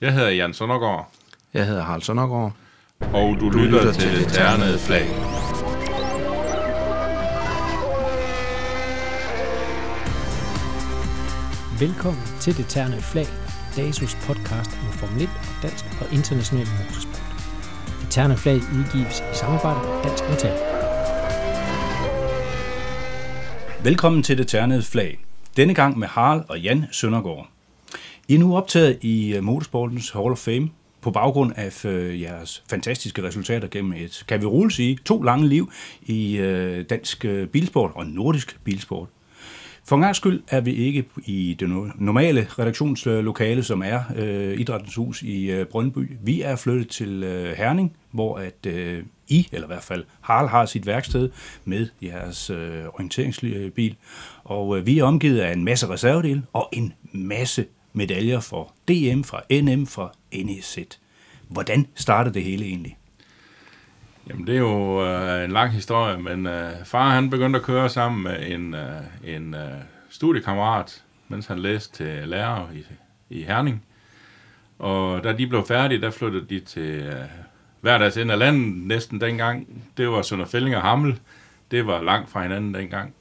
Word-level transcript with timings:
Jeg 0.00 0.12
hedder 0.14 0.28
Jan 0.30 0.54
Søndergaard, 0.54 1.10
Jeg 1.54 1.66
hedder 1.66 1.82
Harald 1.82 2.02
Søndergaard. 2.02 2.52
og 3.00 3.36
du, 3.40 3.50
du 3.52 3.58
lytter, 3.58 3.92
til 3.92 4.18
det 4.18 4.32
ternede 4.32 4.78
flag. 4.78 5.08
Velkommen 11.80 12.22
til 12.40 12.56
Det 12.56 12.66
Terne 12.68 13.00
Flag, 13.02 13.26
DASUS 13.76 14.14
podcast 14.14 14.70
om 14.86 14.92
Formel 14.92 15.22
1 15.22 15.28
og 15.28 15.62
dansk 15.62 15.84
og 16.00 16.06
international 16.14 16.66
motorsport. 16.78 17.22
Det 18.00 18.10
Terne 18.10 18.36
Flag 18.36 18.54
udgives 18.56 19.20
i 19.20 19.34
samarbejde 19.34 19.78
med 19.88 20.02
Dansk 20.04 20.24
Metal. 20.30 20.58
Velkommen 23.84 24.22
til 24.22 24.38
det 24.38 24.48
ternede 24.48 24.82
flag. 24.82 25.18
Denne 25.56 25.74
gang 25.74 25.98
med 25.98 26.08
Harald 26.08 26.42
og 26.48 26.60
Jan 26.60 26.84
Søndergaard. 26.92 27.46
I 28.30 28.34
er 28.34 28.38
nu 28.38 28.56
optaget 28.56 28.98
i 29.02 29.34
øh, 29.34 29.44
Motorsportens 29.44 30.10
Hall 30.10 30.30
of 30.30 30.38
Fame 30.38 30.70
på 31.00 31.10
baggrund 31.10 31.52
af 31.56 31.84
øh, 31.84 32.20
jeres 32.20 32.64
fantastiske 32.70 33.22
resultater 33.22 33.68
gennem 33.68 33.92
et, 33.92 34.24
kan 34.28 34.40
vi 34.40 34.46
roligt 34.46 34.76
sige, 34.76 34.98
to 35.04 35.22
lange 35.22 35.48
liv 35.48 35.70
i 36.02 36.36
øh, 36.36 36.84
dansk 36.90 37.24
øh, 37.24 37.46
bilsport 37.46 37.90
og 37.94 38.06
nordisk 38.06 38.58
bilsport. 38.64 39.08
For 39.84 39.96
en 39.96 40.02
gang 40.02 40.16
skyld 40.16 40.42
er 40.48 40.60
vi 40.60 40.72
ikke 40.72 41.04
i 41.24 41.56
det 41.60 41.68
normale 41.98 42.46
redaktionslokale, 42.58 43.62
som 43.62 43.82
er 43.82 44.00
øh, 44.16 44.60
Idrættens 44.60 44.94
Hus 44.94 45.22
i 45.22 45.50
øh, 45.50 45.66
Brøndby. 45.66 46.10
Vi 46.24 46.42
er 46.42 46.56
flyttet 46.56 46.88
til 46.88 47.22
øh, 47.22 47.56
Herning, 47.56 47.96
hvor 48.10 48.38
at 48.38 48.66
øh, 48.66 49.02
I, 49.28 49.48
eller 49.52 49.66
i 49.66 49.72
hvert 49.72 49.82
fald 49.82 50.04
Harald, 50.20 50.48
har 50.48 50.66
sit 50.66 50.86
værksted 50.86 51.30
med 51.64 51.88
jeres 52.02 52.50
øh, 52.50 52.84
orienteringsbil. 52.94 53.96
Og 54.44 54.78
øh, 54.78 54.86
vi 54.86 54.98
er 54.98 55.04
omgivet 55.04 55.40
af 55.40 55.52
en 55.52 55.64
masse 55.64 55.88
reservedele 55.88 56.42
og 56.52 56.68
en 56.72 56.92
masse 57.12 57.64
medaljer 57.92 58.40
for 58.40 58.72
DM, 58.88 59.22
fra 59.22 59.42
NM, 59.50 59.86
fra 59.86 60.12
NEZ. 60.32 60.78
Hvordan 61.48 61.86
startede 61.94 62.34
det 62.34 62.44
hele 62.44 62.64
egentlig? 62.64 62.98
Jamen, 64.28 64.46
det 64.46 64.54
er 64.54 64.58
jo 64.58 65.06
øh, 65.06 65.44
en 65.44 65.50
lang 65.50 65.72
historie, 65.72 66.18
men 66.18 66.46
øh, 66.46 66.70
far 66.84 67.10
han 67.10 67.30
begyndte 67.30 67.58
at 67.58 67.64
køre 67.64 67.88
sammen 67.88 68.22
med 68.22 68.46
en, 68.46 68.74
øh, 68.74 69.00
en 69.24 69.54
øh, 69.54 69.70
studiekammerat, 70.10 71.02
mens 71.28 71.46
han 71.46 71.58
læste 71.58 71.96
til 71.96 72.28
lærer 72.28 72.68
i, 72.72 72.84
i 73.30 73.42
Herning. 73.42 73.84
Og 74.78 75.24
da 75.24 75.32
de 75.32 75.46
blev 75.46 75.66
færdige, 75.66 76.00
der 76.00 76.10
flyttede 76.10 76.46
de 76.48 76.60
til 76.60 76.90
øh, 76.90 77.14
hver 77.80 77.98
deres 77.98 78.16
ende 78.16 78.32
af 78.32 78.38
landet 78.38 78.76
næsten 78.76 79.20
dengang. 79.20 79.84
Det 79.96 80.08
var 80.08 80.22
Sønderfælling 80.22 80.76
og 80.76 80.82
Hammel. 80.82 81.20
Det 81.70 81.86
var 81.86 82.02
langt 82.02 82.30
fra 82.30 82.42
hinanden 82.42 82.74
dengang. 82.74 83.14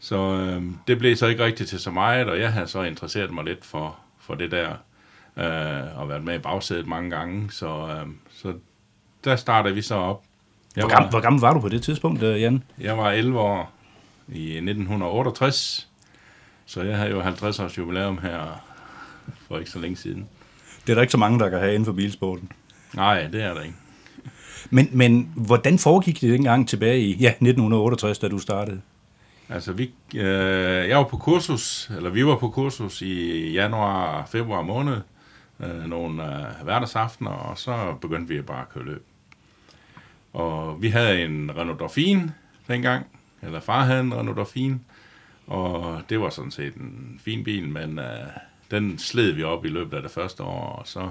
Så 0.00 0.16
øh, 0.16 0.62
det 0.86 0.98
blev 0.98 1.16
så 1.16 1.26
ikke 1.26 1.44
rigtigt 1.44 1.68
til 1.68 1.80
så 1.80 1.90
meget, 1.90 2.28
og 2.28 2.40
jeg 2.40 2.52
havde 2.52 2.66
så 2.66 2.82
interesseret 2.82 3.30
mig 3.30 3.44
lidt 3.44 3.64
for, 3.64 3.98
for 4.32 4.36
det 4.36 4.50
der, 4.50 4.68
øh, 5.36 6.00
og 6.00 6.08
været 6.08 6.24
med 6.24 6.34
i 6.34 6.38
bagsædet 6.38 6.86
mange 6.86 7.10
gange. 7.10 7.50
Så, 7.50 7.66
øh, 7.66 8.06
så 8.30 8.54
der 9.24 9.36
startede 9.36 9.74
vi 9.74 9.82
så 9.82 9.94
op. 9.94 10.22
Jeg 10.76 10.82
Hvor 10.82 10.90
gammel, 10.90 11.04
var, 11.04 11.10
hvor 11.10 11.20
gammel 11.20 11.40
var 11.40 11.54
du 11.54 11.60
på 11.60 11.68
det 11.68 11.82
tidspunkt, 11.82 12.22
øh, 12.22 12.40
Jan? 12.40 12.62
jeg 12.80 12.98
var 12.98 13.10
11 13.10 13.38
år 13.40 13.72
i 14.28 14.42
1968, 14.56 15.88
så 16.66 16.82
jeg 16.82 16.96
havde 16.96 17.10
jo 17.10 17.20
50 17.20 17.60
års 17.60 17.78
jubilæum 17.78 18.18
her 18.18 18.64
for 19.48 19.58
ikke 19.58 19.70
så 19.70 19.78
længe 19.78 19.96
siden. 19.96 20.28
Det 20.86 20.92
er 20.92 20.94
der 20.94 21.02
ikke 21.02 21.12
så 21.12 21.18
mange, 21.18 21.38
der 21.38 21.48
kan 21.48 21.58
have 21.58 21.74
inden 21.74 21.86
for 21.86 21.92
bilsporten. 21.92 22.52
Nej, 22.94 23.26
det 23.26 23.42
er 23.42 23.54
der 23.54 23.60
ikke. 23.60 23.76
Men, 24.70 24.88
men 24.92 25.32
hvordan 25.36 25.78
foregik 25.78 26.20
det 26.20 26.30
dengang 26.30 26.68
tilbage 26.68 27.00
i 27.00 27.16
ja, 27.16 27.28
1968, 27.28 28.18
da 28.18 28.28
du 28.28 28.38
startede? 28.38 28.80
Altså, 29.52 29.72
vi, 29.72 29.90
øh, 30.14 30.88
jeg 30.88 30.98
var 30.98 31.04
på 31.04 31.16
kursus, 31.16 31.90
eller 31.96 32.10
vi 32.10 32.26
var 32.26 32.36
på 32.36 32.50
kursus 32.50 33.02
i 33.02 33.52
januar 33.52 34.20
og 34.20 34.28
februar 34.28 34.62
måned, 34.62 35.00
øh, 35.60 35.84
nogle 35.84 36.24
øh, 36.24 36.64
hverdagsaftener, 36.64 37.30
og 37.30 37.58
så 37.58 37.94
begyndte 38.00 38.34
vi 38.34 38.42
bare 38.42 38.60
at 38.60 38.68
køre 38.68 38.84
løb. 38.84 39.06
Og 40.32 40.82
vi 40.82 40.88
havde 40.88 41.24
en 41.24 41.56
Renault 41.56 41.80
Dauphine 41.80 42.34
dengang, 42.68 43.06
eller 43.42 43.60
far 43.60 43.84
havde 43.84 44.00
en 44.00 44.14
Renault 44.14 44.36
Dauphine, 44.36 44.80
og 45.46 46.02
det 46.08 46.20
var 46.20 46.30
sådan 46.30 46.50
set 46.50 46.74
en 46.74 47.20
fin 47.24 47.44
bil, 47.44 47.68
men 47.68 47.98
øh, 47.98 48.26
den 48.70 48.98
sled 48.98 49.30
vi 49.30 49.42
op 49.42 49.64
i 49.64 49.68
løbet 49.68 49.96
af 49.96 50.02
det 50.02 50.10
første 50.10 50.42
år, 50.42 50.66
og 50.66 50.88
så 50.88 51.10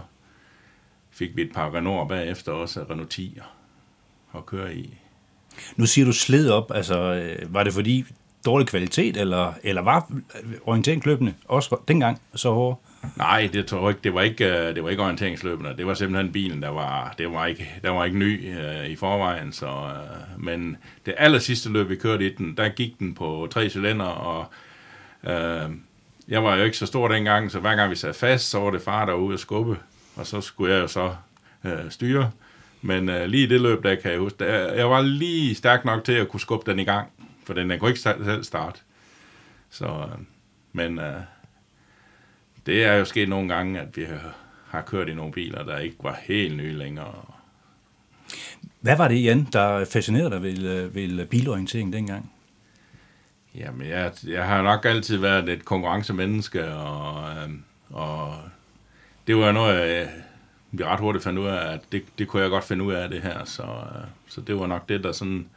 fik 1.12 1.36
vi 1.36 1.42
et 1.42 1.54
par 1.54 1.74
Renault 1.74 2.10
bagefter 2.10 2.52
også, 2.52 2.86
Renault 2.90 3.20
10'er, 3.20 3.44
at 4.38 4.46
køre 4.46 4.76
i. 4.76 4.98
Nu 5.76 5.86
siger 5.86 6.06
du 6.06 6.14
sled 6.14 6.50
op, 6.50 6.72
altså 6.76 6.98
øh, 6.98 7.54
var 7.54 7.64
det 7.64 7.74
fordi 7.74 8.06
dårlig 8.46 8.68
kvalitet, 8.68 9.18
eller, 9.18 9.54
eller 9.64 9.82
var 9.82 10.12
orienteringsløbene 10.64 11.34
også 11.46 11.78
dengang 11.88 12.22
så 12.36 12.52
hårde? 12.52 12.78
Nej, 13.16 13.50
det 13.54 13.66
tror 13.66 13.80
jeg 13.80 13.90
ikke. 13.90 14.00
Det 14.04 14.14
var 14.14 14.22
ikke, 14.22 14.46
øh, 14.46 14.76
det 14.76 14.84
var 14.84 14.90
ikke 14.90 15.04
orienteringsløbende. 15.04 15.78
Det 15.78 15.88
var 15.88 15.94
simpelthen 15.94 16.32
bilen, 16.32 16.62
der 16.62 16.70
var, 16.70 17.16
det 17.18 17.32
var 17.32 17.46
ikke, 17.46 17.70
der 17.84 17.90
var 17.90 18.06
ikke 18.06 18.18
ny 18.18 18.58
øh, 18.60 18.86
i 18.86 18.96
forvejen. 18.96 19.52
Så, 19.52 19.68
øh, 19.68 20.44
men 20.44 20.78
det 21.06 21.14
aller 21.18 21.40
sidste 21.40 21.70
løb, 21.70 21.90
vi 21.90 21.96
kørte 21.96 22.26
i 22.26 22.36
den, 22.36 22.58
der 22.58 22.70
gik 22.70 23.00
den 23.00 23.14
på 23.14 23.48
tre 23.52 23.70
cylinder, 23.70 24.06
og 24.06 24.46
øh, 25.24 25.70
jeg 26.28 26.44
var 26.44 26.56
jo 26.56 26.64
ikke 26.64 26.78
så 26.78 26.86
stor 26.86 27.08
dengang, 27.08 27.52
så 27.52 27.60
hver 27.60 27.76
gang 27.76 27.92
vi 27.92 27.96
sad 27.96 28.14
fast, 28.14 28.50
så 28.50 28.60
var 28.60 28.72
det 28.72 28.82
far, 28.82 29.06
der 29.06 29.14
var 29.14 29.20
ude 29.20 29.34
at 29.34 29.40
skubbe, 29.40 29.78
og 30.16 30.28
så 30.28 30.42
skulle 30.42 30.74
jeg 30.74 30.82
jo 30.82 30.88
så 30.88 31.16
øh, 31.66 31.90
styre. 31.90 32.32
Men 32.82 33.10
øh, 33.10 33.26
lige 33.26 33.44
i 33.44 33.48
det 33.48 33.62
løb, 33.62 33.84
der 33.84 33.96
kan 33.96 34.12
jeg 34.12 34.20
huske, 34.20 34.38
der, 34.40 34.74
jeg 34.74 34.90
var 34.90 35.02
lige 35.02 35.56
stærk 35.56 35.86
nok 35.86 36.04
til 36.04 36.14
at 36.14 36.28
kunne 36.28 36.40
skubbe 36.40 36.72
den 36.72 36.80
i 36.80 36.84
gang, 36.84 37.08
for 37.44 37.54
den, 37.54 37.70
den 37.70 37.80
kunne 37.80 37.90
ikke 37.90 38.00
selv 38.02 38.44
starte. 38.44 38.80
Så, 39.70 39.86
øh, 39.86 40.20
men... 40.74 41.00
Øh, 41.00 41.14
det 42.66 42.84
er 42.84 42.94
jo 42.94 43.06
sket 43.06 43.30
nogle 43.30 43.54
gange, 43.56 43.80
at 43.80 43.98
vi 43.98 44.06
har- 44.72 44.82
kørt 44.82 45.10
i 45.10 45.14
nogle 45.14 45.32
biler, 45.34 45.64
der 45.64 45.78
ikke 45.78 45.96
var 46.04 46.20
helt 46.24 46.58
nye 46.58 46.74
længere. 46.74 47.26
Hvad 48.82 48.98
var 48.98 49.08
det, 49.08 49.24
Jan, 49.24 49.48
der 49.54 49.86
fascinerede 49.86 50.30
dig 50.30 50.42
ved, 50.44 50.58
øh, 50.64 50.96
ved 50.96 51.26
bilorientering 51.26 51.94
dengang? 51.94 52.32
Jamen, 53.56 53.88
jeg, 53.88 54.12
jeg 54.28 54.46
har 54.48 54.62
nok 54.62 54.86
altid 54.86 55.18
været 55.18 55.50
et 55.50 55.66
konkurrencemenneske, 55.66 56.68
og, 56.74 57.30
øhm, 57.38 57.64
og 57.90 58.36
det 59.28 59.38
var 59.38 59.52
noget, 59.52 59.90
jeg, 59.92 60.10
vi 60.72 60.84
ret 60.84 61.00
hurtigt 61.00 61.24
fandt 61.24 61.40
ud 61.40 61.46
af, 61.48 61.74
at 61.74 61.80
det, 61.92 62.04
det 62.18 62.28
kunne 62.28 62.42
jeg 62.42 62.50
godt 62.50 62.64
finde 62.64 62.84
ud 62.84 62.94
af 62.94 63.10
det 63.10 63.22
her, 63.22 63.46
så, 63.46 63.64
øh, 63.64 64.08
så 64.28 64.42
det 64.42 64.60
var 64.60 64.68
nok 64.68 64.90
det, 64.90 65.04
der 65.04 65.12
sådan 65.12 65.48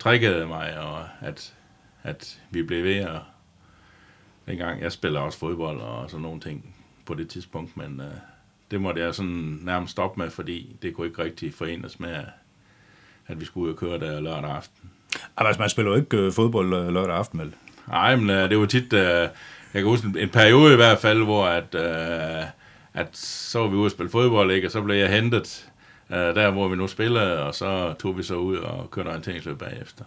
triggede 0.00 0.46
mig, 0.46 0.78
og 0.78 1.04
at, 1.20 1.54
at 2.02 2.40
vi 2.50 2.62
blev 2.62 2.84
ved 2.84 2.96
at 2.96 3.20
dengang, 4.46 4.80
jeg 4.80 4.92
spiller 4.92 5.20
også 5.20 5.38
fodbold 5.38 5.80
og 5.80 6.10
sådan 6.10 6.22
nogle 6.22 6.40
ting 6.40 6.74
på 7.06 7.14
det 7.14 7.28
tidspunkt, 7.28 7.76
men 7.76 8.00
øh, 8.00 8.06
det 8.70 8.80
måtte 8.80 9.00
jeg 9.00 9.14
sådan 9.14 9.58
nærmest 9.62 9.90
stoppe 9.92 10.20
med, 10.20 10.30
fordi 10.30 10.76
det 10.82 10.94
kunne 10.94 11.06
ikke 11.06 11.24
rigtig 11.24 11.54
forenes 11.54 12.00
med, 12.00 12.16
at 13.26 13.40
vi 13.40 13.44
skulle 13.44 13.66
ud 13.66 13.72
og 13.72 13.78
køre 13.78 13.98
der 13.98 14.20
lørdag 14.20 14.50
aften. 14.50 14.90
Altså, 15.36 15.60
man 15.60 15.70
spiller 15.70 15.90
jo 15.90 15.96
ikke 15.96 16.16
øh, 16.16 16.32
fodbold 16.32 16.74
øh, 16.74 16.88
lørdag 16.94 17.16
aften, 17.16 17.40
vel? 17.40 17.54
Nej, 17.88 18.16
men 18.16 18.30
øh, 18.30 18.50
det 18.50 18.58
var 18.58 18.66
tit, 18.66 18.92
øh, 18.92 19.28
jeg 19.74 19.82
kan 19.82 19.84
huske 19.84 20.06
en, 20.06 20.18
en 20.18 20.28
periode 20.28 20.72
i 20.72 20.76
hvert 20.76 20.98
fald, 20.98 21.22
hvor 21.22 21.46
at, 21.46 21.74
øh, 21.74 22.44
at 22.94 23.16
så 23.16 23.58
var 23.58 23.68
vi 23.68 23.76
ude 23.76 23.86
og 23.86 23.90
spille 23.90 24.10
fodbold, 24.10 24.52
ikke? 24.52 24.68
og 24.68 24.70
så 24.70 24.82
blev 24.82 24.96
jeg 24.96 25.10
hentet 25.10 25.69
der, 26.10 26.50
hvor 26.50 26.68
vi 26.68 26.76
nu 26.76 26.86
spillede, 26.86 27.42
og 27.42 27.54
så 27.54 27.94
tog 27.98 28.18
vi 28.18 28.22
så 28.22 28.34
ud 28.34 28.56
og 28.56 28.90
kørte 28.90 29.08
orienteringsløb 29.08 29.58
bagefter. 29.58 30.04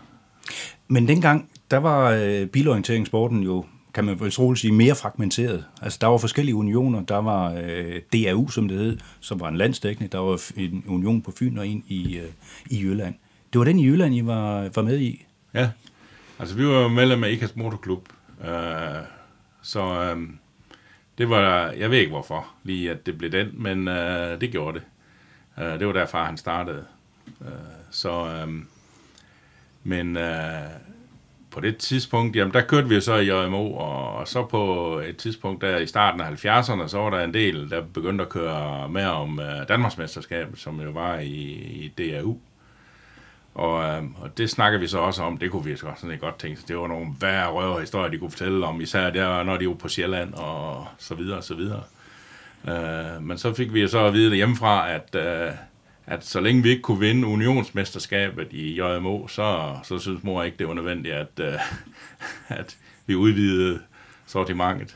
Men 0.88 1.08
dengang, 1.08 1.50
der 1.72 1.78
var 1.78 2.12
øh, 2.12 2.46
bilorienteringssporten 2.46 3.44
jo, 3.44 3.66
kan 3.94 4.06
man 4.06 4.20
vel 4.20 4.32
roligt 4.32 4.62
sige, 4.62 4.74
mere 4.74 4.96
fragmenteret. 4.96 5.66
Altså, 5.82 5.98
der 6.02 6.08
var 6.08 6.18
forskellige 6.18 6.56
unioner. 6.56 7.02
Der 7.02 7.18
var 7.18 7.54
øh, 7.64 8.02
DAU, 8.14 8.50
som 8.50 8.68
det 8.68 8.78
hed, 8.78 8.98
som 9.20 9.40
var 9.40 9.48
en 9.48 9.58
landsdækkende. 9.58 10.10
Der 10.12 10.18
var 10.18 10.52
en 10.58 10.84
union 10.88 11.22
på 11.22 11.32
Fyn 11.40 11.58
og 11.58 11.68
en 11.68 11.84
i, 11.88 12.18
øh, 12.18 12.30
i 12.66 12.82
Jylland. 12.82 13.16
Det 13.54 13.60
var 13.60 13.66
den 13.66 13.80
i 13.80 13.86
Jylland, 13.86 14.16
I 14.16 14.26
var, 14.26 14.70
var 14.76 14.82
med 14.82 15.00
i. 15.00 15.26
Ja, 15.54 15.70
altså 16.40 16.56
vi 16.56 16.68
var 16.68 16.88
medlem 16.88 17.24
af 17.24 17.32
IKAS 17.32 17.56
Motorklub, 17.56 18.10
øh, 18.42 18.50
så 19.62 19.82
øh, 19.82 20.22
det 21.18 21.30
var, 21.30 21.72
jeg 21.72 21.92
ved 21.92 21.98
ikke 21.98 22.12
hvorfor 22.12 22.48
lige, 22.64 22.92
at 22.92 23.06
det 23.06 23.18
blev 23.18 23.32
den, 23.32 23.48
men 23.54 23.88
øh, 23.88 24.42
det 24.42 24.52
gjorde 24.52 24.80
det. 24.80 24.86
Øh, 25.60 25.80
det 25.80 25.88
var 25.88 25.94
derfra, 25.94 26.26
han 26.26 26.38
startede. 26.38 26.86
Øh, 27.42 27.48
så, 27.92 28.26
øh, 28.26 28.54
men 29.84 30.18
øh, 30.18 30.70
på 31.52 31.60
det 31.60 31.78
tidspunkt, 31.78 32.36
jamen 32.36 32.54
der 32.54 32.62
kørte 32.62 32.90
vi 32.90 32.96
jo 32.96 33.02
så 33.02 33.16
i 33.16 33.32
JMO, 33.32 33.74
og, 33.74 34.16
og 34.16 34.28
så 34.28 34.46
på 34.46 34.98
et 35.00 35.18
tidspunkt 35.18 35.62
der 35.62 35.78
i 35.78 35.88
starten 35.88 36.22
af 36.22 36.46
70'erne, 36.46 36.88
så 36.88 36.98
var 36.98 37.10
der 37.10 37.20
en 37.20 37.34
del, 37.34 37.70
der 37.70 37.82
begyndte 37.94 38.24
at 38.24 38.30
køre 38.30 38.90
med 38.90 39.06
om 39.06 39.40
øh, 39.40 39.68
Danmarksmesterskabet, 39.68 40.60
som 40.60 40.82
jo 40.82 40.90
var 40.92 41.20
i, 41.20 41.44
i 41.86 41.94
DAU. 41.98 42.38
Og, 43.56 43.84
øh, 43.84 44.04
og 44.22 44.38
det 44.38 44.50
snakker 44.50 44.80
vi 44.80 44.88
så 44.88 45.00
også 45.00 45.24
om, 45.24 45.38
det 45.38 45.52
kunne 45.52 45.66
vi 45.66 45.76
så 45.76 45.88
sådan 45.98 46.18
godt 46.18 46.40
tænke 46.40 46.62
så 46.62 46.66
Det 46.68 46.78
var 46.78 46.88
nogle 46.88 47.08
værre 47.22 47.52
røver 47.52 47.80
historier, 47.80 48.10
de 48.12 48.18
kunne 48.18 48.32
fortælle 48.32 48.66
om, 48.66 48.82
især 48.82 49.10
der, 49.10 49.44
når 49.44 49.58
de 49.58 49.68
var 49.68 49.74
på 49.74 49.88
Sjælland 49.88 50.34
og 50.34 50.88
så 50.98 51.16
videre 51.16 51.38
og 51.38 51.44
så 51.44 51.56
videre. 51.56 51.78
Øh, 51.78 52.03
Øh, 52.68 53.24
men 53.24 53.38
så 53.38 53.54
fik 53.54 53.74
vi 53.74 53.88
så 53.88 54.06
at 54.06 54.14
vide 54.14 54.36
hjemmefra, 54.36 54.92
at, 54.92 55.16
øh, 55.16 55.52
at 56.06 56.26
så 56.26 56.40
længe 56.40 56.64
vi 56.64 56.70
ikke 56.70 56.82
kunne 56.82 57.00
vinde 57.00 57.28
unionsmesterskabet 57.28 58.48
i 58.52 58.82
JMO, 58.82 59.28
så, 59.28 59.78
så 59.84 60.00
synes 60.00 60.24
mor 60.24 60.44
ikke, 60.44 60.58
det 60.58 60.68
var 60.68 60.74
nødvendigt, 60.74 61.16
at, 61.16 61.40
øh, 61.40 61.54
at 62.60 62.78
vi 63.06 63.16
udvidede 63.16 63.80
sortimentet. 64.26 64.96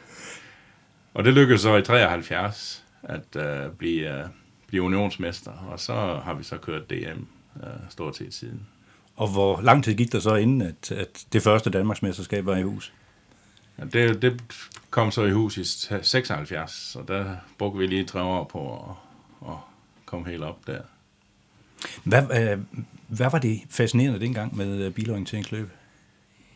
Og 1.13 1.23
det 1.23 1.33
lykkedes 1.33 1.61
så 1.61 1.75
i 1.75 1.81
73, 1.81 2.83
at 3.03 3.35
øh, 3.35 3.71
blive, 3.77 4.19
øh, 4.19 4.25
blive 4.67 4.83
unionsmester, 4.83 5.51
og 5.51 5.79
så 5.79 5.93
har 6.23 6.33
vi 6.33 6.43
så 6.43 6.57
kørt 6.57 6.89
DM 6.89 7.21
øh, 7.63 7.69
stort 7.89 8.15
set 8.15 8.33
siden. 8.33 8.67
Og 9.15 9.27
hvor 9.27 9.61
lang 9.61 9.83
tid 9.83 9.93
gik 9.93 10.11
der 10.11 10.19
så 10.19 10.35
inden, 10.35 10.61
at, 10.61 10.91
at 10.91 11.25
det 11.33 11.43
første 11.43 11.69
Danmarksmesterskab 11.69 12.45
var 12.45 12.55
i 12.55 12.63
hus? 12.63 12.93
Det, 13.83 14.21
det 14.21 14.41
kom 14.89 15.11
så 15.11 15.23
i 15.23 15.31
hus 15.31 15.57
i 15.57 15.63
76, 16.03 16.71
så 16.71 17.03
der 17.07 17.35
brugte 17.57 17.79
vi 17.79 17.87
lige 17.87 18.05
tre 18.05 18.21
år 18.21 18.43
på 18.43 18.73
at, 18.75 19.49
at 19.49 19.57
komme 20.05 20.29
helt 20.29 20.43
op 20.43 20.67
der. 20.67 20.81
Hvad, 22.03 22.23
øh, 22.23 22.59
hvad 23.07 23.31
var 23.31 23.39
det 23.39 23.61
fascinerende 23.69 24.19
dengang 24.19 24.57
med 24.57 24.85
øh, 24.85 24.91
bilorienteringsløb? 24.91 25.69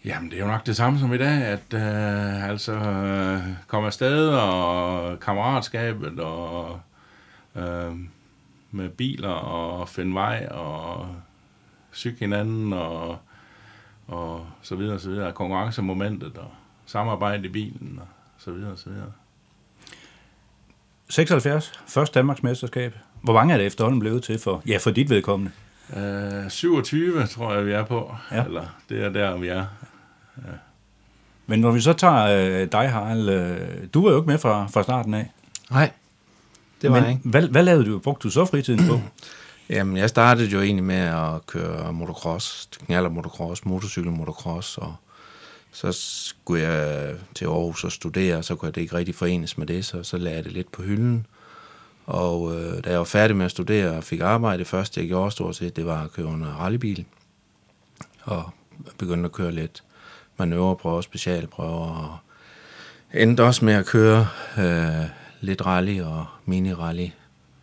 Jamen, 0.06 0.32
det 0.32 0.38
er 0.38 0.42
jo 0.42 0.48
nok 0.48 0.66
det 0.66 0.76
samme 0.76 1.00
som 1.00 1.14
i 1.14 1.18
dag, 1.18 1.44
at 1.44 1.74
øh, 1.74 2.50
altså 2.50 2.74
øh, 2.74 3.48
komme 3.68 3.88
afsted 3.88 4.30
og 4.30 5.20
kammeratskabet 5.20 6.20
og 6.20 6.80
øh, 7.56 7.96
med 8.72 8.90
biler 8.90 9.30
og 9.30 9.90
finde 9.90 10.14
vej 10.14 10.48
og 10.52 11.16
cykle 11.94 12.20
hinanden 12.20 12.74
og, 12.74 13.18
og 14.08 14.48
så 14.62 14.76
videre 14.76 14.96
og 14.96 15.02
så 15.02 15.10
videre. 15.10 15.34
Konkurrencemomentet 15.34 16.38
og 16.38 16.52
samarbejde 16.86 17.46
i 17.46 17.50
bilen 17.50 18.00
og 18.02 18.08
så 18.38 18.52
videre 18.52 18.72
og 18.72 18.78
så 18.78 18.90
videre. 18.90 19.12
76, 21.10 21.72
først 21.88 22.14
Danmarks 22.14 22.44
mesterskab. 22.44 22.96
Hvor 23.24 23.34
mange 23.34 23.54
er 23.54 23.58
det 23.58 23.66
efterhånden 23.66 24.00
blevet 24.00 24.24
til 24.24 24.40
for, 24.40 24.62
ja, 24.68 24.78
for 24.78 24.92
dit 24.92 25.10
vedkommende? 25.10 25.52
Øh, 25.98 26.50
27 26.50 27.28
tror 27.28 27.54
jeg, 27.54 27.66
vi 27.66 27.72
er 27.72 27.86
på. 27.86 28.16
Ja. 28.32 28.44
Eller 28.46 28.66
det 28.90 29.04
er 29.04 29.10
der, 29.10 29.38
vi 29.38 29.48
er. 29.48 29.66
Men 31.48 31.60
når 31.60 31.72
vi 31.72 31.82
så 31.82 31.94
tager 31.94 32.24
øh, 32.24 32.72
dig, 32.72 32.92
Harald, 32.92 33.30
øh, 33.30 33.88
du 33.94 34.04
var 34.04 34.12
jo 34.12 34.18
ikke 34.18 34.30
med 34.30 34.38
fra, 34.38 34.68
fra 34.68 34.84
starten 34.84 35.14
af. 35.14 35.32
Nej, 35.72 35.92
det 36.82 36.90
var 36.90 36.96
Men 36.96 37.04
jeg 37.04 37.12
ikke. 37.12 37.30
Hvad, 37.30 37.48
hvad 37.48 37.64
lavede 37.64 37.86
du? 37.86 38.00
Brugte 38.00 38.24
du 38.24 38.32
så 38.32 38.46
fritiden 38.46 38.88
på? 38.88 39.00
Jamen, 39.76 39.98
jeg 39.98 40.10
startede 40.10 40.48
jo 40.48 40.62
egentlig 40.62 40.84
med 40.84 40.96
at 40.96 41.46
køre 41.48 41.94
motocross, 41.94 42.70
knaller 42.86 43.10
motocross, 43.10 43.66
motorcykel 43.66 44.12
motocross, 44.12 44.78
og 44.78 44.96
så 45.72 45.92
skulle 45.92 46.64
jeg 46.64 47.16
til 47.36 47.46
Aarhus 47.46 47.84
og 47.84 47.92
studere, 47.92 48.38
og 48.38 48.46
så 48.46 48.56
kunne 48.56 48.72
det 48.72 48.82
ikke 48.82 48.96
rigtig 48.96 49.16
forenes 49.16 49.58
med 49.58 49.68
det, 49.68 49.86
så 49.86 50.04
så 50.04 50.18
lagde 50.18 50.36
jeg 50.36 50.44
det 50.44 50.52
lidt 50.52 50.72
på 50.72 50.82
hylden. 50.82 51.26
Og 52.06 52.56
øh, 52.56 52.84
da 52.84 52.90
jeg 52.90 52.98
var 52.98 53.06
færdig 53.06 53.36
med 53.36 53.46
at 53.46 53.52
studere 53.52 53.98
og 53.98 54.04
fik 54.04 54.20
arbejde, 54.20 54.60
det 54.60 54.68
første 54.68 55.00
jeg 55.00 55.08
gjorde 55.08 55.32
stort 55.32 55.56
set, 55.56 55.76
det 55.76 55.86
var 55.86 56.04
at 56.04 56.12
køre 56.12 56.34
en 56.34 56.48
rallybil. 56.48 57.06
Og 58.24 58.50
begyndte 58.98 59.26
at 59.26 59.32
køre 59.32 59.52
lidt 59.52 59.84
manøvreprøver, 60.38 61.02
specialprøver, 61.02 61.88
og 61.88 62.18
endte 63.14 63.44
også 63.44 63.66
med 63.66 63.74
at 63.74 63.86
køre 63.86 64.28
øh, 64.58 65.06
lidt 65.42 65.66
rally 65.66 66.02
og 66.02 66.26
mini-rally, 66.46 67.10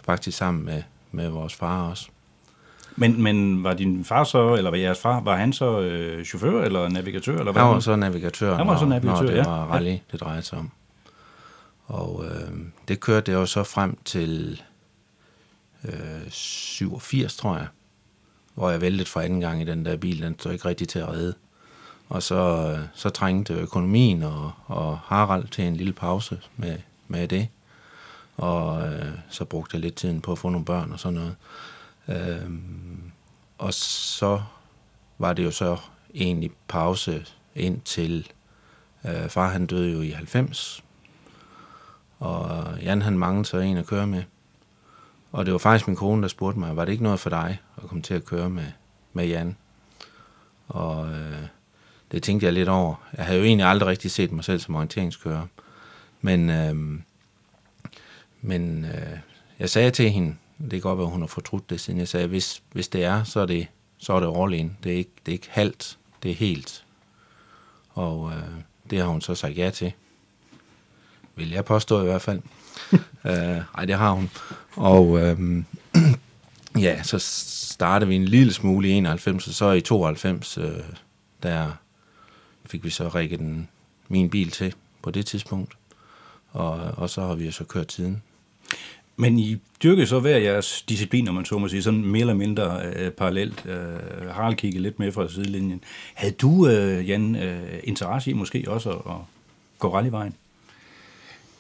faktisk 0.05 0.39
sammen 0.39 0.65
med, 0.65 0.83
med 1.13 1.29
vores 1.29 1.55
far 1.55 1.91
også. 1.91 2.09
Men, 2.99 3.23
men 3.23 3.65
var 3.65 3.75
din 3.75 4.05
far 4.05 4.25
så, 4.25 4.55
eller 4.55 4.71
var 4.71 4.77
jeres 4.77 4.99
far, 4.99 5.21
var 5.21 5.37
han 5.37 5.53
så 5.53 5.81
øh, 5.81 6.25
chauffør 6.25 6.65
eller 6.65 6.89
navigatør? 6.89 7.39
Eller 7.39 7.53
hvad? 7.53 7.63
Han 7.63 7.71
var 7.71 7.81
så 7.81 7.97
navigatør, 7.97 8.57
Han 8.57 8.67
var 8.67 8.77
så 8.77 8.85
når, 8.85 8.89
navigatør, 8.89 9.23
når 9.23 9.31
det 9.31 9.37
ja. 9.37 9.49
var 9.49 9.67
rally, 9.67 9.97
det 10.13 10.21
drejede 10.21 10.43
sig 10.43 10.59
om. 10.59 10.71
Og 11.87 12.25
øh, 12.25 12.59
det 12.89 13.01
kørte 13.01 13.33
jeg 13.33 13.39
jo 13.39 13.47
så 13.47 13.63
frem 13.63 13.99
til 14.05 14.63
øh, 15.85 16.31
87, 16.31 17.37
tror 17.37 17.57
jeg, 17.57 17.67
hvor 18.55 18.71
jeg 18.71 18.81
væltede 18.81 19.09
for 19.09 19.21
anden 19.21 19.41
gang 19.41 19.63
i 19.63 19.65
den 19.65 19.85
der 19.85 19.97
bil. 19.97 20.23
Den 20.23 20.39
stod 20.39 20.53
ikke 20.53 20.69
rigtig 20.69 20.89
til 20.89 20.99
at 20.99 21.09
redde. 21.09 21.35
Og 22.09 22.23
så, 22.23 22.75
øh, 22.79 22.87
så 22.95 23.11
trængte 23.11 23.55
økonomien 23.55 24.23
og, 24.23 24.53
og 24.67 24.99
Harald 24.99 25.49
til 25.49 25.65
en 25.65 25.77
lille 25.77 25.93
pause 25.93 26.41
med, 26.57 26.77
med 27.09 27.29
det. 27.29 27.49
Og 28.37 28.89
øh, 28.89 29.09
så 29.29 29.45
brugte 29.45 29.75
jeg 29.75 29.81
lidt 29.81 29.95
tiden 29.95 30.21
på 30.21 30.33
at 30.33 30.39
få 30.39 30.49
nogle 30.49 30.65
børn 30.65 30.93
og 30.93 31.01
sådan 31.01 31.19
noget. 31.19 31.37
Øhm, 32.09 33.13
og 33.59 33.75
så 33.75 34.43
var 35.19 35.33
det 35.33 35.45
jo 35.45 35.51
så 35.51 35.77
egentlig 36.15 36.51
pause 36.69 37.27
indtil 37.55 38.31
øh, 39.05 39.29
far 39.29 39.49
han 39.49 39.67
døde 39.67 39.93
jo 39.93 40.01
i 40.01 40.11
90. 40.11 40.85
Og 42.19 42.75
Jan 42.83 43.03
han 43.03 43.19
manglede 43.19 43.45
så 43.45 43.59
en 43.59 43.77
at 43.77 43.87
køre 43.87 44.07
med. 44.07 44.23
Og 45.33 45.47
det 45.47 45.53
var 45.53 45.59
faktisk 45.59 45.87
min 45.87 45.97
kone, 45.97 46.23
der 46.23 46.29
spurgte 46.29 46.59
mig, 46.59 46.77
var 46.77 46.85
det 46.85 46.93
ikke 46.93 47.05
noget 47.05 47.21
for 47.21 47.31
dig 47.31 47.61
at 47.77 47.89
komme 47.89 48.03
til 48.03 48.15
at 48.15 48.25
køre 48.25 48.51
med, 48.51 48.67
med 49.13 49.27
Jan? 49.27 49.57
Og 50.69 51.13
øh, 51.13 51.47
det 52.13 52.23
tænkte 52.23 52.47
jeg 52.47 52.53
lidt 52.53 52.69
over. 52.69 52.95
Jeg 53.17 53.25
havde 53.25 53.39
jo 53.39 53.45
egentlig 53.45 53.67
aldrig 53.67 53.89
rigtig 53.89 54.11
set 54.11 54.33
mig 54.33 54.45
selv 54.45 54.61
som 54.61 54.75
orienteringskører. 54.75 55.47
Men, 56.21 56.51
øh, 56.51 57.01
men 58.41 58.85
øh, 58.85 59.19
jeg 59.59 59.71
sagde 59.71 59.91
til 59.91 60.11
hende, 60.11 60.37
det 60.59 60.71
kan 60.71 60.81
godt 60.81 60.99
være, 60.99 61.07
at 61.07 61.13
hun 61.13 61.21
har 61.21 61.27
fortrudt 61.27 61.71
det, 61.71 61.81
siden 61.81 62.01
jeg 62.01 62.09
sagde, 62.09 62.27
hvis, 62.27 62.63
hvis 62.73 62.89
det 62.89 63.05
er, 63.05 63.25
så 63.25 63.41
er 63.41 63.47
det, 63.47 63.67
så 63.99 64.13
er 64.13 64.21
det 64.21 64.43
all 64.43 64.55
in. 64.55 64.77
Det 64.85 64.93
er 64.93 64.97
ikke, 64.97 65.11
det 65.27 65.33
er 65.33 65.37
ikke 65.37 65.51
halvt, 65.51 65.99
det 66.23 66.31
er 66.31 66.35
helt. 66.35 66.85
Og 67.91 68.33
øh, 68.33 68.43
det 68.91 68.99
har 68.99 69.07
hun 69.07 69.21
så 69.21 69.35
sagt 69.35 69.57
ja 69.57 69.71
til. 69.71 69.93
Vil 71.37 71.51
jeg 71.51 71.65
påstå 71.65 72.03
i 72.03 72.05
hvert 72.05 72.23
fald. 72.23 72.41
øh, 73.25 73.63
ej, 73.75 73.85
det 73.85 73.95
har 73.95 74.11
hun. 74.13 74.31
Og 74.77 75.19
øh, 75.19 75.65
ja, 76.87 77.03
så 77.03 77.19
startede 77.19 78.09
vi 78.09 78.17
en 78.17 78.25
lille 78.25 78.53
smule 78.53 78.89
i 78.89 78.91
91, 78.91 79.49
og 79.49 79.55
så 79.55 79.73
i 79.73 79.81
92, 79.81 80.59
øh, 80.59 80.65
der 81.43 81.71
fik 82.65 82.85
vi 82.85 82.91
så 82.91 83.09
rækket 83.09 83.39
den, 83.39 83.69
min 84.09 84.31
bil 84.31 84.51
til 84.51 84.75
på 85.03 85.11
det 85.11 85.27
tidspunkt. 85.27 85.75
Og, 86.51 86.73
og 86.73 87.11
så 87.11 87.27
har 87.27 87.35
vi 87.35 87.45
jo 87.45 87.53
så 87.53 87.65
kørt 87.65 87.87
tiden. 87.87 88.23
Men 89.21 89.39
I 89.39 89.59
dyrkede 89.83 90.07
så 90.07 90.21
hver 90.21 90.37
jeres 90.37 90.83
disciplin, 90.83 91.29
om 91.29 91.35
man 91.35 91.45
så 91.45 91.59
må 91.59 91.69
sige, 91.69 91.83
sådan 91.83 92.05
mere 92.05 92.21
eller 92.21 92.35
mindre 92.35 92.81
øh, 92.97 93.11
parallelt. 93.11 93.67
Øh, 93.67 94.31
Harald 94.31 94.57
kiggede 94.57 94.83
lidt 94.83 94.99
med 94.99 95.13
fra 95.13 95.29
sidelinjen. 95.29 95.85
Havde 96.15 96.33
du, 96.35 96.69
øh, 96.69 97.09
Jan, 97.09 97.37
øh, 97.37 97.81
interesse 97.85 98.31
i 98.31 98.35
måske 98.35 98.65
også 98.69 98.91
at, 98.91 98.97
at 98.97 99.17
gå 99.79 99.95
rallyvejen? 99.95 100.35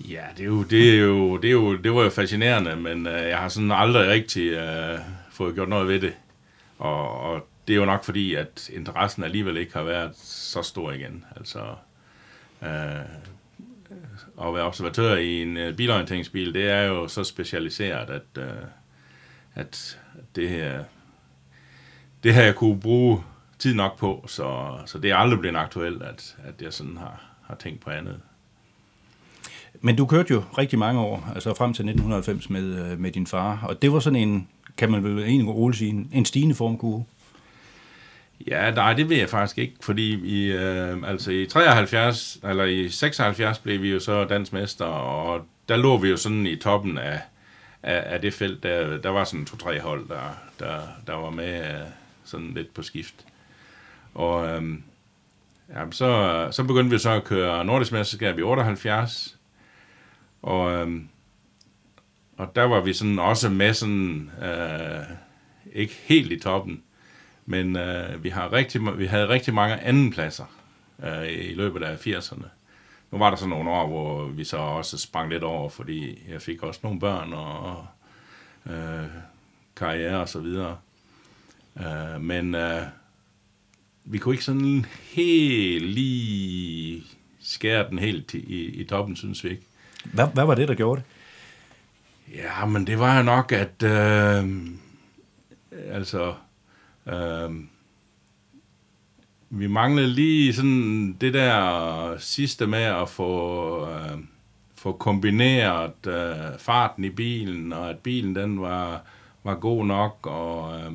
Ja, 0.00 0.22
det, 0.36 0.42
er 0.42 0.46
jo, 0.46 0.62
det, 0.62 0.94
er 0.94 0.98
jo, 0.98 1.36
det, 1.36 1.48
er 1.48 1.52
jo, 1.52 1.76
det 1.76 1.94
var 1.94 2.02
jo 2.02 2.10
fascinerende, 2.10 2.76
men 2.76 3.06
øh, 3.06 3.28
jeg 3.28 3.38
har 3.38 3.48
sådan 3.48 3.72
aldrig 3.72 4.08
rigtig 4.08 4.48
øh, 4.48 4.98
fået 5.32 5.54
gjort 5.54 5.68
noget 5.68 5.88
ved 5.88 6.00
det. 6.00 6.12
Og, 6.78 7.20
og 7.20 7.48
det 7.68 7.74
er 7.74 7.78
jo 7.78 7.84
nok 7.84 8.04
fordi, 8.04 8.34
at 8.34 8.70
interessen 8.72 9.24
alligevel 9.24 9.56
ikke 9.56 9.72
har 9.72 9.82
været 9.82 10.10
så 10.22 10.62
stor 10.62 10.92
igen. 10.92 11.24
Altså, 11.36 11.60
øh, 12.62 12.68
at 14.42 14.54
være 14.54 14.62
observatør 14.62 15.16
i 15.16 15.42
en 15.42 15.56
øh, 15.56 15.76
bilorienteringsbil, 15.76 16.54
det 16.54 16.70
er 16.70 16.82
jo 16.82 17.08
så 17.08 17.24
specialiseret, 17.24 18.10
at, 18.10 18.42
øh, 18.42 18.64
at 19.54 19.98
det 20.36 20.48
her, 20.48 20.84
det 22.22 22.34
her 22.34 22.42
jeg 22.42 22.54
kunne 22.54 22.80
bruge 22.80 23.22
tid 23.58 23.74
nok 23.74 23.98
på, 23.98 24.24
så, 24.26 24.78
så 24.86 24.98
det 24.98 25.10
er 25.10 25.16
aldrig 25.16 25.40
blevet 25.40 25.56
aktuelt, 25.56 26.02
at, 26.02 26.36
at 26.44 26.62
jeg 26.62 26.72
sådan 26.72 26.96
har, 26.96 27.22
har 27.42 27.54
tænkt 27.54 27.80
på 27.80 27.90
andet. 27.90 28.20
Men 29.80 29.96
du 29.96 30.06
kørte 30.06 30.34
jo 30.34 30.42
rigtig 30.58 30.78
mange 30.78 31.00
år, 31.00 31.32
altså 31.34 31.54
frem 31.54 31.72
til 31.72 31.82
1990 31.82 32.50
med, 32.50 32.62
øh, 32.62 33.00
med 33.00 33.12
din 33.12 33.26
far, 33.26 33.64
og 33.68 33.82
det 33.82 33.92
var 33.92 34.00
sådan 34.00 34.18
en, 34.18 34.48
kan 34.76 34.90
man 34.90 35.04
vel 35.04 35.18
egentlig 35.18 35.54
roligt 35.54 35.78
sige, 35.78 35.90
en, 35.90 36.10
en 36.12 36.24
stigende 36.24 36.54
formkurve. 36.54 37.04
Ja, 38.46 38.70
nej, 38.70 38.92
det 38.92 39.08
ved 39.08 39.16
jeg 39.16 39.28
faktisk 39.28 39.58
ikke, 39.58 39.74
fordi 39.80 40.20
i, 40.24 40.52
øh, 40.52 40.96
altså 41.06 41.30
i 41.30 41.46
73, 41.46 42.38
eller 42.44 42.64
i 42.64 42.88
76 42.88 43.58
blev 43.58 43.82
vi 43.82 43.90
jo 43.92 44.00
så 44.00 44.24
dansmester, 44.24 44.84
og 44.84 45.46
der 45.68 45.76
lå 45.76 45.96
vi 45.96 46.08
jo 46.08 46.16
sådan 46.16 46.46
i 46.46 46.56
toppen 46.56 46.98
af, 46.98 47.20
af, 47.82 48.14
af 48.14 48.20
det 48.20 48.34
felt, 48.34 48.62
der, 48.62 48.98
der 48.98 49.10
var 49.10 49.24
sådan 49.24 49.46
to-tre 49.46 49.80
hold, 49.80 50.08
der, 50.08 50.38
der, 50.58 50.80
der 51.06 51.14
var 51.14 51.30
med 51.30 51.60
øh, 51.60 51.86
sådan 52.24 52.52
lidt 52.54 52.74
på 52.74 52.82
skift. 52.82 53.14
Og 54.14 54.48
øh, 54.48 54.74
ja, 55.68 55.90
så, 55.90 56.48
så 56.50 56.64
begyndte 56.64 56.90
vi 56.90 56.98
så 56.98 57.10
at 57.10 57.24
køre 57.24 57.64
nordisk 57.64 57.92
mesterskab 57.92 58.38
i 58.38 58.42
78, 58.42 59.38
og, 60.42 60.72
øh, 60.72 61.00
og 62.36 62.56
der 62.56 62.64
var 62.64 62.80
vi 62.80 62.92
sådan 62.92 63.18
også 63.18 63.48
med 63.48 63.74
sådan, 63.74 64.30
øh, 64.42 65.04
ikke 65.72 65.94
helt 66.04 66.32
i 66.32 66.38
toppen, 66.38 66.82
men 67.48 67.76
øh, 67.76 68.24
vi, 68.24 68.28
har 68.28 68.52
rigtig, 68.52 68.98
vi 68.98 69.06
havde 69.06 69.28
rigtig 69.28 69.54
mange 69.54 69.76
andenpladser 69.76 70.44
øh, 71.04 71.28
i 71.28 71.54
løbet 71.54 71.82
af 71.82 72.06
80'erne. 72.06 72.46
Nu 73.10 73.18
var 73.18 73.30
der 73.30 73.36
så 73.36 73.46
nogle 73.46 73.70
år, 73.70 73.86
hvor 73.86 74.24
vi 74.24 74.44
så 74.44 74.56
også 74.56 74.98
sprang 74.98 75.30
lidt 75.30 75.42
over, 75.42 75.68
fordi 75.68 76.18
jeg 76.28 76.42
fik 76.42 76.62
også 76.62 76.80
nogle 76.82 77.00
børn 77.00 77.32
og 77.32 77.86
øh, 78.66 79.06
karriere 79.76 80.20
og 80.20 80.28
så 80.28 80.40
videre. 80.40 80.76
Øh, 81.80 82.20
men 82.20 82.54
øh, 82.54 82.82
vi 84.04 84.18
kunne 84.18 84.34
ikke 84.34 84.44
sådan 84.44 84.86
helt 85.12 85.86
lige 85.86 87.04
skære 87.40 87.90
den 87.90 87.98
helt 87.98 88.34
i, 88.34 88.38
i, 88.38 88.64
i 88.64 88.84
toppen, 88.84 89.16
synes 89.16 89.44
vi 89.44 89.48
ikke. 89.48 89.62
Hvad, 90.04 90.26
hvad 90.26 90.44
var 90.44 90.54
det, 90.54 90.68
der 90.68 90.74
gjorde 90.74 91.00
det? 91.00 91.06
Ja, 92.36 92.66
men 92.66 92.86
det 92.86 92.98
var 92.98 93.16
jo 93.16 93.22
nok, 93.22 93.52
at 93.52 93.82
øh, 93.82 94.44
altså 95.90 96.34
øh, 97.08 97.50
vi 99.50 99.66
manglede 99.66 100.08
lige 100.08 100.54
sådan 100.54 101.16
det 101.20 101.34
der 101.34 102.18
sidste 102.18 102.66
med 102.66 102.82
at 102.82 103.08
få, 103.08 103.90
øh, 103.90 104.18
få 104.76 104.92
kombineret 104.92 106.06
øh, 106.06 106.58
farten 106.58 107.04
i 107.04 107.10
bilen, 107.10 107.72
og 107.72 107.90
at 107.90 107.98
bilen 107.98 108.34
den 108.34 108.60
var, 108.60 109.02
var 109.44 109.54
god 109.54 109.86
nok, 109.86 110.18
og 110.22 110.80
øh, 110.80 110.92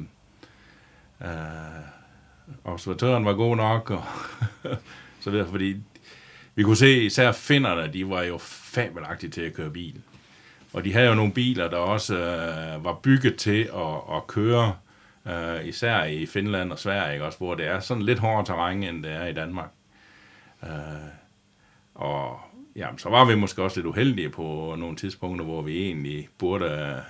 øh, 1.22 1.84
observatøren 2.63 3.25
var 3.25 3.34
god 3.34 3.55
nok, 3.55 3.89
og 3.91 4.03
så 5.24 5.32
videre, 5.32 5.48
fordi 5.48 5.75
vi 6.55 6.63
kunne 6.63 6.77
se, 6.77 7.03
især 7.03 7.32
finnerne, 7.32 7.93
de 7.93 8.10
var 8.10 8.24
jo 8.24 8.38
fabelagtige 8.38 9.29
til 9.29 9.41
at 9.41 9.53
køre 9.53 9.70
bil. 9.70 10.01
Og 10.74 10.84
de 10.84 10.93
havde 10.93 11.08
jo 11.08 11.15
nogle 11.15 11.34
biler, 11.34 11.70
der 11.70 11.77
også 11.77 12.17
øh, 12.17 12.84
var 12.84 12.93
bygget 12.93 13.36
til 13.36 13.70
at, 13.75 14.15
at 14.15 14.27
køre, 14.27 14.67
øh, 14.67 14.74
Øh, 15.27 15.65
især 15.65 16.03
i 16.03 16.25
Finland 16.25 16.71
og 16.71 16.79
Sverige, 16.79 17.13
ikke? 17.13 17.25
Også, 17.25 17.37
hvor 17.37 17.55
det 17.55 17.67
er 17.67 17.79
sådan 17.79 18.03
lidt 18.03 18.19
hårdere 18.19 18.45
terræn, 18.45 18.83
end 18.83 19.03
det 19.03 19.11
er 19.11 19.25
i 19.25 19.33
Danmark. 19.33 19.69
Øh, 20.63 20.69
og 21.95 22.39
jamen, 22.75 22.97
så 22.97 23.09
var 23.09 23.25
vi 23.25 23.35
måske 23.35 23.63
også 23.63 23.77
lidt 23.77 23.87
uheldige 23.87 24.29
på 24.29 24.75
nogle 24.77 24.95
tidspunkter, 24.95 25.45
hvor 25.45 25.61
vi 25.61 25.85
egentlig 25.85 26.29
burde, 26.37 27.03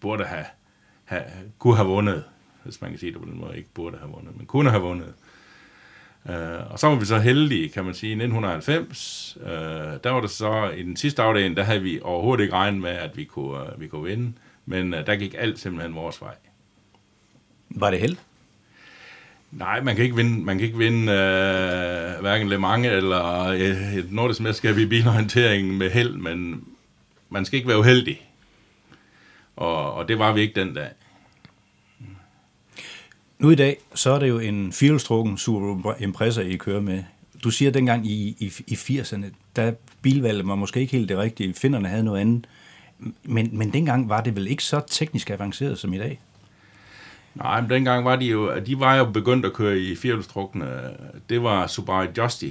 burde 0.00 0.24
have, 0.24 0.46
have, 1.04 1.24
kunne 1.58 1.76
have 1.76 1.88
vundet, 1.88 2.24
hvis 2.64 2.80
man 2.80 2.90
kan 2.90 2.98
sige 2.98 3.12
det 3.12 3.20
på 3.20 3.26
den 3.26 3.40
måde, 3.40 3.56
ikke 3.56 3.68
burde 3.74 3.98
have 3.98 4.10
vundet, 4.10 4.36
men 4.36 4.46
kunne 4.46 4.70
have 4.70 4.82
vundet. 4.82 5.14
Uh, 6.28 6.72
og 6.72 6.78
så 6.78 6.86
var 6.86 6.94
vi 6.94 7.04
så 7.04 7.18
heldige, 7.18 7.68
kan 7.68 7.84
man 7.84 7.94
sige, 7.94 8.10
i 8.10 8.12
1990. 8.12 9.36
Uh, 9.40 9.46
øh, 9.46 9.52
der 10.04 10.10
var 10.10 10.20
det 10.20 10.30
så, 10.30 10.70
i 10.76 10.82
den 10.82 10.96
sidste 10.96 11.22
afdeling, 11.22 11.56
der 11.56 11.62
havde 11.62 11.82
vi 11.82 12.00
overhovedet 12.02 12.42
ikke 12.42 12.54
regnet 12.54 12.80
med, 12.80 12.90
at 12.90 13.16
vi 13.16 13.24
kunne, 13.24 13.74
uh, 13.74 13.80
vi 13.80 13.86
kunne 13.86 14.04
vinde. 14.04 14.32
Men 14.66 14.94
uh, 14.94 15.00
der 15.06 15.16
gik 15.16 15.34
alt 15.38 15.58
simpelthen 15.58 15.94
vores 15.94 16.20
vej. 16.20 16.34
Var 17.74 17.90
det 17.90 18.00
held? 18.00 18.16
Nej, 19.50 19.80
man 19.80 19.96
kan 19.96 20.04
ikke 20.04 20.16
vinde, 20.16 20.44
man 20.44 20.58
kan 20.58 20.66
ikke 20.66 20.78
vinde 20.78 21.02
uh, 21.02 22.20
hverken 22.20 22.48
Le 22.48 22.58
Mans 22.58 22.86
eller 22.86 23.44
et, 23.44 23.98
et 23.98 24.12
nordisk 24.12 24.40
mesterskab 24.40 24.78
i 24.78 24.86
bilorientering 24.86 25.76
med 25.76 25.90
held, 25.90 26.16
men 26.16 26.64
man 27.28 27.44
skal 27.44 27.56
ikke 27.56 27.68
være 27.68 27.78
uheldig. 27.78 28.20
Og, 29.56 29.94
og 29.94 30.08
det 30.08 30.18
var 30.18 30.32
vi 30.32 30.40
ikke 30.40 30.60
den 30.60 30.74
dag. 30.74 30.88
Nu 33.38 33.50
i 33.50 33.54
dag, 33.54 33.76
så 33.94 34.10
er 34.10 34.18
det 34.18 34.28
jo 34.28 34.38
en 34.38 34.72
firehjulstrukken 34.72 35.38
Subaru 35.38 35.94
Impreza, 36.00 36.40
I 36.40 36.56
kører 36.56 36.80
med. 36.80 37.02
Du 37.44 37.50
siger 37.50 37.70
dengang 37.70 38.06
i, 38.06 38.36
i, 38.38 38.52
i 38.66 38.74
80'erne, 38.74 39.24
der 39.56 39.72
bilvalget 40.02 40.46
var 40.46 40.54
måske 40.54 40.80
ikke 40.80 40.96
helt 40.96 41.08
det 41.08 41.18
rigtige. 41.18 41.54
Finderne 41.54 41.88
havde 41.88 42.04
noget 42.04 42.20
andet. 42.20 42.46
Men, 43.22 43.58
men 43.58 43.72
dengang 43.72 44.08
var 44.08 44.20
det 44.20 44.36
vel 44.36 44.46
ikke 44.46 44.64
så 44.64 44.80
teknisk 44.88 45.30
avanceret 45.30 45.78
som 45.78 45.94
i 45.94 45.98
dag? 45.98 46.20
Nej, 47.34 47.60
men 47.60 47.70
dengang 47.70 48.04
var 48.04 48.16
de 48.16 48.26
jo, 48.26 48.60
de 48.60 48.80
var 48.80 48.94
jo 48.94 49.04
begyndt 49.04 49.46
at 49.46 49.52
køre 49.52 49.78
i 49.78 49.94
firehjulstrukne. 49.96 50.96
Det 51.28 51.42
var 51.42 51.66
Subaru 51.66 52.06
Justy. 52.18 52.50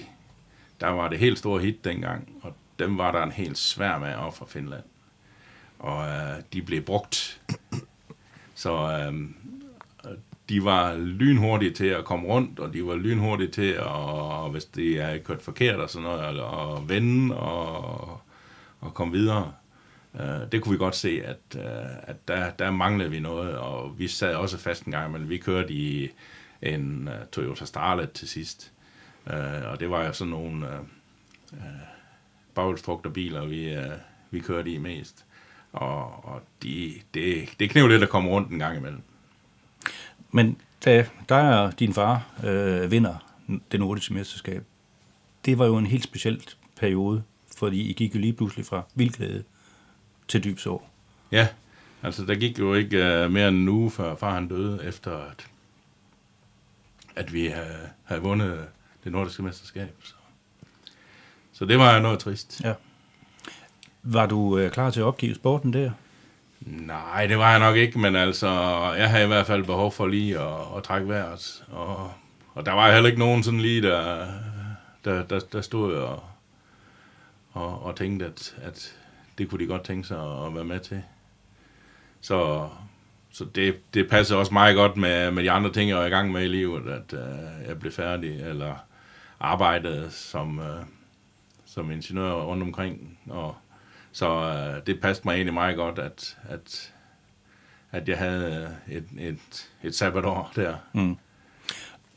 Der 0.79 0.89
var 0.89 1.09
det 1.09 1.19
helt 1.19 1.39
store 1.39 1.61
hit 1.61 1.85
dengang, 1.85 2.29
og 2.41 2.53
dem 2.79 2.97
var 2.97 3.11
der 3.11 3.23
en 3.23 3.31
helt 3.31 3.57
svær 3.57 3.99
med 3.99 4.15
op 4.15 4.37
fra 4.37 4.45
Finland. 4.45 4.83
Og 5.79 6.07
øh, 6.07 6.41
de 6.53 6.61
blev 6.61 6.81
brugt. 6.81 7.41
Så 8.55 8.71
øh, 8.73 9.13
de 10.49 10.63
var 10.63 10.95
lynhurtige 10.95 11.71
til 11.71 11.85
at 11.85 12.05
komme 12.05 12.27
rundt, 12.27 12.59
og 12.59 12.73
de 12.73 12.87
var 12.87 12.95
lynhurtige 12.95 13.51
til 13.51 13.71
at, 13.71 14.51
hvis 14.51 14.65
de 14.65 14.99
er 14.99 15.17
kørt 15.17 15.41
forkert 15.41 15.79
og 15.79 15.89
sådan 15.89 16.03
noget, 16.03 16.27
eller 16.29 16.75
at 16.75 16.89
vende 16.89 17.37
og, 17.37 18.21
og 18.81 18.93
komme 18.93 19.13
videre. 19.13 19.51
Øh, 20.20 20.51
det 20.51 20.62
kunne 20.62 20.72
vi 20.72 20.77
godt 20.77 20.96
se, 20.96 21.22
at, 21.25 21.38
øh, 21.55 21.86
at 22.03 22.27
der, 22.27 22.50
der 22.50 22.72
manglede 22.72 23.10
vi 23.10 23.20
noget, 23.20 23.58
og 23.58 24.00
vi 24.00 24.08
sad 24.08 24.36
også 24.36 24.58
fast 24.58 24.84
en 24.84 24.91
gang, 24.91 25.12
men 25.12 25.29
vi 25.29 25.38
kørte 25.38 25.74
i 25.74 26.10
en 26.62 27.08
uh, 27.08 27.27
Toyota 27.32 27.65
Starlet 27.65 28.12
til 28.12 28.27
sidst. 28.27 28.72
Uh, 29.25 29.72
og 29.72 29.79
det 29.79 29.89
var 29.89 30.05
jo 30.05 30.13
sådan 30.13 30.32
nogle 30.32 30.67
uh, 32.58 33.05
uh, 33.05 33.13
biler, 33.13 33.46
vi, 33.46 33.77
uh, 33.77 33.84
vi 34.32 34.39
kørte 34.39 34.72
i 34.72 34.77
mest. 34.77 35.25
Og, 35.74 36.25
og 36.25 36.41
de, 36.63 36.93
det, 37.13 37.50
det 37.60 37.70
knæv 37.70 37.88
lidt 37.88 38.03
at 38.03 38.10
komme 38.10 38.29
rundt 38.29 38.50
en 38.50 38.60
gang 38.60 38.77
imellem. 38.77 39.01
Men 40.32 40.58
da 40.86 41.08
dig 41.29 41.60
og 41.60 41.79
din 41.79 41.93
far 41.93 42.32
øh, 42.43 42.91
vinder 42.91 43.34
det 43.72 43.79
nordiske 43.79 44.13
mesterskab, 44.13 44.63
det 45.46 45.60
var 45.60 45.65
jo 45.65 45.77
en 45.77 45.86
helt 45.86 46.03
speciel 46.03 46.43
periode, 46.75 47.24
fordi 47.58 47.89
I 47.89 47.93
gik 47.93 48.15
jo 48.15 48.20
lige 48.20 48.34
pludselig 48.34 48.65
fra 48.65 48.84
vildglæde 48.96 49.43
til 50.27 50.44
dyb 50.44 50.60
sorg. 50.60 50.84
Ja, 51.32 51.48
altså 52.03 52.25
der 52.25 52.36
gik 52.36 52.60
jo 52.60 52.74
ikke 52.74 53.25
uh, 53.25 53.32
mere 53.32 53.48
end 53.48 53.58
en 53.58 53.70
uge, 53.70 53.92
før 53.92 54.15
far 54.15 54.34
han 54.34 54.48
døde, 54.48 54.84
efter 54.84 55.18
at, 55.18 55.48
at 57.15 57.34
vi 57.34 57.48
havde, 57.48 57.89
havde 58.03 58.22
vundet 58.22 58.68
det 59.03 59.12
nordiske 59.12 59.44
mesterskab. 59.44 59.96
Så, 60.03 60.13
så 61.53 61.65
det 61.65 61.80
var 61.80 62.00
noget 62.00 62.20
trist. 62.20 62.62
Ja. 62.63 62.74
Var 64.03 64.25
du 64.25 64.58
øh, 64.58 64.72
klar 64.72 64.89
til 64.89 65.00
at 65.00 65.06
opgive 65.06 65.36
sporten 65.36 65.74
der? 65.74 65.92
Nej, 66.65 67.27
det 67.27 67.38
var 67.38 67.50
jeg 67.51 67.60
nok 67.60 67.75
ikke, 67.75 68.00
men 68.00 68.15
altså, 68.15 68.50
jeg 68.98 69.10
havde 69.10 69.24
i 69.24 69.27
hvert 69.27 69.48
fald 69.48 69.63
behov 69.63 69.92
for 69.92 70.08
lige 70.08 70.39
at, 70.39 70.77
at 70.77 70.84
trække 70.84 71.08
vejret. 71.08 71.63
Og, 71.72 72.12
og 72.53 72.65
der 72.65 72.72
var 72.72 72.92
heller 72.92 73.10
ikke 73.10 73.20
nogen 73.20 73.44
sådan 73.44 73.60
lige, 73.60 73.82
der, 73.82 74.27
der, 75.06 75.24
der, 75.24 75.39
der 75.39 75.62
stod 75.62 75.94
og, 75.94 76.24
og, 77.51 77.84
og 77.84 77.96
tænkte, 77.96 78.25
at, 78.25 78.56
at 78.62 78.96
det 79.37 79.49
kunne 79.49 79.63
de 79.63 79.67
godt 79.67 79.83
tænke 79.83 80.07
sig 80.07 80.45
at 80.45 80.55
være 80.55 80.63
med 80.63 80.79
til. 80.79 81.03
Så, 82.21 82.69
så 83.31 83.45
det, 83.45 83.93
det 83.93 84.09
passer 84.09 84.35
også 84.35 84.53
meget 84.53 84.75
godt 84.75 84.97
med, 84.97 85.31
med 85.31 85.43
de 85.43 85.51
andre 85.51 85.71
ting, 85.71 85.89
jeg 85.89 86.01
er 86.01 86.05
i 86.05 86.09
gang 86.09 86.31
med 86.31 86.43
i 86.43 86.47
livet, 86.47 86.89
at 86.89 87.13
uh, 87.13 87.67
jeg 87.67 87.79
blev 87.79 87.91
færdig, 87.91 88.41
eller 88.41 88.75
arbejdede 89.39 90.11
som, 90.11 90.59
uh, 90.59 90.85
som 91.65 91.91
ingeniør 91.91 92.31
rundt 92.31 92.63
omkring, 92.63 93.19
og 93.29 93.55
så 94.13 94.27
øh, 94.27 94.85
det 94.87 95.01
passede 95.01 95.27
mig 95.27 95.33
egentlig 95.35 95.53
meget 95.53 95.75
godt, 95.75 95.99
at, 95.99 96.37
at, 96.49 96.93
at 97.91 98.09
jeg 98.09 98.17
havde 98.17 98.75
et, 98.87 99.05
et, 99.19 99.69
et 99.83 99.95
sabbatår 99.95 100.51
der. 100.55 100.75
Mm. 100.93 101.17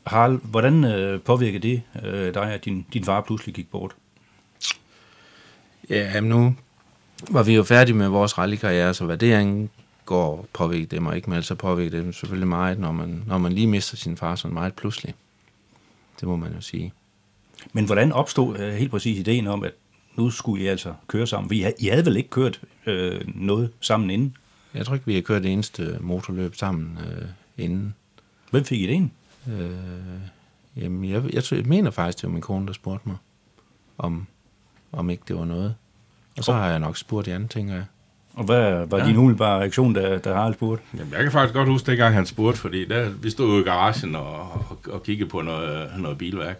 Harald, 0.07 0.39
hvordan 0.43 0.83
øh, 0.83 1.21
påvirkede 1.21 1.67
det 1.67 1.83
øh, 2.03 2.33
dig, 2.33 2.53
at 2.53 2.65
din, 2.65 2.85
din 2.93 3.03
far 3.03 3.21
pludselig 3.21 3.55
gik 3.55 3.71
bort? 3.71 3.95
Ja, 5.89 6.19
nu 6.19 6.55
var 7.31 7.43
vi 7.43 7.55
jo 7.55 7.63
færdige 7.63 7.95
med 7.95 8.07
vores 8.07 8.37
rallykarriere, 8.37 8.93
så 8.93 9.05
hvad 9.05 9.17
det 9.17 9.33
angår, 9.33 10.47
påvirkede 10.53 10.95
det 10.95 11.01
mig 11.01 11.15
ikke, 11.15 11.29
men 11.29 11.37
altså 11.37 11.55
påvirkede 11.55 12.05
det 12.05 12.15
selvfølgelig 12.15 12.47
meget, 12.47 12.79
når 12.79 12.91
man, 12.91 13.23
når 13.27 13.37
man 13.37 13.53
lige 13.53 13.67
mister 13.67 13.97
sin 13.97 14.17
far 14.17 14.35
sådan 14.35 14.53
meget 14.53 14.73
pludselig. 14.73 15.13
Det 16.19 16.27
må 16.27 16.35
man 16.35 16.53
jo 16.53 16.61
sige. 16.61 16.93
Men 17.73 17.85
hvordan 17.85 18.11
opstod 18.11 18.59
øh, 18.59 18.73
helt 18.73 18.91
præcis 18.91 19.19
ideen 19.19 19.47
om, 19.47 19.63
at 19.63 19.71
nu 20.15 20.29
skulle 20.29 20.63
I 20.63 20.67
altså 20.67 20.93
køre 21.07 21.27
sammen? 21.27 21.53
I, 21.53 21.65
I 21.79 21.87
havde 21.87 22.05
vel 22.05 22.17
ikke 22.17 22.29
kørt 22.29 22.61
øh, 22.85 23.21
noget 23.35 23.71
sammen 23.81 24.09
inden? 24.09 24.37
Jeg 24.73 24.85
tror 24.85 24.93
ikke, 24.93 25.05
vi 25.05 25.15
har 25.15 25.21
kørt 25.21 25.43
det 25.43 25.53
eneste 25.53 25.97
motorløb 26.01 26.55
sammen 26.55 26.97
øh, 27.07 27.27
inden. 27.57 27.95
Hvem 28.51 28.63
fik 28.65 28.81
I 28.81 28.87
det 28.87 28.93
ind? 28.93 29.09
Øh, 29.47 29.71
jamen, 30.75 31.09
jeg, 31.09 31.23
jeg, 31.23 31.33
jeg, 31.33 31.43
jeg 31.51 31.65
mener 31.65 31.91
faktisk, 31.91 32.17
det 32.17 32.27
var 32.27 32.33
min 32.33 32.41
kone, 32.41 32.67
der 32.67 32.73
spurgte 32.73 33.09
mig, 33.09 33.17
om, 33.97 34.27
om 34.91 35.09
ikke 35.09 35.23
det 35.27 35.35
var 35.35 35.45
noget. 35.45 35.75
Og 36.37 36.43
så 36.43 36.53
har 36.53 36.69
jeg 36.69 36.79
nok 36.79 36.97
spurgt 36.97 37.27
Jan, 37.27 37.47
tænker 37.47 37.73
jeg. 37.73 37.85
Og 38.33 38.43
hvad 38.43 38.85
var 38.85 38.97
ja. 38.97 39.05
din 39.05 39.17
umiddelbare 39.17 39.59
reaktion, 39.59 39.93
da, 39.93 40.17
da 40.17 40.33
Harald 40.33 40.53
spurgte? 40.53 40.83
Jamen, 40.97 41.13
jeg 41.13 41.23
kan 41.23 41.31
faktisk 41.31 41.53
godt 41.53 41.69
huske, 41.69 41.91
dengang 41.91 42.15
han 42.15 42.25
spurgte, 42.25 42.59
fordi 42.59 42.85
der, 42.85 43.09
vi 43.09 43.29
stod 43.29 43.55
jo 43.55 43.61
i 43.61 43.63
garagen 43.63 44.15
og, 44.15 44.51
og, 44.51 44.77
og 44.89 45.03
kiggede 45.03 45.29
på 45.29 45.41
noget, 45.41 45.91
noget 45.99 46.17
bilværk. 46.17 46.59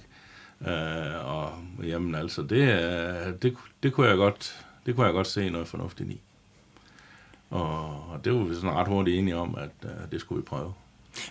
Øh, 0.67 1.25
og 1.25 1.51
jamen 1.83 2.15
altså, 2.15 2.41
det, 2.41 3.41
det, 3.41 3.53
det, 3.83 3.93
kunne 3.93 4.07
jeg 4.07 4.17
godt, 4.17 4.65
det 4.85 4.95
kunne 4.95 5.05
jeg 5.05 5.13
godt 5.13 5.27
se 5.27 5.49
noget 5.49 5.67
fornuftigt 5.67 6.09
i. 6.09 6.19
Og, 7.49 7.85
og 8.09 8.25
det 8.25 8.33
var 8.33 8.43
vi 8.43 8.55
sådan 8.55 8.71
ret 8.71 8.87
hurtigt 8.87 9.19
enige 9.19 9.35
om, 9.35 9.57
at 9.57 9.69
uh, 9.83 10.11
det 10.11 10.21
skulle 10.21 10.41
vi 10.41 10.45
prøve. 10.45 10.73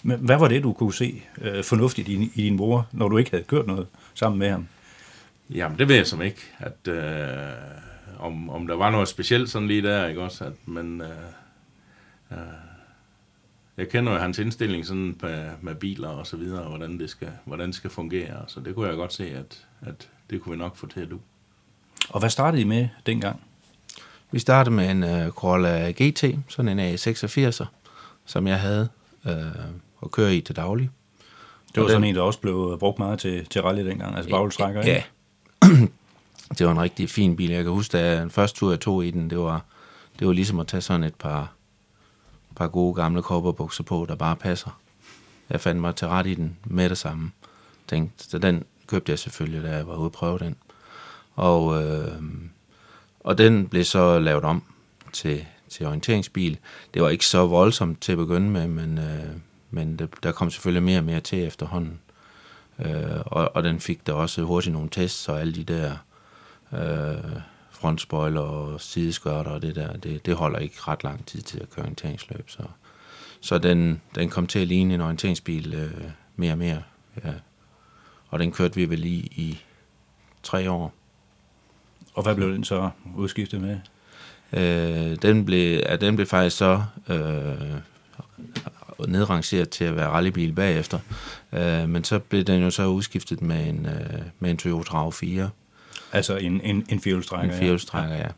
Men 0.03 0.19
hvad 0.19 0.39
var 0.39 0.49
det, 0.49 0.63
du 0.63 0.73
kunne 0.73 0.95
se 0.95 1.23
uh, 1.39 1.65
fornuftigt 1.65 2.09
i, 2.09 2.31
i 2.35 2.43
din 2.43 2.57
mor, 2.57 2.87
når 2.93 3.09
du 3.09 3.17
ikke 3.17 3.31
havde 3.31 3.45
kørt 3.45 3.67
noget 3.67 3.87
sammen 4.15 4.39
med 4.39 4.51
ham? 4.51 4.69
Jamen, 5.51 5.79
det 5.79 5.89
ved 5.89 5.97
jeg 5.97 6.07
som 6.07 6.23
ikke, 6.23 6.41
at 6.59 6.89
uh, 6.89 6.95
om, 8.19 8.51
om 8.51 8.67
der 8.67 8.75
var 8.75 8.91
noget 8.91 9.09
specielt 9.09 9.51
sådan 9.51 9.69
lige 9.69 9.83
der, 9.83 10.07
ikke 10.07 10.23
også, 10.23 10.45
at, 10.45 10.53
men 10.65 11.01
uh, 11.01 11.07
uh, 12.31 12.37
jeg 13.77 13.89
kender 13.89 14.13
jo 14.13 14.19
hans 14.19 14.39
indstilling 14.39 14.87
sådan 14.87 15.17
med, 15.23 15.51
med 15.61 15.75
biler 15.75 16.09
og 16.09 16.27
så 16.27 16.37
videre, 16.37 16.63
og 16.63 16.69
hvordan 16.69 16.99
det 16.99 17.11
skal, 17.11 17.31
hvordan 17.45 17.67
det 17.67 17.75
skal 17.75 17.91
fungere, 17.91 18.45
så 18.47 18.61
det 18.61 18.75
kunne 18.75 18.89
jeg 18.89 18.97
godt 18.97 19.13
se, 19.13 19.31
at, 19.31 19.67
at 19.81 20.09
det 20.31 20.41
kunne 20.41 20.53
vi 20.53 20.59
nok 20.59 20.77
få 20.77 20.87
til 20.87 21.01
at 21.01 21.11
du. 21.11 21.19
Og 22.09 22.21
hvad 22.21 22.31
startede 22.31 22.63
I 22.63 22.65
med 22.65 22.89
dengang? 23.07 23.41
Vi 24.31 24.39
startede 24.39 24.75
med 24.75 24.91
en 24.91 25.03
uh, 25.03 25.33
Corolla 25.33 25.91
GT, 25.91 26.25
sådan 26.49 26.79
en 26.79 26.95
A86'er, 26.95 27.67
som 28.25 28.47
jeg 28.47 28.61
havde 28.61 28.89
uh, 29.25 29.33
at 30.03 30.11
køre 30.11 30.37
i 30.37 30.41
til 30.41 30.57
daglig. 30.57 30.91
Det 31.69 31.77
var 31.77 31.83
og 31.83 31.91
sådan 31.91 32.03
den, 32.03 32.09
en, 32.09 32.15
der 32.15 32.23
også 32.23 32.41
blev 32.41 32.77
brugt 32.81 32.99
meget 32.99 33.19
til, 33.19 33.47
til 33.47 33.63
rally 33.63 33.87
dengang, 33.87 34.17
altså 34.17 34.31
baghjulstrækker, 34.31 34.83
Ja. 34.87 35.03
det 36.59 36.67
var 36.67 36.73
en 36.73 36.81
rigtig 36.81 37.11
fin 37.11 37.37
bil. 37.37 37.51
Jeg 37.51 37.65
kan 37.65 37.73
huske, 37.73 37.99
at 37.99 38.23
den 38.23 38.31
første 38.31 38.59
tur, 38.59 38.71
jeg 38.71 38.81
tog 38.81 39.05
i 39.05 39.11
den, 39.11 39.31
det 39.31 39.39
var, 39.39 39.65
det 40.19 40.27
var 40.27 40.33
ligesom 40.33 40.61
at 40.61 40.67
tage 40.67 40.81
sådan 40.81 41.05
et 41.05 41.15
par 41.15 41.53
par 42.57 42.69
gode 42.69 42.95
gamle 42.95 43.23
kopperbukser 43.23 43.85
på, 43.85 44.07
der 44.09 44.15
bare 44.15 44.37
passer. 44.37 44.81
Jeg 45.51 45.61
fandt 45.61 45.81
mig 45.81 45.97
til 45.97 46.09
ret 46.09 46.27
i 46.27 46.35
den 46.35 46.57
med 46.65 46.89
det 46.89 46.99
samme. 46.99 47.31
Tænkte, 47.89 48.25
så 48.25 48.39
den 48.39 48.65
købte 48.87 49.11
jeg 49.11 49.19
selvfølgelig, 49.19 49.63
da 49.63 49.77
jeg 49.77 49.87
var 49.87 49.97
ude 49.97 50.07
at 50.07 50.13
prøve 50.13 50.39
den. 50.39 50.57
Og 51.35 51.83
øh, 51.83 52.23
og 53.27 53.39
den 53.39 53.69
blev 53.69 53.85
så 53.85 54.19
lavet 54.19 54.45
om 54.45 54.63
til, 55.13 55.47
til 55.69 55.87
orienteringsbil. 55.87 56.59
Det 56.95 57.03
var 57.03 57.09
ikke 57.09 57.27
så 57.27 57.47
voldsomt 57.47 58.01
til 58.03 58.13
at 58.13 58.19
begynde 58.19 58.51
med, 58.51 58.67
men, 58.69 58.99
øh, 58.99 59.31
men 59.71 59.97
det, 59.97 60.09
der 60.23 60.33
kom 60.33 60.51
selvfølgelig 60.51 60.83
mere 60.83 60.99
og 60.99 61.05
mere 61.05 61.21
til 61.21 61.47
efterhånden. 61.47 62.01
Øh, 62.79 63.21
og, 63.27 63.57
og 63.57 63.63
den 63.63 63.81
fik 63.81 64.07
der 64.07 64.13
også 64.13 64.43
hurtigt 64.43 64.73
nogle 64.73 64.89
tests, 64.93 65.29
og 65.29 65.41
alle 65.41 65.55
de 65.55 65.65
der 65.65 65.97
øh, 66.77 67.41
frontspoiler 67.71 68.41
og 68.41 68.81
sideskørter 68.81 69.51
og 69.51 69.63
det 69.63 69.75
der, 69.75 69.97
det, 69.97 70.27
det 70.27 70.35
holder 70.35 70.59
ikke 70.59 70.77
ret 70.81 71.05
lang 71.05 71.27
tid 71.27 71.43
til 71.43 71.61
at 71.61 71.71
køre 71.71 71.85
orienteringsløb. 71.85 72.51
Så, 72.51 72.63
så 73.41 73.59
den, 73.59 74.01
den 74.15 74.31
kom 74.31 74.47
til 74.47 74.59
at 74.59 74.67
ligne 74.67 74.95
en 74.95 75.01
orienteringsbil 75.01 75.75
øh, 75.75 76.11
mere 76.37 76.53
og 76.53 76.59
mere. 76.59 76.83
Ja. 77.25 77.33
Og 78.29 78.39
den 78.39 78.53
kørte 78.53 78.75
vi 78.75 78.91
vel 78.91 79.05
i 79.05 79.17
i 79.19 79.59
tre 80.43 80.71
år. 80.71 80.95
Og 82.15 82.23
hvad 82.23 82.35
blev 82.35 82.53
den 82.53 82.65
så 82.65 82.91
udskiftet 83.17 83.61
med? 83.61 83.79
Øh, 84.53 85.17
den, 85.23 85.45
blev, 85.45 85.83
ja, 85.89 85.97
den 85.97 86.17
blev 86.17 86.27
faktisk 86.27 86.57
så 86.57 86.83
øh, 87.09 87.81
nedrangeret 89.09 89.71
til 89.71 89.85
at 89.85 89.97
være 89.97 90.09
rallybil 90.09 90.53
bagefter. 90.53 90.99
Øh, 91.53 91.89
men 91.89 92.05
så 92.05 92.19
blev 92.19 92.45
den 92.45 92.63
jo 92.63 92.71
så 92.71 92.87
udskiftet 92.87 93.43
med 93.43 93.69
en, 93.69 93.87
øh, 93.87 94.23
med 94.39 94.51
en 94.51 94.57
Toyota 94.57 94.91
RAV4. 94.91 95.49
Altså 96.17 96.37
en, 96.37 96.61
en, 96.61 96.87
en 96.89 97.01
fjolstrækker? 97.01 97.55
En 97.55 97.61
fjolstrækker, 97.61 98.17
ja. 98.17 98.29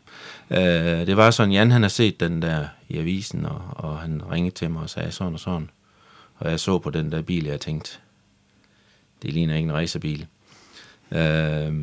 ja. 0.49 1.01
Øh, 1.01 1.07
det 1.07 1.17
var 1.17 1.31
sådan, 1.31 1.51
Jan 1.51 1.71
han 1.71 1.81
har 1.81 1.89
set 1.89 2.19
den 2.19 2.41
der 2.41 2.67
i 2.89 2.97
avisen, 2.97 3.45
og, 3.45 3.61
og 3.69 3.99
han 3.99 4.21
ringede 4.31 4.55
til 4.55 4.71
mig 4.71 4.81
og 4.81 4.89
sagde 4.89 5.11
sådan 5.11 5.33
og 5.33 5.39
sådan. 5.39 5.69
Og 6.35 6.51
jeg 6.51 6.59
så 6.59 6.79
på 6.79 6.89
den 6.89 7.11
der 7.11 7.21
bil, 7.21 7.45
og 7.45 7.51
jeg 7.51 7.59
tænkte, 7.59 7.91
det 9.21 9.33
ligner 9.33 9.55
ikke 9.55 9.67
en 9.69 9.73
racerbil. 9.75 10.27
Øh, 11.11 11.73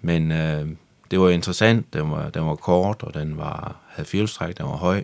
men 0.00 0.32
øh, 0.32 0.68
det 1.10 1.20
var 1.20 1.28
interessant, 1.28 1.94
den 1.94 2.10
var, 2.10 2.30
den 2.30 2.46
var 2.46 2.54
kort, 2.54 3.02
og 3.02 3.14
den 3.14 3.36
var, 3.36 3.76
havde 3.88 4.08
fjolstræk, 4.08 4.58
den 4.58 4.66
var 4.66 4.76
høj, 4.76 5.02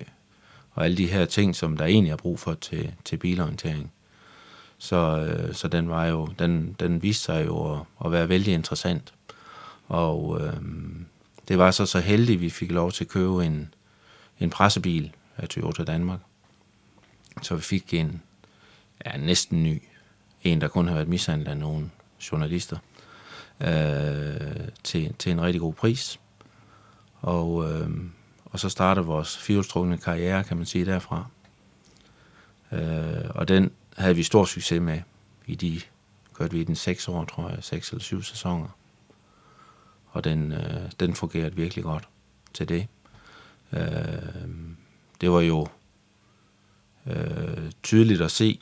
og 0.72 0.84
alle 0.84 0.96
de 0.96 1.06
her 1.06 1.24
ting, 1.24 1.56
som 1.56 1.76
der 1.76 1.84
egentlig 1.84 2.12
er 2.12 2.16
brug 2.16 2.38
for 2.38 2.54
til, 2.54 2.92
til 3.04 3.16
bilorientering. 3.16 3.92
Så, 4.78 4.96
øh, 4.96 5.54
så 5.54 5.68
den 5.68 5.88
var 5.88 6.06
jo, 6.06 6.28
den, 6.38 6.76
den 6.80 7.02
viste 7.02 7.24
sig 7.24 7.46
jo 7.46 7.72
at, 7.72 7.80
at 8.04 8.12
være 8.12 8.28
vældig 8.28 8.54
interessant. 8.54 9.12
Og 9.90 10.40
øh, 10.40 10.56
det 11.48 11.58
var 11.58 11.70
så 11.70 11.86
så 11.86 12.00
heldigt, 12.00 12.36
at 12.36 12.40
vi 12.40 12.50
fik 12.50 12.70
lov 12.70 12.92
til 12.92 13.04
at 13.04 13.08
købe 13.08 13.46
en, 13.46 13.74
en 14.40 14.50
pressebil 14.50 15.12
af 15.36 15.48
Toyota 15.48 15.84
Danmark. 15.84 16.20
Så 17.42 17.54
vi 17.54 17.62
fik 17.62 17.94
en 17.94 18.22
ja, 19.06 19.16
næsten 19.16 19.62
ny, 19.62 19.82
en 20.44 20.60
der 20.60 20.68
kun 20.68 20.86
har 20.88 20.94
været 20.94 21.08
mishandlet 21.08 21.48
af 21.48 21.56
nogle 21.56 21.90
journalister, 22.32 22.78
øh, 23.60 24.68
til, 24.84 25.14
til 25.18 25.32
en 25.32 25.42
rigtig 25.42 25.60
god 25.60 25.74
pris. 25.74 26.20
Og, 27.20 27.72
øh, 27.72 27.90
og 28.44 28.60
så 28.60 28.68
startede 28.68 29.06
vores 29.06 29.38
firehjulstrukne 29.38 29.98
karriere, 29.98 30.44
kan 30.44 30.56
man 30.56 30.66
sige, 30.66 30.86
derfra. 30.86 31.26
Øh, 32.72 33.30
og 33.30 33.48
den 33.48 33.70
havde 33.96 34.16
vi 34.16 34.22
stor 34.22 34.44
succes 34.44 34.80
med. 34.80 35.00
I 35.46 35.54
de 35.54 35.80
kørte 36.34 36.52
vi 36.52 36.60
i 36.60 36.64
den 36.64 36.76
seks 36.76 37.08
år, 37.08 37.24
tror 37.24 37.48
jeg, 37.48 37.58
seks 37.60 37.90
eller 37.90 38.02
syv 38.02 38.22
sæsoner. 38.22 38.68
Og 40.10 40.24
den, 40.24 40.52
øh, 40.52 40.92
den 41.00 41.14
fungerede 41.14 41.56
virkelig 41.56 41.84
godt 41.84 42.08
til 42.54 42.68
det. 42.68 42.86
Øh, 43.72 43.80
det 45.20 45.30
var 45.30 45.40
jo 45.40 45.66
øh, 47.06 47.72
tydeligt 47.82 48.20
at 48.20 48.30
se 48.30 48.60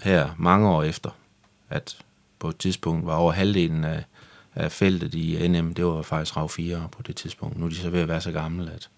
her 0.00 0.34
mange 0.38 0.68
år 0.68 0.82
efter, 0.82 1.10
at 1.70 1.98
på 2.38 2.48
et 2.48 2.58
tidspunkt 2.58 3.06
var 3.06 3.14
over 3.14 3.32
halvdelen 3.32 3.84
af, 3.84 4.04
af 4.54 4.72
feltet 4.72 5.14
i 5.14 5.48
NM, 5.48 5.74
det 5.74 5.86
var 5.86 6.02
faktisk 6.02 6.36
RAV 6.36 6.48
4 6.48 6.88
på 6.92 7.02
det 7.02 7.16
tidspunkt. 7.16 7.58
Nu 7.58 7.64
er 7.64 7.68
de 7.68 7.76
så 7.76 7.90
ved 7.90 8.00
at 8.00 8.08
være 8.08 8.20
så 8.20 8.32
gamle, 8.32 8.72
at, 8.72 8.90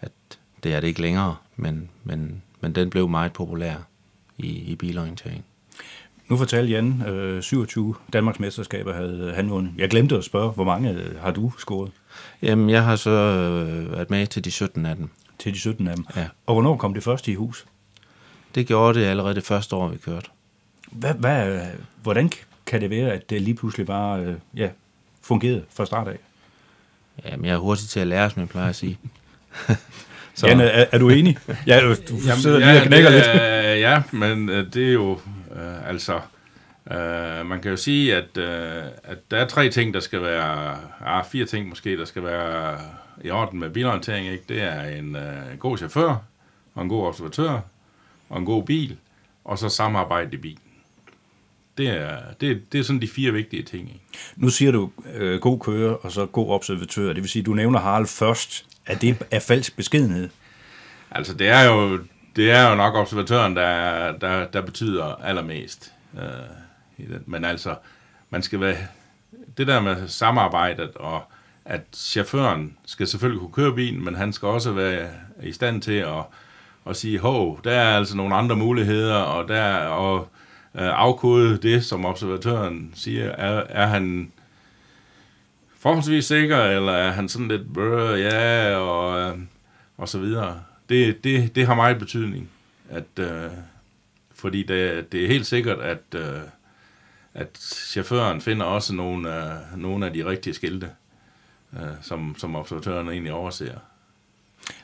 at 0.00 0.12
det 0.62 0.74
er 0.74 0.80
det 0.80 0.88
ikke 0.88 1.02
længere, 1.02 1.36
men, 1.56 1.90
men, 2.04 2.42
men 2.60 2.74
den 2.74 2.90
blev 2.90 3.08
meget 3.08 3.32
populær 3.32 3.76
i, 4.38 4.48
i 4.48 4.74
bilorientering. 4.74 5.44
Nu 6.28 6.36
fortalte 6.36 6.72
Jan, 6.72 7.02
øh, 7.02 7.42
27 7.42 7.94
Danmarks 8.12 8.40
mesterskaber 8.40 8.94
havde 8.94 9.32
han 9.36 9.50
vundet. 9.50 9.72
Jeg 9.78 9.90
glemte 9.90 10.16
at 10.16 10.24
spørge, 10.24 10.50
hvor 10.50 10.64
mange 10.64 10.90
øh, 10.90 11.20
har 11.20 11.30
du 11.30 11.52
scoret? 11.58 11.90
Jamen, 12.42 12.70
jeg 12.70 12.84
har 12.84 12.96
så 12.96 13.10
øh, 13.10 13.92
været 13.92 14.10
med 14.10 14.26
til 14.26 14.44
de 14.44 14.50
17 14.50 14.86
af 14.86 14.96
dem. 14.96 15.08
Til 15.38 15.54
de 15.54 15.58
17 15.58 15.88
af 15.88 15.96
dem? 15.96 16.06
Ja. 16.16 16.26
Og 16.46 16.54
hvornår 16.54 16.76
kom 16.76 16.94
det 16.94 17.02
første 17.02 17.32
i 17.32 17.34
hus? 17.34 17.66
Det 18.54 18.66
gjorde 18.66 19.00
det 19.00 19.06
allerede 19.06 19.34
det 19.34 19.44
første 19.44 19.76
år, 19.76 19.88
vi 19.88 19.96
kørte. 19.98 20.28
Hvad, 20.90 21.14
hvad, 21.14 21.60
hvordan 22.02 22.30
kan 22.66 22.80
det 22.80 22.90
være, 22.90 23.12
at 23.12 23.30
det 23.30 23.42
lige 23.42 23.54
pludselig 23.54 23.86
bare 23.86 24.20
øh, 24.20 24.34
ja, 24.56 24.68
fungerede 25.22 25.62
fra 25.74 25.86
start 25.86 26.08
af? 26.08 26.18
Jamen, 27.24 27.46
jeg 27.46 27.52
er 27.52 27.58
hurtig 27.58 27.88
til 27.88 28.00
at 28.00 28.06
lære, 28.06 28.30
som 28.30 28.40
jeg 28.40 28.48
plejer 28.48 28.68
at 28.68 28.76
sige. 28.76 28.98
så. 30.34 30.46
Jan, 30.46 30.60
er, 30.60 30.84
er 30.92 30.98
du 30.98 31.08
enig? 31.08 31.38
Ja, 31.66 31.80
du 31.80 32.16
Jamen, 32.26 32.42
sidder 32.42 32.58
ja, 32.58 32.72
lige 32.72 32.80
og 32.80 32.86
knækker 32.86 33.10
det, 33.10 33.18
lidt. 33.18 33.80
Ja, 33.80 34.02
men 34.12 34.48
øh, 34.48 34.74
det 34.74 34.88
er 34.88 34.92
jo 34.92 35.18
øh, 35.56 35.88
altså... 35.88 36.20
Øh, 36.90 37.46
man 37.46 37.62
kan 37.62 37.70
jo 37.70 37.76
sige, 37.76 38.16
at, 38.16 38.36
øh, 38.36 38.84
at 39.04 39.18
der 39.30 39.36
er 39.36 39.46
tre 39.46 39.68
ting, 39.68 39.94
der 39.94 40.00
skal 40.00 40.22
være... 40.22 40.78
Ah, 41.00 41.24
fire 41.24 41.44
ting 41.44 41.68
måske, 41.68 41.96
der 41.96 42.04
skal 42.04 42.24
være 42.24 42.78
i 43.24 43.30
orden 43.30 43.60
med 43.60 43.70
bilorientering. 43.70 44.26
Ikke? 44.26 44.44
Det 44.48 44.62
er 44.62 44.82
en 44.82 45.16
øh, 45.16 45.58
god 45.58 45.78
chauffør, 45.78 46.16
og 46.74 46.82
en 46.82 46.88
god 46.88 47.06
observatør, 47.06 47.60
og 48.28 48.38
en 48.38 48.44
god 48.44 48.64
bil, 48.64 48.96
og 49.44 49.58
så 49.58 49.68
samarbejde 49.68 50.30
i 50.32 50.36
bilen. 50.36 50.58
Det 51.78 51.88
er, 51.88 52.18
det, 52.40 52.72
det 52.72 52.80
er 52.80 52.84
sådan 52.84 53.02
de 53.02 53.08
fire 53.08 53.32
vigtige 53.32 53.62
ting. 53.62 53.88
Ikke? 53.88 54.04
Nu 54.36 54.48
siger 54.48 54.72
du 54.72 54.90
øh, 55.14 55.40
god 55.40 55.60
kører, 55.60 55.92
og 55.92 56.12
så 56.12 56.26
god 56.26 56.50
observatør. 56.50 57.12
Det 57.12 57.22
vil 57.22 57.30
sige, 57.30 57.42
du 57.42 57.54
nævner 57.54 57.78
Harald 57.78 58.06
først. 58.06 58.66
Er 58.86 58.94
det 58.94 59.26
er 59.30 59.40
falsk 59.40 59.76
beskedenhed? 59.76 60.28
Altså, 61.10 61.34
det 61.34 61.48
er 61.48 61.62
jo, 61.62 61.98
det 62.36 62.50
er 62.50 62.70
jo 62.70 62.74
nok 62.74 62.94
observatøren, 62.94 63.56
der, 63.56 64.12
der, 64.12 64.46
der 64.46 64.60
betyder 64.60 65.04
allermest. 65.04 65.92
Øh, 66.14 67.08
men 67.26 67.44
altså, 67.44 67.74
man 68.30 68.42
skal 68.42 68.60
være... 68.60 68.76
Det 69.56 69.66
der 69.66 69.80
med 69.80 70.08
samarbejdet, 70.08 70.90
og 70.94 71.22
at 71.64 71.80
chaufføren 71.94 72.76
skal 72.86 73.06
selvfølgelig 73.06 73.40
kunne 73.40 73.52
køre 73.52 73.74
bilen, 73.74 74.04
men 74.04 74.14
han 74.14 74.32
skal 74.32 74.48
også 74.48 74.72
være 74.72 75.08
i 75.42 75.52
stand 75.52 75.82
til 75.82 75.92
at, 75.92 76.22
at 76.86 76.96
sige, 76.96 77.18
hov, 77.18 77.60
der 77.64 77.70
er 77.70 77.96
altså 77.96 78.16
nogle 78.16 78.34
andre 78.34 78.56
muligheder, 78.56 79.16
og 79.16 79.48
der 79.48 79.76
og 79.86 80.28
øh, 80.74 80.88
afkode 80.88 81.56
det, 81.56 81.84
som 81.84 82.04
observatøren 82.04 82.92
siger. 82.94 83.30
Er, 83.30 83.62
er 83.68 83.86
han 83.86 84.32
forholdsvis 85.78 86.24
sikker, 86.24 86.62
eller 86.62 86.92
er 86.92 87.10
han 87.10 87.28
sådan 87.28 87.48
lidt, 87.48 87.62
ja, 88.32 88.76
og, 88.76 89.20
øh, 89.20 89.38
og 89.98 90.08
så 90.08 90.18
videre. 90.18 90.60
Det, 90.92 91.24
det, 91.24 91.54
det 91.54 91.66
har 91.66 91.74
meget 91.74 91.98
betydning, 91.98 92.50
at, 92.90 93.18
øh, 93.18 93.50
fordi 94.34 94.62
det, 94.62 95.12
det 95.12 95.24
er 95.24 95.28
helt 95.28 95.46
sikkert, 95.46 95.78
at, 95.78 96.02
øh, 96.14 96.40
at 97.34 97.58
chaufføren 97.90 98.40
finder 98.40 98.66
også 98.66 98.94
nogle, 98.94 99.36
øh, 99.36 99.52
nogle 99.76 100.06
af 100.06 100.12
de 100.12 100.24
rigtige 100.24 100.54
skilte, 100.54 100.88
øh, 101.72 101.88
som, 102.02 102.34
som 102.38 102.56
observatøren 102.56 103.08
egentlig 103.08 103.32
overser. 103.32 103.74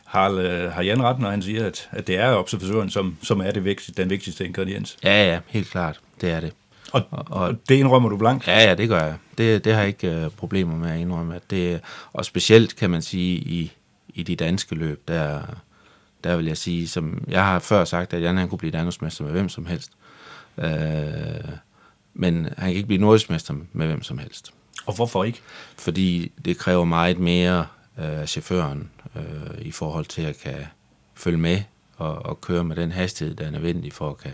Har, 0.05 0.31
øh, 0.31 0.73
har 0.73 0.83
Jan 0.83 1.03
ret, 1.03 1.19
når 1.19 1.31
han 1.31 1.43
siger, 1.43 1.67
at, 1.67 1.89
at 1.93 2.07
det 2.07 2.17
er 2.17 2.35
observatøren, 2.35 2.91
som, 2.91 3.17
som 3.23 3.41
er 3.41 3.51
det 3.51 3.65
vigtigste, 3.65 4.03
den 4.03 4.11
vigtigste 4.11 4.47
ingrediens? 4.47 4.97
Ja, 5.05 5.33
ja, 5.33 5.41
helt 5.47 5.71
klart. 5.71 6.01
Det 6.21 6.31
er 6.31 6.41
det. 6.41 6.53
Og, 6.93 7.03
og, 7.11 7.25
og 7.31 7.69
det 7.69 7.75
indrømmer 7.75 8.09
du 8.09 8.17
blankt? 8.17 8.47
Ja, 8.47 8.69
ja, 8.69 8.75
det 8.75 8.89
gør 8.89 9.01
jeg. 9.01 9.15
Det, 9.39 9.65
det 9.65 9.73
har 9.73 9.81
jeg 9.81 9.89
ikke 9.89 10.27
uh, 10.27 10.33
problemer 10.33 10.77
med 10.77 10.91
at 10.91 10.99
indrømme. 11.01 11.37
At 11.37 11.51
det, 11.51 11.81
og 12.13 12.25
specielt 12.25 12.77
kan 12.77 12.91
man 12.91 13.03
sige, 13.03 13.37
i, 13.37 13.73
i 14.09 14.23
de 14.23 14.37
danske 14.37 14.75
løb, 14.75 15.09
der, 15.09 15.43
der 16.25 16.37
vil 16.37 16.47
jeg 16.47 16.57
sige, 16.57 16.89
som 16.89 17.25
jeg 17.29 17.45
har 17.45 17.59
før 17.59 17.85
sagt, 17.85 18.15
at 18.15 18.23
Jan 18.23 18.37
han 18.37 18.49
kunne 18.49 18.59
blive 18.59 18.71
danmarksmester 18.71 19.25
med 19.25 19.33
hvem 19.33 19.49
som 19.49 19.67
helst. 19.67 19.93
Uh, 20.57 20.65
men 22.15 22.45
han 22.45 22.55
kan 22.69 22.73
ikke 22.73 22.87
blive 22.87 23.01
nordiskmester 23.01 23.55
med 23.73 23.87
hvem 23.87 24.03
som 24.03 24.19
helst. 24.19 24.53
Og 24.87 24.95
hvorfor 24.95 25.25
ikke? 25.25 25.41
Fordi 25.77 26.33
det 26.45 26.59
kræver 26.59 26.85
meget 26.85 27.19
mere 27.19 27.67
af 27.97 28.21
uh, 28.21 28.27
chaufføren 28.27 28.91
uh, 29.15 29.23
i 29.61 29.71
forhold 29.71 30.05
til 30.05 30.23
at 30.23 30.39
kan 30.39 30.67
følge 31.15 31.39
med 31.39 31.63
og, 31.97 32.27
og 32.27 32.41
køre 32.41 32.65
med 32.65 32.77
den 32.77 32.93
hastighed, 32.93 33.35
der 33.35 33.47
er 33.47 33.51
nødvendig 33.51 33.93
for 33.93 34.11
at 34.11 34.19
kan, 34.19 34.33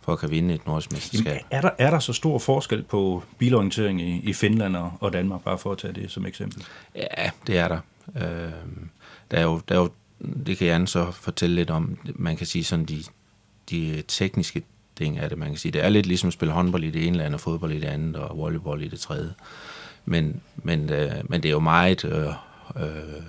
for 0.00 0.12
at 0.12 0.18
kan 0.18 0.30
vinde 0.30 0.54
et 0.54 0.66
nordisk 0.66 0.92
mesterskab. 0.92 1.26
Jamen, 1.26 1.42
er, 1.50 1.60
der, 1.60 1.70
er 1.78 1.90
der 1.90 1.98
så 1.98 2.12
stor 2.12 2.38
forskel 2.38 2.82
på 2.82 3.22
bilorientering 3.38 4.00
i, 4.02 4.20
i 4.20 4.32
Finland 4.32 4.76
og, 4.76 4.92
og 5.00 5.12
Danmark, 5.12 5.40
bare 5.40 5.58
for 5.58 5.72
at 5.72 5.78
tage 5.78 5.92
det 5.92 6.10
som 6.10 6.26
eksempel? 6.26 6.64
Ja, 6.94 7.30
det 7.46 7.58
er 7.58 7.68
der. 7.68 7.78
Øh, 8.16 8.52
der, 9.30 9.38
er 9.38 9.42
jo, 9.42 9.60
der 9.68 9.74
er 9.74 9.78
jo, 9.78 9.90
det 10.46 10.58
kan 10.58 10.66
Jan 10.66 10.86
så 10.86 11.10
fortælle 11.10 11.56
lidt 11.56 11.70
om, 11.70 11.98
man 12.14 12.36
kan 12.36 12.46
sige 12.46 12.64
sådan 12.64 12.84
de, 12.84 13.04
de 13.70 14.02
tekniske 14.08 14.62
ting 14.96 15.18
af 15.18 15.28
det, 15.28 15.38
man 15.38 15.48
kan 15.48 15.58
sige. 15.58 15.72
Det 15.72 15.84
er 15.84 15.88
lidt 15.88 16.06
ligesom 16.06 16.26
at 16.26 16.32
spille 16.32 16.54
håndbold 16.54 16.84
i 16.84 16.90
det 16.90 17.06
ene 17.06 17.16
land, 17.16 17.34
og 17.34 17.40
fodbold 17.40 17.72
i 17.72 17.80
det 17.80 17.88
andet, 17.88 18.16
og 18.16 18.38
volleyball 18.38 18.82
i 18.82 18.88
det 18.88 19.00
tredje. 19.00 19.34
Men, 20.04 20.40
men, 20.56 20.90
øh, 20.90 21.12
men 21.24 21.42
det 21.42 21.48
er 21.48 21.52
jo 21.52 21.60
meget 21.60 22.04
øh, 22.04 22.26
øh, 22.76 23.22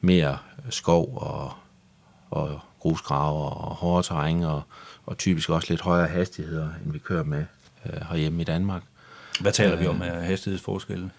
mere 0.00 0.38
skov 0.70 1.18
og, 1.18 1.52
og 2.30 2.60
grusgraver 2.80 3.50
og 3.50 3.74
hårde 3.74 4.06
terræn 4.06 4.42
og, 4.42 4.62
og 5.06 5.18
typisk 5.18 5.50
også 5.50 5.66
lidt 5.70 5.80
højere 5.80 6.08
hastigheder, 6.08 6.68
end 6.84 6.92
vi 6.92 6.98
kører 6.98 7.24
med 7.24 7.44
øh, 7.86 8.00
herhjemme 8.08 8.40
i 8.40 8.44
Danmark. 8.44 8.82
Hvad 9.40 9.52
taler 9.52 9.74
øh, 9.74 9.80
vi 9.80 9.86
om 9.86 10.02
af 10.02 10.26
hastighedsforskelle? 10.26 11.10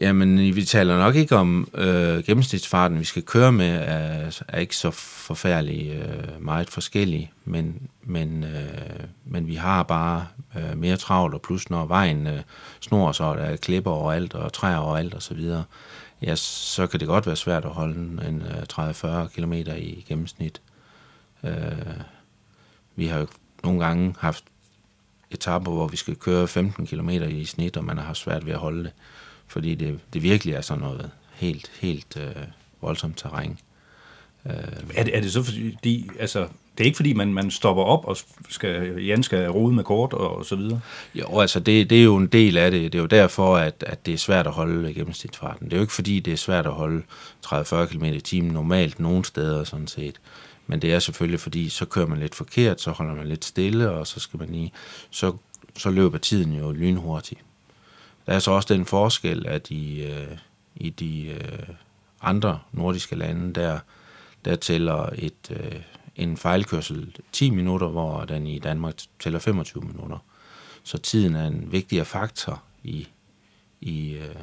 Jamen, 0.00 0.38
vi 0.38 0.64
taler 0.64 0.98
nok 0.98 1.14
ikke 1.14 1.36
om 1.36 1.68
øh, 1.74 2.24
gennemsnitsfarten, 2.24 2.98
vi 2.98 3.04
skal 3.04 3.22
køre 3.22 3.52
med, 3.52 3.70
er, 3.70 4.42
er 4.48 4.58
ikke 4.58 4.76
så 4.76 4.90
forfærdelig 4.90 5.92
øh, 5.92 6.42
meget 6.42 6.70
forskellig, 6.70 7.32
men, 7.44 7.88
men, 8.02 8.44
øh, 8.44 9.04
men 9.24 9.46
vi 9.46 9.54
har 9.54 9.82
bare 9.82 10.26
øh, 10.58 10.78
mere 10.78 10.96
travlt, 10.96 11.34
og 11.34 11.42
plus 11.42 11.70
når 11.70 11.86
vejen 11.86 12.26
øh, 12.26 12.40
snor 12.80 13.20
og 13.20 13.36
der 13.36 13.44
er 13.44 13.56
klipper 13.56 13.90
overalt, 13.90 14.34
og 14.34 14.52
træer 14.52 14.76
overalt 14.76 15.14
og 15.14 15.22
så 15.22 15.34
videre, 15.34 15.64
ja, 16.22 16.36
så 16.36 16.86
kan 16.86 17.00
det 17.00 17.08
godt 17.08 17.26
være 17.26 17.36
svært 17.36 17.64
at 17.64 17.70
holde 17.70 18.28
en 18.28 18.42
øh, 18.42 19.24
30-40 19.24 19.28
km 19.28 19.52
i 19.52 20.04
gennemsnit. 20.08 20.60
Øh, 21.44 21.52
vi 22.96 23.06
har 23.06 23.18
jo 23.18 23.26
nogle 23.64 23.84
gange 23.84 24.14
haft 24.18 24.44
etaper, 25.30 25.70
hvor 25.70 25.88
vi 25.88 25.96
skal 25.96 26.16
køre 26.16 26.48
15 26.48 26.86
km 26.86 27.08
i 27.10 27.44
snit, 27.44 27.76
og 27.76 27.84
man 27.84 27.98
har 27.98 28.04
haft 28.04 28.18
svært 28.18 28.46
ved 28.46 28.52
at 28.52 28.58
holde 28.58 28.84
det 28.84 28.92
fordi 29.48 29.74
det, 29.74 30.00
det 30.12 30.22
virkelig 30.22 30.54
er 30.54 30.60
sådan 30.60 30.82
noget 30.82 31.10
helt, 31.32 31.70
helt 31.80 32.16
øh, 32.16 32.44
voldsomt 32.80 33.18
terræn. 33.18 33.58
Øh. 34.46 34.52
Er, 34.94 35.04
det, 35.04 35.16
er 35.16 35.20
det 35.20 35.32
så 35.32 35.42
fordi, 35.42 36.08
altså, 36.18 36.48
det 36.78 36.84
er 36.84 36.86
ikke 36.86 36.96
fordi, 36.96 37.12
man, 37.12 37.34
man 37.34 37.50
stopper 37.50 37.82
op, 37.82 38.04
og 38.04 38.16
skal, 38.48 39.02
Jan 39.04 39.22
skal 39.22 39.50
rode 39.50 39.74
med 39.74 39.84
kort 39.84 40.12
og, 40.12 40.36
og 40.36 40.44
så 40.44 40.56
videre? 40.56 40.80
Jo, 41.14 41.40
altså 41.40 41.60
det, 41.60 41.90
det 41.90 41.98
er 41.98 42.04
jo 42.04 42.16
en 42.16 42.26
del 42.26 42.56
af 42.56 42.70
det. 42.70 42.92
Det 42.92 42.98
er 42.98 43.02
jo 43.02 43.06
derfor, 43.06 43.56
at, 43.56 43.84
at 43.86 44.06
det 44.06 44.14
er 44.14 44.18
svært 44.18 44.46
at 44.46 44.52
holde 44.52 44.94
gennemsnitsfarten. 44.94 45.66
Det 45.66 45.72
er 45.72 45.76
jo 45.76 45.82
ikke 45.82 45.92
fordi, 45.92 46.20
det 46.20 46.32
er 46.32 46.36
svært 46.36 46.66
at 46.66 46.72
holde 46.72 47.02
30-40 47.46 47.86
km 47.86 48.04
i 48.04 48.20
timen 48.20 48.52
normalt 48.52 49.00
nogle 49.00 49.24
steder 49.24 49.64
sådan 49.64 49.86
set. 49.86 50.20
Men 50.66 50.82
det 50.82 50.94
er 50.94 50.98
selvfølgelig 50.98 51.40
fordi, 51.40 51.68
så 51.68 51.84
kører 51.84 52.06
man 52.06 52.18
lidt 52.18 52.34
forkert, 52.34 52.80
så 52.80 52.90
holder 52.90 53.14
man 53.14 53.26
lidt 53.26 53.44
stille, 53.44 53.90
og 53.90 54.06
så 54.06 54.20
skal 54.20 54.40
man 54.40 54.48
lige, 54.50 54.72
så, 55.10 55.32
så 55.76 55.90
løber 55.90 56.18
tiden 56.18 56.52
jo 56.52 56.72
lynhurtigt. 56.72 57.40
Der 58.28 58.34
er 58.34 58.38
så 58.38 58.50
også 58.50 58.74
den 58.74 58.84
forskel, 58.84 59.46
at 59.46 59.70
i, 59.70 60.02
øh, 60.02 60.36
i 60.76 60.90
de 60.90 61.26
øh, 61.26 61.68
andre 62.22 62.58
nordiske 62.72 63.16
lande, 63.16 63.52
der, 63.52 63.78
der 64.44 64.56
tæller 64.56 65.08
et, 65.14 65.50
øh, 65.50 65.80
en 66.16 66.36
fejlkørsel 66.36 67.16
10 67.32 67.50
minutter, 67.50 67.88
hvor 67.88 68.24
den 68.24 68.46
i 68.46 68.58
Danmark 68.58 68.94
tæller 69.20 69.38
25 69.38 69.82
minutter. 69.82 70.18
Så 70.82 70.98
tiden 70.98 71.34
er 71.34 71.46
en 71.46 71.72
vigtigere 71.72 72.04
faktor 72.04 72.62
i, 72.84 73.08
i, 73.80 74.12
øh, 74.12 74.34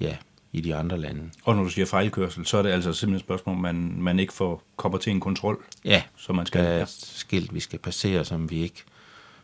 ja, 0.00 0.16
i 0.52 0.60
de 0.60 0.74
andre 0.74 0.98
lande. 0.98 1.30
Og 1.44 1.56
når 1.56 1.62
du 1.62 1.68
siger 1.68 1.86
fejlkørsel, 1.86 2.46
så 2.46 2.58
er 2.58 2.62
det 2.62 2.70
altså 2.70 2.92
simpelthen 2.92 3.16
et 3.16 3.26
spørgsmål, 3.26 3.56
man, 3.56 3.96
man 3.98 4.18
ikke 4.18 4.32
får 4.32 4.62
kommer 4.76 4.98
til 4.98 5.10
en 5.10 5.20
kontrol? 5.20 5.64
Ja, 5.84 6.02
så 6.16 6.32
man 6.32 6.46
skal, 6.46 6.64
der 6.64 6.70
er 6.70 6.82
et 6.82 6.88
skilt, 6.88 7.54
vi 7.54 7.60
skal 7.60 7.78
passere, 7.78 8.24
som 8.24 8.50
vi 8.50 8.62
ikke 8.62 8.84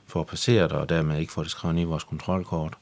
får 0.07 0.25
passeret, 0.25 0.73
og 0.73 0.89
dermed 0.89 1.21
ikke 1.21 1.33
får 1.33 1.43
det 1.43 1.51
skrevet 1.51 1.79
i 1.79 1.85
vores 1.85 2.05
kontrolkort 2.05 2.77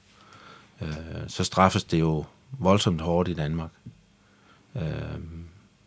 øh, 0.81 1.29
så 1.29 1.45
straffes 1.45 1.85
det 1.85 2.01
jo 2.01 2.25
voldsomt 2.51 3.01
hårdt 3.01 3.29
i 3.29 3.35
Danmark. 3.35 3.71
Øh, 4.77 5.21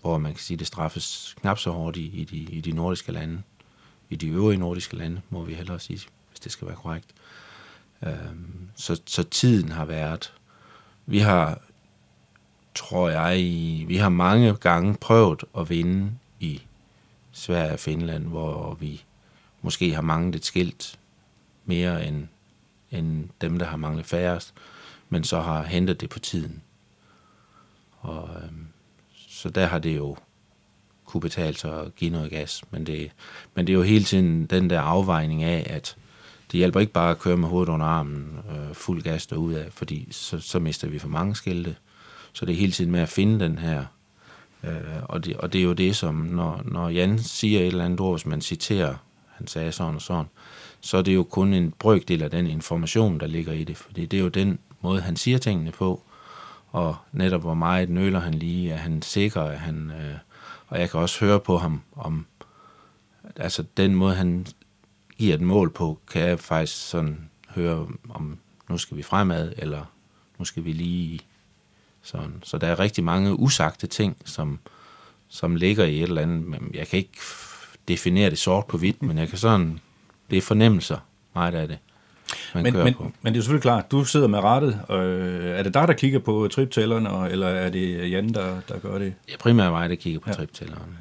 hvor 0.01 0.17
man 0.17 0.33
kan 0.33 0.39
sige, 0.39 0.57
det 0.57 0.67
straffes 0.67 1.35
knap 1.41 1.59
så 1.59 1.71
hårdt 1.71 1.97
i, 1.97 2.05
i, 2.05 2.23
de, 2.23 2.37
i 2.37 2.61
de 2.61 2.71
nordiske 2.71 3.11
lande. 3.11 3.41
I 4.09 4.15
de 4.15 4.27
øvrige 4.27 4.59
nordiske 4.59 4.95
lande, 4.95 5.21
må 5.29 5.43
vi 5.43 5.53
hellere 5.53 5.79
sige, 5.79 5.99
hvis 6.29 6.39
det 6.39 6.51
skal 6.51 6.67
være 6.67 6.75
korrekt. 6.75 7.07
Øh, 8.05 8.13
så, 8.75 9.01
så 9.05 9.23
tiden 9.23 9.71
har 9.71 9.85
været... 9.85 10.33
Vi 11.05 11.19
har, 11.19 11.61
tror 12.75 13.09
jeg, 13.09 13.39
i, 13.39 13.85
vi 13.87 13.97
har 13.97 14.09
mange 14.09 14.55
gange 14.55 14.95
prøvet 14.95 15.43
at 15.57 15.69
vinde 15.69 16.11
i 16.39 16.61
Sverige 17.31 17.73
og 17.73 17.79
Finland, 17.79 18.27
hvor 18.27 18.73
vi 18.73 19.03
måske 19.61 19.93
har 19.93 20.01
manglet 20.01 20.35
et 20.35 20.45
skilt 20.45 20.99
mere 21.65 22.07
end, 22.07 22.27
end 22.91 23.29
dem, 23.41 23.59
der 23.59 23.65
har 23.65 23.77
manglet 23.77 24.05
færrest 24.05 24.53
men 25.13 25.23
så 25.23 25.41
har 25.41 25.63
hentet 25.63 26.01
det 26.01 26.09
på 26.09 26.19
tiden. 26.19 26.61
Og, 27.99 28.29
øh, 28.35 28.49
så 29.27 29.49
der 29.49 29.65
har 29.65 29.79
det 29.79 29.95
jo 29.95 30.17
kunne 31.05 31.21
betale 31.21 31.57
sig 31.57 31.81
at 31.81 31.95
give 31.95 32.11
noget 32.11 32.31
gas. 32.31 32.63
Men 32.71 32.85
det, 32.85 33.11
men 33.55 33.67
det 33.67 33.73
er 33.73 33.77
jo 33.77 33.83
hele 33.83 34.03
tiden 34.03 34.45
den 34.45 34.69
der 34.69 34.81
afvejning 34.81 35.43
af, 35.43 35.67
at 35.69 35.95
det 36.51 36.57
hjælper 36.57 36.79
ikke 36.79 36.93
bare 36.93 37.11
at 37.11 37.19
køre 37.19 37.37
med 37.37 37.49
hovedet 37.49 37.73
under 37.73 37.85
armen 37.85 38.39
øh, 38.49 38.75
fuld 38.75 39.01
gas 39.01 39.27
af, 39.31 39.67
fordi 39.71 40.07
så, 40.11 40.39
så 40.39 40.59
mister 40.59 40.87
vi 40.87 40.99
for 40.99 41.07
mange 41.07 41.35
skilte. 41.35 41.75
Så 42.33 42.45
det 42.45 42.53
er 42.53 42.57
hele 42.57 42.71
tiden 42.71 42.91
med 42.91 42.99
at 42.99 43.09
finde 43.09 43.45
den 43.45 43.57
her. 43.57 43.85
Øh, 44.63 45.03
og, 45.03 45.25
det, 45.25 45.37
og 45.37 45.53
det 45.53 45.59
er 45.59 45.65
jo 45.65 45.73
det, 45.73 45.95
som 45.95 46.15
når, 46.15 46.61
når 46.65 46.89
Jan 46.89 47.19
siger 47.19 47.59
et 47.59 47.67
eller 47.67 47.85
andet 47.85 47.99
ord, 47.99 48.13
hvis 48.13 48.25
man 48.25 48.41
citerer, 48.41 48.95
han 49.29 49.47
sagde 49.47 49.71
sådan 49.71 49.95
og 49.95 50.01
sådan, 50.01 50.25
så 50.81 50.97
er 50.97 51.01
det 51.01 51.15
jo 51.15 51.23
kun 51.23 51.53
en 51.53 51.73
brøkdel 51.79 52.23
af 52.23 52.31
den 52.31 52.47
information, 52.47 53.19
der 53.19 53.27
ligger 53.27 53.53
i 53.53 53.63
det. 53.63 53.77
Fordi 53.77 54.05
det 54.05 54.17
er 54.17 54.23
jo 54.23 54.29
den 54.29 54.59
måde, 54.83 55.01
han 55.01 55.15
siger 55.15 55.37
tingene 55.37 55.71
på, 55.71 56.01
og 56.71 56.95
netop 57.11 57.41
hvor 57.41 57.53
meget 57.53 57.89
nøler 57.89 58.19
han 58.19 58.33
lige, 58.33 58.71
er 58.71 58.77
han 58.77 59.01
sikker, 59.01 59.41
at 59.41 59.59
han, 59.59 59.91
øh, 59.91 60.15
og 60.67 60.79
jeg 60.79 60.89
kan 60.89 60.99
også 60.99 61.25
høre 61.25 61.39
på 61.39 61.57
ham 61.57 61.81
om, 61.95 62.25
altså 63.35 63.63
den 63.77 63.95
måde, 63.95 64.15
han 64.15 64.45
giver 65.17 65.35
et 65.35 65.41
mål 65.41 65.69
på, 65.69 65.99
kan 66.11 66.21
jeg 66.21 66.39
faktisk 66.39 66.89
sådan 66.89 67.29
høre 67.49 67.87
om, 68.09 68.37
nu 68.69 68.77
skal 68.77 68.97
vi 68.97 69.03
fremad, 69.03 69.53
eller 69.57 69.85
nu 70.37 70.45
skal 70.45 70.65
vi 70.65 70.71
lige 70.71 71.19
sådan. 72.01 72.39
Så 72.43 72.57
der 72.57 72.67
er 72.67 72.79
rigtig 72.79 73.03
mange 73.03 73.39
usagte 73.39 73.87
ting, 73.87 74.17
som, 74.25 74.59
som 75.27 75.55
ligger 75.55 75.85
i 75.85 75.97
et 75.97 76.03
eller 76.03 76.21
andet, 76.21 76.43
men 76.43 76.71
jeg 76.73 76.87
kan 76.87 76.99
ikke 76.99 77.19
definere 77.87 78.29
det 78.29 78.37
sort 78.37 78.65
på 78.65 78.77
hvidt, 78.77 79.01
men 79.01 79.17
jeg 79.17 79.29
kan 79.29 79.37
sådan, 79.37 79.79
det 80.29 80.37
er 80.37 80.41
fornemmelser, 80.41 80.97
meget 81.33 81.55
af 81.55 81.67
det 81.67 81.79
man 82.53 82.63
men, 82.63 82.73
men, 82.73 82.93
på. 82.93 83.11
Men 83.21 83.33
det 83.33 83.39
er 83.39 83.43
selvfølgelig 83.43 83.61
klart, 83.61 83.91
du 83.91 84.03
sidder 84.03 84.27
med 84.27 84.39
rettet. 84.39 84.79
Øh, 84.89 85.45
er 85.45 85.63
det 85.63 85.73
dig, 85.73 85.87
der 85.87 85.93
kigger 85.93 86.19
på 86.19 86.47
triptælleren, 86.51 87.31
eller 87.31 87.47
er 87.47 87.69
det 87.69 88.11
Jan, 88.11 88.29
der, 88.29 88.61
der 88.67 88.79
gør 88.79 88.97
det? 88.97 89.13
Ja, 89.31 89.37
primært 89.39 89.71
mig, 89.71 89.89
der 89.89 89.95
kigger 89.95 90.19
på 90.19 90.29
ja. 90.29 90.35
triptælleren. 90.35 90.97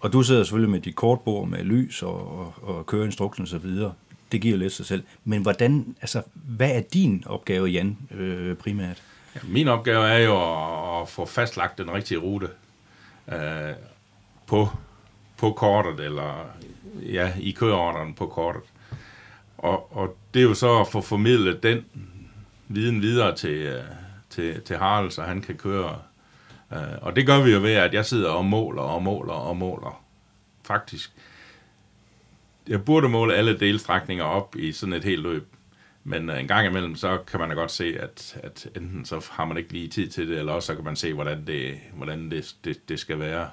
Og 0.00 0.12
du 0.12 0.22
sidder 0.22 0.42
selvfølgelig 0.42 0.70
med 0.70 0.80
dit 0.80 0.94
kortbord 0.94 1.48
med 1.48 1.58
lys 1.58 2.02
og, 2.02 2.38
og, 2.38 2.54
og 2.62 2.86
køreinstruktion 2.86 3.44
og 3.44 3.48
så 3.48 3.58
videre. 3.58 3.92
Det 4.32 4.40
giver 4.40 4.56
lidt 4.56 4.72
sig 4.72 4.86
selv. 4.86 5.02
Men 5.24 5.42
hvordan, 5.42 5.96
altså, 6.00 6.22
hvad 6.34 6.70
er 6.70 6.80
din 6.80 7.24
opgave, 7.26 7.66
Jan, 7.66 7.98
øh, 8.10 8.56
primært? 8.56 9.02
Ja, 9.34 9.40
min 9.48 9.68
opgave 9.68 10.08
er 10.08 10.18
jo 10.18 10.36
at, 10.36 11.02
at 11.02 11.08
få 11.08 11.26
fastlagt 11.26 11.78
den 11.78 11.90
rigtige 11.90 12.18
rute 12.18 12.48
øh, 13.32 13.38
på, 14.46 14.68
på 15.36 15.52
kortet, 15.52 16.00
eller 16.00 16.46
ja, 17.02 17.32
i 17.40 17.50
køreorderen 17.50 18.14
på 18.14 18.26
kortet. 18.26 18.62
Og, 19.58 19.96
og 19.96 20.16
det 20.34 20.40
er 20.40 20.44
jo 20.44 20.54
så 20.54 20.80
at 20.80 20.88
få 20.88 21.00
formidlet 21.00 21.62
den 21.62 21.84
viden 22.68 23.02
videre 23.02 23.36
til, 23.36 23.50
øh, 23.50 23.84
til, 24.30 24.62
til 24.62 24.76
Harald, 24.76 25.10
så 25.10 25.22
han 25.22 25.40
kan 25.40 25.54
køre. 25.54 25.98
Øh, 26.72 26.78
og 27.02 27.16
det 27.16 27.26
gør 27.26 27.42
vi 27.42 27.52
jo 27.52 27.60
ved, 27.60 27.72
at 27.72 27.94
jeg 27.94 28.06
sidder 28.06 28.30
og 28.30 28.44
måler 28.44 28.82
og 28.82 29.02
måler 29.02 29.32
og 29.32 29.56
måler. 29.56 30.04
Faktisk. 30.62 31.12
Jeg 32.68 32.84
burde 32.84 33.08
måle 33.08 33.34
alle 33.34 33.58
delstrækninger 33.58 34.24
op 34.24 34.56
i 34.56 34.72
sådan 34.72 34.92
et 34.92 35.04
helt 35.04 35.22
løb. 35.22 35.54
Men 36.04 36.30
øh, 36.30 36.40
en 36.40 36.48
gang 36.48 36.66
imellem, 36.66 36.96
så 36.96 37.18
kan 37.26 37.40
man 37.40 37.48
da 37.48 37.54
godt 37.54 37.70
se, 37.70 37.96
at, 38.00 38.38
at 38.42 38.68
enten 38.76 39.04
så 39.04 39.28
har 39.30 39.44
man 39.44 39.56
ikke 39.56 39.72
lige 39.72 39.88
tid 39.88 40.08
til 40.08 40.28
det, 40.28 40.38
eller 40.38 40.52
også 40.52 40.66
så 40.66 40.74
kan 40.74 40.84
man 40.84 40.96
se, 40.96 41.14
hvordan 41.14 41.46
det, 41.46 41.78
hvordan 41.92 42.30
det, 42.30 42.54
det, 42.64 42.88
det 42.88 42.98
skal 42.98 43.18
være 43.18 43.50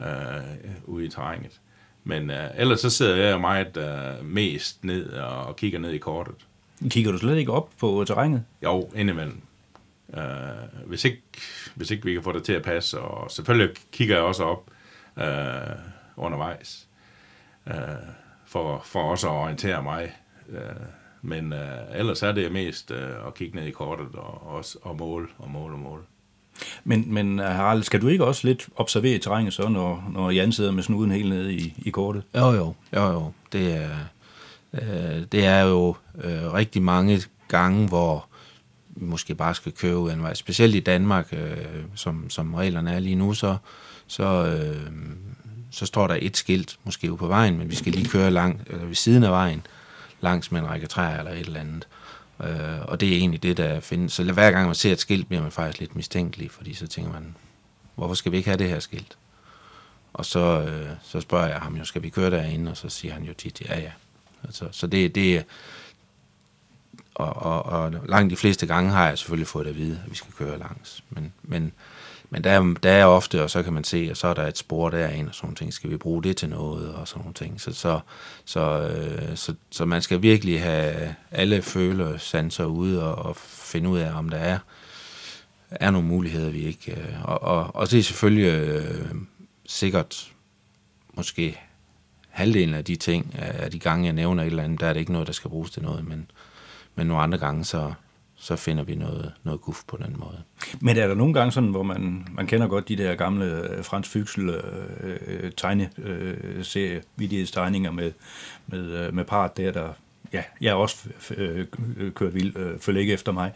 øh, 0.00 0.74
ude 0.84 1.04
i 1.04 1.08
terrænet. 1.08 1.60
Men 2.06 2.30
uh, 2.30 2.36
ellers 2.56 2.80
så 2.80 2.90
sidder 2.90 3.16
jeg 3.16 3.40
meget 3.40 3.76
uh, 3.76 4.26
mest 4.26 4.84
ned 4.84 5.10
og 5.12 5.56
kigger 5.56 5.78
ned 5.78 5.90
i 5.90 5.98
kortet. 5.98 6.34
Kigger 6.88 7.12
du 7.12 7.18
slet 7.18 7.36
ikke 7.36 7.52
op 7.52 7.70
på 7.80 8.04
terrænet? 8.06 8.44
Jo, 8.62 8.90
indimellem. 8.94 9.40
Uh, 10.08 10.88
hvis, 10.88 11.04
ikke, 11.04 11.22
hvis 11.74 11.90
ikke 11.90 12.04
vi 12.04 12.14
kan 12.14 12.22
få 12.22 12.32
det 12.32 12.44
til 12.44 12.52
at 12.52 12.62
passe, 12.62 13.00
og 13.00 13.30
selvfølgelig 13.30 13.76
kigger 13.92 14.14
jeg 14.14 14.24
også 14.24 14.44
op 14.44 14.70
uh, 15.16 15.76
undervejs, 16.16 16.88
uh, 17.66 17.74
for, 18.46 18.82
for 18.84 19.02
også 19.02 19.28
at 19.28 19.34
orientere 19.34 19.82
mig. 19.82 20.12
Uh, 20.48 20.86
men 21.22 21.52
uh, 21.52 21.98
ellers 21.98 22.22
er 22.22 22.32
det 22.32 22.52
mest 22.52 22.90
uh, 22.90 23.26
at 23.26 23.34
kigge 23.34 23.56
ned 23.56 23.66
i 23.66 23.70
kortet 23.70 24.14
og, 24.14 24.46
og, 24.46 24.64
og 24.82 24.96
måle 24.96 25.26
og 25.38 25.50
måle 25.50 25.74
og 25.74 25.80
måle. 25.80 26.02
Men, 26.84 27.14
men 27.14 27.40
øh, 27.40 27.46
Harald, 27.46 27.82
skal 27.82 28.02
du 28.02 28.08
ikke 28.08 28.24
også 28.24 28.46
lidt 28.46 28.68
observere 28.76 29.18
terrænet 29.18 29.52
så, 29.52 29.68
når, 29.68 30.10
når 30.12 30.30
Jan 30.30 30.52
sidder 30.52 30.70
med 30.70 30.82
snuden 30.82 31.10
helt 31.10 31.28
nede 31.28 31.54
i, 31.54 31.74
i 31.78 31.90
kortet? 31.90 32.22
Jo, 32.34 32.52
jo, 32.52 32.74
jo, 32.96 33.12
jo. 33.12 33.32
Det 33.52 33.76
er, 33.76 33.90
øh, 34.74 35.22
det 35.32 35.46
er 35.46 35.60
jo 35.60 35.96
øh, 36.24 36.52
rigtig 36.52 36.82
mange 36.82 37.22
gange, 37.48 37.88
hvor 37.88 38.26
vi 38.88 39.06
måske 39.06 39.34
bare 39.34 39.54
skal 39.54 39.72
køre 39.72 40.12
en 40.12 40.22
vej. 40.22 40.34
Specielt 40.34 40.74
i 40.74 40.80
Danmark, 40.80 41.28
øh, 41.32 41.56
som, 41.94 42.30
som 42.30 42.54
reglerne 42.54 42.92
er 42.92 42.98
lige 42.98 43.16
nu, 43.16 43.34
så, 43.34 43.56
så, 44.06 44.46
øh, 44.46 44.90
så 45.70 45.86
står 45.86 46.06
der 46.06 46.16
et 46.20 46.36
skilt 46.36 46.78
måske 46.84 47.10
ude 47.10 47.18
på 47.18 47.26
vejen, 47.26 47.58
men 47.58 47.70
vi 47.70 47.74
skal 47.74 47.92
lige 47.92 48.08
køre 48.08 48.30
langt, 48.30 48.70
eller 48.70 48.84
ved 48.84 48.94
siden 48.94 49.24
af 49.24 49.30
vejen, 49.30 49.66
langs 50.20 50.52
med 50.52 50.60
en 50.60 50.68
række 50.68 50.86
træer 50.86 51.18
eller 51.18 51.32
et 51.32 51.40
eller 51.40 51.60
andet. 51.60 51.86
Øh, 51.86 52.05
Øh, 52.44 52.80
og 52.82 53.00
det 53.00 53.12
er 53.12 53.16
egentlig 53.16 53.42
det, 53.42 53.56
der 53.56 53.80
findes. 53.80 54.12
Så 54.12 54.32
hver 54.32 54.50
gang 54.50 54.66
man 54.66 54.74
ser 54.74 54.92
et 54.92 55.00
skilt, 55.00 55.28
bliver 55.28 55.42
man 55.42 55.52
faktisk 55.52 55.80
lidt 55.80 55.96
mistænkelig, 55.96 56.50
fordi 56.50 56.74
så 56.74 56.86
tænker 56.86 57.12
man, 57.12 57.36
hvorfor 57.94 58.14
skal 58.14 58.32
vi 58.32 58.36
ikke 58.36 58.48
have 58.48 58.58
det 58.58 58.68
her 58.68 58.80
skilt? 58.80 59.18
Og 60.12 60.26
så, 60.26 60.60
øh, 60.60 60.88
så 61.02 61.20
spørger 61.20 61.48
jeg 61.48 61.58
ham 61.58 61.76
jo, 61.76 61.84
skal 61.84 62.02
vi 62.02 62.08
køre 62.08 62.30
derinde? 62.30 62.70
Og 62.70 62.76
så 62.76 62.88
siger 62.88 63.14
han 63.14 63.24
jo 63.24 63.32
tit, 63.34 63.60
ja 63.60 63.80
ja. 63.80 63.90
Altså, 64.44 64.68
så 64.72 64.86
det, 64.86 65.14
det 65.14 65.44
og, 67.14 67.36
og, 67.36 67.62
og 67.66 67.92
langt 68.08 68.30
de 68.30 68.36
fleste 68.36 68.66
gange 68.66 68.90
har 68.90 69.08
jeg 69.08 69.18
selvfølgelig 69.18 69.48
fået 69.48 69.66
at 69.66 69.76
vide, 69.76 70.00
at 70.04 70.10
vi 70.10 70.16
skal 70.16 70.32
køre 70.32 70.58
langs. 70.58 71.04
Men, 71.10 71.32
men, 71.42 71.72
men 72.36 72.44
der, 72.44 72.50
er, 72.50 72.74
der 72.82 72.90
er 72.90 73.04
ofte, 73.04 73.42
og 73.42 73.50
så 73.50 73.62
kan 73.62 73.72
man 73.72 73.84
se, 73.84 74.08
og 74.10 74.16
så 74.16 74.28
er 74.28 74.34
der 74.34 74.46
et 74.46 74.58
spor 74.58 74.90
derinde, 74.90 75.28
og 75.28 75.34
sådan 75.34 75.46
nogle 75.46 75.56
ting. 75.56 75.72
Skal 75.72 75.90
vi 75.90 75.96
bruge 75.96 76.22
det 76.22 76.36
til 76.36 76.48
noget, 76.48 76.94
og 76.94 77.08
sådan 77.08 77.20
nogle 77.20 77.34
ting. 77.34 77.60
Så, 77.60 77.72
så, 77.72 78.00
så, 78.44 78.88
øh, 78.88 79.36
så, 79.36 79.54
så 79.70 79.84
man 79.84 80.02
skal 80.02 80.22
virkelig 80.22 80.62
have 80.62 81.14
alle 81.30 81.62
følesanser 81.62 82.64
ude 82.64 83.04
og, 83.04 83.26
og 83.26 83.36
finde 83.36 83.88
ud 83.88 83.98
af, 83.98 84.18
om 84.18 84.28
der 84.28 84.36
er, 84.36 84.58
er 85.70 85.90
nogle 85.90 86.08
muligheder, 86.08 86.50
vi 86.50 86.64
ikke... 86.64 86.92
Øh, 86.92 87.24
og, 87.24 87.42
og, 87.42 87.76
og 87.76 87.90
det 87.90 87.98
er 87.98 88.02
selvfølgelig 88.02 88.46
øh, 88.46 89.14
sikkert 89.66 90.32
måske 91.14 91.60
halvdelen 92.28 92.74
af 92.74 92.84
de 92.84 92.96
ting, 92.96 93.34
af 93.38 93.70
de 93.70 93.78
gange, 93.78 94.04
jeg 94.06 94.12
nævner 94.12 94.42
et 94.42 94.46
eller 94.46 94.62
andet, 94.62 94.80
der 94.80 94.86
er 94.86 94.92
det 94.92 95.00
ikke 95.00 95.12
noget, 95.12 95.26
der 95.26 95.32
skal 95.32 95.50
bruges 95.50 95.70
til 95.70 95.82
noget, 95.82 96.08
men, 96.08 96.30
men 96.94 97.06
nogle 97.06 97.22
andre 97.22 97.38
gange, 97.38 97.64
så, 97.64 97.92
så 98.46 98.56
finder 98.56 98.82
vi 98.82 98.94
noget, 98.94 99.32
noget 99.44 99.60
guf 99.60 99.82
på 99.86 99.96
den 99.96 100.16
måde. 100.18 100.42
Men 100.80 100.96
er 100.96 101.06
der 101.06 101.14
nogle 101.14 101.34
gange 101.34 101.52
sådan, 101.52 101.68
hvor 101.68 101.82
man, 101.82 102.26
man 102.32 102.46
kender 102.46 102.66
godt 102.66 102.88
de 102.88 102.96
der 102.96 103.14
gamle 103.14 103.44
øh, 103.44 103.84
Frans 103.84 104.08
Fyksel 104.08 104.48
øh, 104.48 105.16
øh, 105.26 105.52
tegneserie, 105.56 107.02
øh, 107.20 107.46
tegninger 107.46 107.90
med, 107.90 108.12
med, 108.66 108.80
øh, 108.80 109.14
med 109.14 109.24
part 109.24 109.56
der, 109.56 109.72
der 109.72 109.88
ja, 110.32 110.42
jeg 110.60 110.70
er 110.70 110.74
også 110.74 111.08
øh, 111.36 111.66
kørt 112.14 112.34
vild, 112.34 112.56
øh, 112.56 112.78
følger 112.78 113.00
ikke 113.00 113.12
efter 113.12 113.32
mig. 113.32 113.52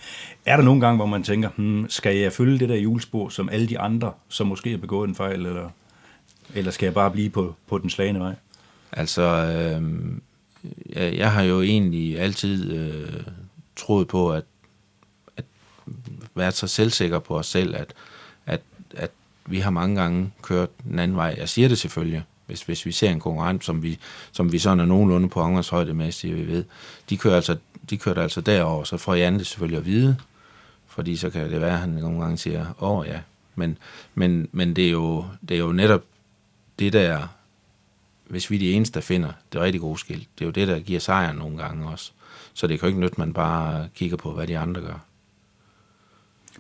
Er 0.47 0.57
der 0.57 0.65
nogle 0.65 0.81
gange, 0.81 0.97
hvor 0.97 1.07
man 1.07 1.23
tænker, 1.23 1.49
hmm, 1.57 1.87
skal 1.89 2.17
jeg 2.17 2.33
følge 2.33 2.59
det 2.59 2.69
der 2.69 2.77
julespor 2.77 3.29
som 3.29 3.49
alle 3.49 3.67
de 3.67 3.79
andre, 3.79 4.13
som 4.29 4.47
måske 4.47 4.71
har 4.71 4.79
begået 4.79 5.09
en 5.09 5.15
fejl, 5.15 5.47
eller, 5.47 5.71
eller 6.55 6.71
skal 6.71 6.87
jeg 6.87 6.95
bare 6.95 7.11
blive 7.11 7.31
på, 7.31 7.55
på 7.67 7.79
den 7.79 7.91
slagende 7.91 8.21
vej? 8.21 8.35
Altså, 8.93 9.23
øh, 9.23 9.83
jeg, 10.97 11.17
jeg 11.17 11.33
har 11.33 11.43
jo 11.43 11.61
egentlig 11.63 12.21
altid 12.21 12.73
øh, 12.73 13.23
troet 13.77 14.09
på, 14.09 14.33
at 14.33 14.45
været 16.41 16.55
så 16.55 16.67
selvsikker 16.67 17.19
på 17.19 17.39
os 17.39 17.47
selv, 17.47 17.77
at, 17.77 17.95
at, 18.47 18.61
at 18.97 19.11
vi 19.47 19.59
har 19.59 19.71
mange 19.71 19.97
gange 19.97 20.33
kørt 20.43 20.69
den 20.83 20.99
anden 20.99 21.17
vej. 21.17 21.35
Jeg 21.39 21.49
siger 21.49 21.69
det 21.69 21.79
selvfølgelig, 21.79 22.25
hvis, 22.47 22.63
hvis 22.63 22.87
vi 22.87 22.93
ser 22.93 23.11
en 23.11 23.21
konkurrent, 23.21 23.65
som 23.65 23.83
vi, 23.83 23.99
som 24.33 24.53
vi 24.53 24.59
sådan 24.59 24.81
er 24.81 24.85
nogenlunde 24.85 25.29
på 25.29 25.41
Angers 25.41 25.69
højde 25.69 25.95
med, 25.95 26.13
siger 26.13 26.35
vi 26.35 26.47
ved, 26.49 26.65
de 27.11 27.17
kører 27.17 27.37
altså, 27.37 27.57
de 27.91 27.97
kører 27.97 28.23
altså 28.23 28.41
derover, 28.41 28.85
så 28.85 28.97
får 28.97 29.15
Jan 29.15 29.39
det 29.39 29.47
selvfølgelig 29.47 29.79
at 29.79 29.87
vide, 29.87 30.17
fordi 30.87 31.17
så 31.17 31.31
kan 31.31 31.51
det 31.51 31.61
være, 31.61 31.73
at 31.73 31.79
han 31.79 31.89
nogle 31.89 32.21
gange 32.21 32.37
siger, 32.37 32.67
åh 32.81 32.99
oh, 32.99 33.07
ja, 33.07 33.21
men, 33.55 33.79
men, 34.15 34.49
men 34.53 34.77
det, 34.77 34.87
er 34.87 34.91
jo, 34.91 35.25
det 35.49 35.55
er 35.55 35.61
jo 35.61 35.73
netop 35.73 36.03
det 36.79 36.93
der 36.93 37.27
hvis 38.31 38.51
vi 38.51 38.55
er 38.55 38.59
de 38.59 38.73
eneste, 38.73 38.95
der 38.95 39.01
finder 39.01 39.33
det 39.53 39.61
rigtig 39.61 39.81
gode 39.81 39.99
skilt. 39.99 40.29
Det 40.39 40.45
er 40.45 40.47
jo 40.47 40.53
det, 40.53 40.69
der 40.69 40.79
giver 40.79 41.01
sejren 41.01 41.37
nogle 41.37 41.57
gange 41.57 41.89
også. 41.89 42.13
Så 42.55 42.67
det 42.67 42.81
kan 42.81 42.87
jo 42.87 42.89
ikke 42.89 43.01
nytte, 43.01 43.15
man 43.19 43.33
bare 43.33 43.89
kigger 43.95 44.17
på, 44.17 44.33
hvad 44.33 44.47
de 44.47 44.59
andre 44.59 44.81
gør. 44.81 45.05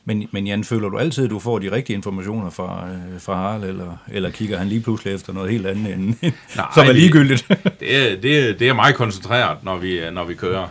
Men, 0.04 0.28
men 0.32 0.46
Jan, 0.46 0.64
føler 0.64 0.88
du 0.88 0.98
altid, 0.98 1.24
at 1.24 1.30
du 1.30 1.38
får 1.38 1.58
de 1.58 1.72
rigtige 1.72 1.96
informationer 1.96 2.50
fra, 2.50 2.88
øh, 2.88 3.20
fra 3.20 3.34
Harald, 3.34 3.64
eller, 3.64 3.96
eller 4.08 4.30
kigger 4.30 4.58
han 4.58 4.68
lige 4.68 4.80
pludselig 4.80 5.14
efter 5.14 5.32
noget 5.32 5.50
helt 5.50 5.66
andet, 5.66 5.92
end, 5.92 6.14
Nej, 6.56 6.66
som 6.74 6.86
er 6.86 6.92
ligegyldigt? 6.92 7.48
det, 7.80 7.96
er, 7.96 8.20
det, 8.20 8.48
er, 8.48 8.52
det 8.54 8.68
er 8.68 8.72
meget 8.72 8.94
koncentreret, 8.94 9.64
når 9.64 9.76
vi, 9.76 10.10
når 10.12 10.24
vi 10.24 10.34
kører. 10.34 10.68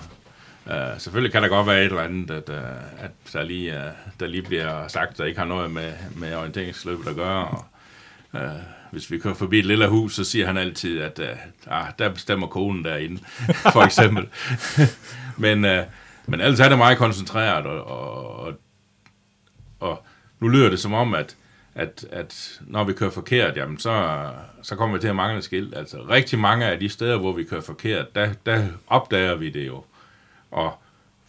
Uh, 0.65 0.73
selvfølgelig 0.97 1.31
kan 1.31 1.43
der 1.43 1.49
godt 1.49 1.67
være 1.67 1.79
et 1.79 1.85
eller 1.85 2.01
andet, 2.01 2.31
at, 2.31 2.49
uh, 2.49 3.03
at 3.03 3.11
der, 3.33 3.43
lige, 3.43 3.71
uh, 3.71 3.79
der 4.19 4.27
lige 4.27 4.41
bliver 4.41 4.87
sagt, 4.87 5.17
der 5.17 5.25
ikke 5.25 5.39
har 5.39 5.47
noget 5.47 5.71
med, 5.71 5.91
med 6.15 6.35
orienteringsløbet 6.35 7.07
at 7.07 7.15
gøre. 7.15 7.47
Og, 7.47 7.65
uh, 8.33 8.39
hvis 8.91 9.11
vi 9.11 9.17
kører 9.17 9.33
forbi 9.33 9.59
et 9.59 9.65
lille 9.65 9.87
hus, 9.87 10.15
så 10.15 10.23
siger 10.23 10.47
han 10.47 10.57
altid, 10.57 11.01
at 11.01 11.19
uh, 11.19 11.25
ah, 11.67 11.85
der 11.99 12.09
bestemmer 12.09 12.47
konen 12.47 12.85
derinde, 12.85 13.21
for 13.73 13.81
eksempel. 13.81 14.27
men, 15.37 15.65
uh, 15.65 15.85
men 16.25 16.41
ellers 16.41 16.59
er 16.59 16.69
det 16.69 16.77
meget 16.77 16.97
koncentreret, 16.97 17.65
og, 17.65 17.87
og, 17.87 18.39
og 18.39 18.53
nu 20.39 20.47
lyder 20.47 20.69
det 20.69 20.79
som 20.79 20.93
om, 20.93 21.13
at, 21.13 21.35
at, 21.75 22.05
at 22.11 22.59
når 22.61 22.83
vi 22.83 22.93
kører 22.93 23.11
forkert, 23.11 23.57
jamen 23.57 23.79
så, 23.79 24.25
så 24.61 24.75
kommer 24.75 24.95
vi 24.95 25.01
til 25.01 25.07
at 25.07 25.15
mangle 25.15 25.41
skilt. 25.41 25.77
Altså 25.77 25.97
rigtig 26.09 26.39
mange 26.39 26.65
af 26.65 26.79
de 26.79 26.89
steder, 26.89 27.17
hvor 27.17 27.31
vi 27.31 27.43
kører 27.43 27.61
forkert, 27.61 28.15
der, 28.15 28.33
der 28.45 28.67
opdager 28.87 29.35
vi 29.35 29.49
det 29.49 29.67
jo. 29.67 29.83
Og 30.51 30.73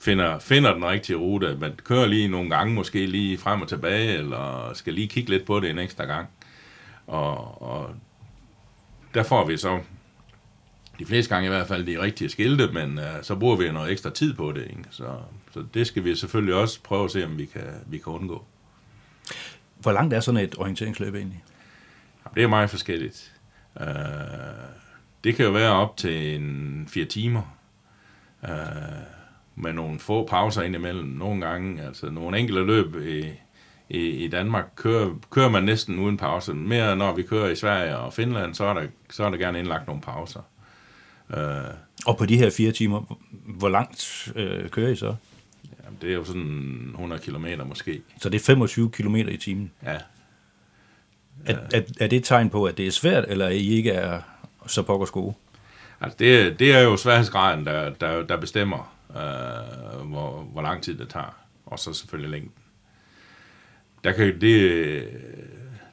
finder, 0.00 0.38
finder 0.38 0.74
den 0.74 0.84
rigtige 0.84 1.16
rute. 1.16 1.56
Man 1.60 1.72
kører 1.84 2.06
lige 2.06 2.28
nogle 2.28 2.50
gange, 2.50 2.74
måske 2.74 3.06
lige 3.06 3.38
frem 3.38 3.62
og 3.62 3.68
tilbage, 3.68 4.18
eller 4.18 4.70
skal 4.74 4.94
lige 4.94 5.08
kigge 5.08 5.30
lidt 5.30 5.44
på 5.44 5.60
det 5.60 5.70
en 5.70 5.78
ekstra 5.78 6.04
gang. 6.04 6.28
Og, 7.06 7.62
og 7.62 7.94
der 9.14 9.22
får 9.22 9.44
vi 9.44 9.56
så 9.56 9.80
de 10.98 11.06
fleste 11.06 11.34
gange 11.34 11.46
i 11.46 11.50
hvert 11.50 11.68
fald 11.68 11.86
de 11.86 12.00
rigtige 12.00 12.28
skilte, 12.28 12.66
men 12.72 12.98
uh, 12.98 13.04
så 13.22 13.34
bruger 13.34 13.56
vi 13.56 13.72
noget 13.72 13.92
ekstra 13.92 14.10
tid 14.10 14.34
på 14.34 14.52
det. 14.52 14.62
Ikke? 14.62 14.84
Så, 14.90 15.08
så 15.50 15.64
det 15.74 15.86
skal 15.86 16.04
vi 16.04 16.16
selvfølgelig 16.16 16.54
også 16.54 16.82
prøve 16.82 17.04
at 17.04 17.10
se, 17.10 17.24
om 17.24 17.38
vi 17.38 17.44
kan, 17.44 17.66
vi 17.86 17.98
kan 17.98 18.12
undgå. 18.12 18.44
Hvor 19.78 19.92
langt 19.92 20.14
er 20.14 20.20
sådan 20.20 20.40
et 20.40 20.58
orienteringsløb 20.58 21.14
egentlig? 21.14 21.42
Det 22.34 22.42
er 22.42 22.48
meget 22.48 22.70
forskelligt. 22.70 23.32
Uh, 23.80 23.86
det 25.24 25.34
kan 25.36 25.44
jo 25.44 25.50
være 25.50 25.72
op 25.72 25.96
til 25.96 26.34
en 26.34 26.88
fire 26.88 27.04
timer, 27.04 27.56
uh, 28.42 28.50
med 29.54 29.72
nogle 29.72 29.98
få 29.98 30.26
pauser 30.26 30.62
indimellem. 30.62 31.08
Nogle 31.08 31.46
gange, 31.46 31.82
altså 31.82 32.10
nogle 32.10 32.38
enkelte 32.38 32.64
løb 32.64 32.94
i, 32.96 33.28
i, 33.88 34.08
i 34.08 34.28
Danmark 34.28 34.64
kører, 34.76 35.14
kører 35.30 35.48
man 35.48 35.64
næsten 35.64 35.98
uden 35.98 36.16
pause. 36.16 36.54
Mere 36.54 36.96
når 36.96 37.14
vi 37.14 37.22
kører 37.22 37.50
i 37.50 37.56
Sverige 37.56 37.96
og 37.96 38.12
Finland, 38.12 38.54
så 38.54 38.64
er 38.64 38.74
der, 38.74 38.86
så 39.10 39.24
er 39.24 39.30
der 39.30 39.36
gerne 39.36 39.58
indlagt 39.58 39.86
nogle 39.86 40.02
pauser. 40.02 40.40
Uh, 41.28 41.36
og 42.06 42.16
på 42.16 42.26
de 42.26 42.36
her 42.36 42.50
fire 42.50 42.72
timer, 42.72 43.18
hvor 43.30 43.68
langt 43.68 44.32
øh, 44.36 44.68
kører 44.68 44.90
I 44.90 44.96
så? 44.96 45.14
Jamen, 45.84 45.98
det 46.02 46.10
er 46.10 46.14
jo 46.14 46.24
sådan 46.24 46.88
100 46.90 47.22
km 47.22 47.46
måske. 47.66 48.02
Så 48.20 48.28
det 48.28 48.40
er 48.40 48.44
25 48.44 48.90
km 48.90 49.16
i 49.16 49.36
timen? 49.36 49.70
Ja. 49.82 49.98
Er, 51.46 51.58
er, 51.72 51.82
er 52.00 52.06
det 52.06 52.12
et 52.12 52.24
tegn 52.24 52.50
på, 52.50 52.64
at 52.64 52.76
det 52.76 52.86
er 52.86 52.90
svært, 52.90 53.24
eller 53.28 53.46
at 53.46 53.54
I 53.54 53.74
ikke 53.74 53.90
er 53.90 54.20
så 54.66 54.82
pokkers 54.82 55.10
gode? 55.10 55.34
Altså, 56.00 56.16
det, 56.18 56.58
det 56.58 56.72
er 56.72 56.80
jo 56.80 56.96
sværhedsgraden, 56.96 57.66
der, 57.66 57.90
der, 57.90 58.22
der 58.22 58.36
bestemmer, 58.36 58.94
øh, 59.10 60.06
hvor, 60.06 60.42
hvor 60.52 60.62
lang 60.62 60.82
tid 60.82 60.98
det 60.98 61.08
tager. 61.08 61.36
Og 61.66 61.78
så 61.78 61.92
selvfølgelig 61.92 62.30
længden 62.30 62.52
der 64.04 64.12
kan, 64.12 64.40
det, 64.40 65.08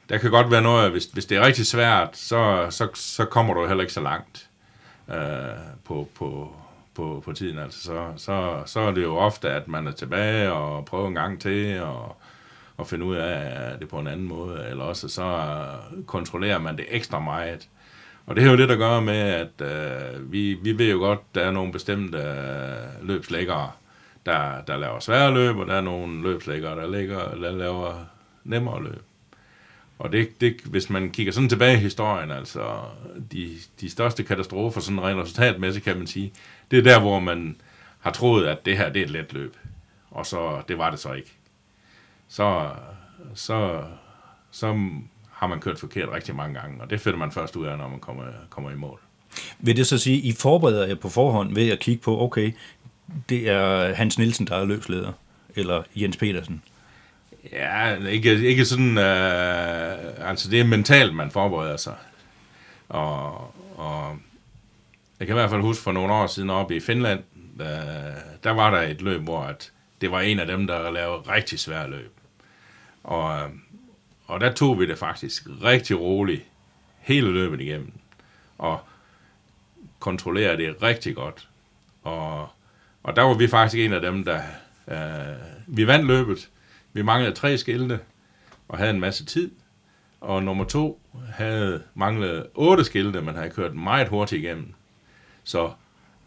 der 0.08 0.18
kan 0.18 0.30
godt 0.30 0.50
være 0.50 0.62
noget, 0.62 0.90
hvis, 0.90 1.04
hvis 1.04 1.26
det 1.26 1.38
er 1.38 1.46
rigtig 1.46 1.66
svært, 1.66 2.16
så, 2.16 2.66
så, 2.70 2.88
så 2.94 3.24
kommer 3.24 3.54
du 3.54 3.66
heller 3.66 3.82
ikke 3.82 3.92
så 3.92 4.00
langt 4.00 4.48
øh, 5.08 5.16
på, 5.84 6.08
på, 6.14 6.56
på, 6.98 7.22
på 7.24 7.32
tiden. 7.32 7.58
Altså, 7.58 7.82
så, 7.82 8.12
så, 8.16 8.62
så 8.66 8.80
er 8.80 8.90
det 8.90 9.02
jo 9.02 9.16
ofte, 9.16 9.50
at 9.50 9.68
man 9.68 9.86
er 9.86 9.92
tilbage 9.92 10.52
og 10.52 10.84
prøver 10.84 11.08
en 11.08 11.14
gang 11.14 11.40
til, 11.40 11.80
og, 11.80 12.16
og 12.76 12.86
finde 12.86 13.04
ud 13.04 13.16
af 13.16 13.78
det 13.78 13.88
på 13.88 13.98
en 13.98 14.06
anden 14.06 14.28
måde, 14.28 14.66
eller 14.70 14.84
også 14.84 15.08
så 15.08 15.46
kontrollerer 16.06 16.58
man 16.58 16.76
det 16.76 16.86
ekstra 16.88 17.20
meget. 17.20 17.68
Og 18.26 18.36
det 18.36 18.44
er 18.44 18.50
jo 18.50 18.56
det, 18.56 18.68
der 18.68 18.76
gør 18.76 19.00
med, 19.00 19.14
at 19.14 19.60
øh, 19.60 20.32
vi, 20.32 20.54
vi 20.54 20.78
ved 20.78 20.90
jo 20.90 20.98
godt, 20.98 21.34
der 21.34 21.40
er 21.40 21.50
nogle 21.50 21.72
bestemte 21.72 22.18
øh, 22.18 23.08
løbslæggere, 23.08 23.70
der, 24.26 24.62
der 24.66 24.76
laver 24.76 25.00
svære 25.00 25.34
løb, 25.34 25.56
og 25.56 25.66
der 25.66 25.74
er 25.74 25.80
nogle 25.80 26.22
løbslæggere, 26.22 26.76
der, 26.80 26.90
ligger, 26.90 27.34
der 27.34 27.50
laver 27.50 27.94
nemmere 28.44 28.82
løb. 28.82 29.02
Og 29.98 30.12
det, 30.12 30.40
det, 30.40 30.56
hvis 30.64 30.90
man 30.90 31.10
kigger 31.10 31.32
sådan 31.32 31.48
tilbage 31.48 31.76
i 31.76 31.80
historien, 31.80 32.30
altså 32.30 32.60
de, 33.32 33.50
de 33.80 33.90
største 33.90 34.22
katastrofer, 34.22 34.80
sådan 34.80 35.02
rent 35.02 35.20
resultatmæssigt 35.22 35.84
kan 35.84 35.96
man 35.96 36.06
sige, 36.06 36.32
det 36.70 36.78
er 36.78 36.82
der, 36.82 37.00
hvor 37.00 37.20
man 37.20 37.56
har 38.00 38.10
troet, 38.10 38.46
at 38.46 38.66
det 38.66 38.76
her 38.76 38.88
det 38.88 39.00
er 39.00 39.04
et 39.04 39.10
let 39.10 39.32
løb. 39.32 39.56
Og 40.10 40.26
så, 40.26 40.62
det 40.68 40.78
var 40.78 40.90
det 40.90 40.98
så 40.98 41.12
ikke. 41.12 41.32
Så, 42.28 42.70
så, 43.34 43.84
så 44.50 44.66
har 45.32 45.46
man 45.46 45.60
kørt 45.60 45.78
forkert 45.78 46.08
rigtig 46.12 46.34
mange 46.34 46.60
gange, 46.60 46.82
og 46.82 46.90
det 46.90 47.00
finder 47.00 47.18
man 47.18 47.32
først 47.32 47.56
ud 47.56 47.66
af, 47.66 47.78
når 47.78 47.88
man 47.88 48.00
kommer, 48.00 48.24
kommer 48.50 48.70
i 48.70 48.74
mål. 48.74 49.00
Vil 49.58 49.76
det 49.76 49.86
så 49.86 49.98
sige, 49.98 50.18
at 50.18 50.24
I 50.24 50.32
forbereder 50.32 50.86
jer 50.86 50.94
på 50.94 51.08
forhånd 51.08 51.54
ved 51.54 51.70
at 51.70 51.78
kigge 51.78 52.02
på, 52.02 52.20
okay, 52.20 52.52
det 53.28 53.48
er 53.48 53.94
Hans 53.94 54.18
Nielsen, 54.18 54.46
der 54.46 54.56
er 54.56 54.64
løbsleder, 54.64 55.12
eller 55.56 55.82
Jens 55.96 56.16
Petersen? 56.16 56.62
Ja, 57.52 57.94
ikke, 57.94 58.48
ikke 58.48 58.64
sådan... 58.64 58.98
Øh, 58.98 60.28
altså, 60.28 60.50
det 60.50 60.60
er 60.60 60.64
mentalt, 60.64 61.14
man 61.14 61.30
forbereder 61.30 61.76
sig. 61.76 61.94
Og, 62.88 63.34
og 63.76 64.18
jeg 65.18 65.26
kan 65.26 65.36
i 65.36 65.38
hvert 65.38 65.50
fald 65.50 65.60
huske 65.60 65.82
for 65.82 65.92
nogle 65.92 66.12
år 66.12 66.26
siden 66.26 66.50
oppe 66.50 66.76
i 66.76 66.80
Finland, 66.80 67.20
øh, 67.60 67.66
der 68.44 68.50
var 68.50 68.70
der 68.70 68.82
et 68.82 69.02
løb, 69.02 69.20
hvor 69.20 69.42
at 69.42 69.72
det 70.00 70.10
var 70.10 70.20
en 70.20 70.40
af 70.40 70.46
dem, 70.46 70.66
der 70.66 70.90
lavede 70.90 71.20
rigtig 71.20 71.58
svære 71.58 71.90
løb. 71.90 72.12
Og, 73.04 73.38
øh, 73.38 73.48
og 74.26 74.40
der 74.40 74.52
tog 74.52 74.80
vi 74.80 74.86
det 74.86 74.98
faktisk 74.98 75.46
rigtig 75.64 76.00
roligt 76.00 76.42
hele 76.98 77.32
løbet 77.32 77.60
igennem. 77.60 77.92
Og 78.58 78.80
kontrollerede 79.98 80.56
det 80.56 80.82
rigtig 80.82 81.14
godt. 81.14 81.48
Og 82.02 82.48
og 83.08 83.16
der 83.16 83.22
var 83.22 83.34
vi 83.34 83.48
faktisk 83.48 83.80
en 83.80 83.92
af 83.92 84.00
dem, 84.00 84.24
der... 84.24 84.40
Øh, 84.88 85.36
vi 85.66 85.86
vandt 85.86 86.06
løbet. 86.06 86.48
Vi 86.92 87.02
manglede 87.02 87.34
tre 87.34 87.58
skilte 87.58 88.00
og 88.68 88.78
havde 88.78 88.90
en 88.90 89.00
masse 89.00 89.24
tid. 89.24 89.50
Og 90.20 90.42
nummer 90.42 90.64
to 90.64 91.00
havde 91.32 91.82
manglet 91.94 92.46
otte 92.54 92.84
skilte, 92.84 93.20
men 93.20 93.34
havde 93.34 93.50
kørt 93.50 93.74
meget 93.74 94.08
hurtigt 94.08 94.44
igennem. 94.44 94.74
Så 95.48 95.70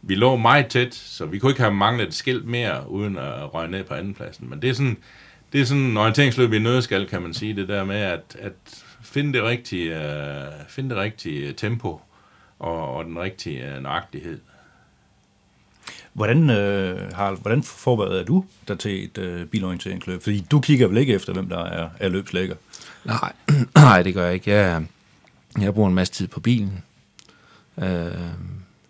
vi 0.02 0.16
lå 0.16 0.36
meget 0.36 0.68
tæt, 0.68 0.96
så 0.96 1.26
vi 1.26 1.40
kunne 1.40 1.52
ikke 1.52 1.62
have 1.62 1.74
manglet 1.74 2.08
et 2.08 2.14
skilt 2.14 2.46
mere, 2.46 2.90
uden 2.90 3.18
at 3.18 3.54
røge 3.54 3.72
ned 3.72 3.84
på 3.84 3.94
andenpladsen. 3.94 4.50
Men 4.50 4.62
det 4.62 4.70
er 4.70 4.74
sådan, 4.74 4.98
det 5.54 5.62
er 5.62 5.66
sådan 5.66 5.84
en 5.84 5.98
orienteringsløb 5.98 6.54
i 6.54 6.60
nødskal, 6.60 7.08
kan 7.08 7.22
man 7.22 7.34
sige, 7.34 7.56
det 7.56 7.68
der 7.68 7.84
med 7.84 7.96
at, 7.96 8.38
at 8.40 8.54
finde 9.02 9.34
det 9.34 9.44
rigtige, 9.44 9.96
uh, 9.96 10.68
finde 10.68 10.90
det 10.90 10.98
rigtige 10.98 11.54
tempo 11.54 12.02
og, 12.60 12.96
og 12.96 13.06
den 13.06 13.20
rigtige 13.20 13.76
uh, 13.76 13.84
nøjagtighed. 13.84 14.40
Hvordan, 16.14 16.50
øh, 16.50 17.14
Harald, 17.14 17.38
hvordan 17.42 17.64
forbereder 17.64 18.24
du 18.24 18.46
dig 18.68 18.80
til 18.80 19.04
et 19.04 19.18
øh, 19.18 19.46
bilorienteringsløb? 19.46 20.24
Fordi 20.24 20.46
du 20.52 20.60
kigger 20.60 20.88
vel 20.88 20.98
ikke 20.98 21.14
efter, 21.14 21.34
hvem 21.34 21.50
der 21.50 21.66
er, 21.66 21.90
er 22.00 22.10
løbslægger? 22.10 22.56
Nej, 23.06 23.34
nej, 23.76 24.04
det 24.04 24.14
gør 24.14 24.26
jeg 24.26 24.34
ikke. 24.34 24.52
Jeg, 24.52 24.86
jeg 25.62 25.74
bruger 25.74 25.90
en 25.90 25.96
masse 25.96 26.14
tid 26.14 26.28
på 26.28 26.40
bilen. 26.40 26.84
Øh, 27.78 28.12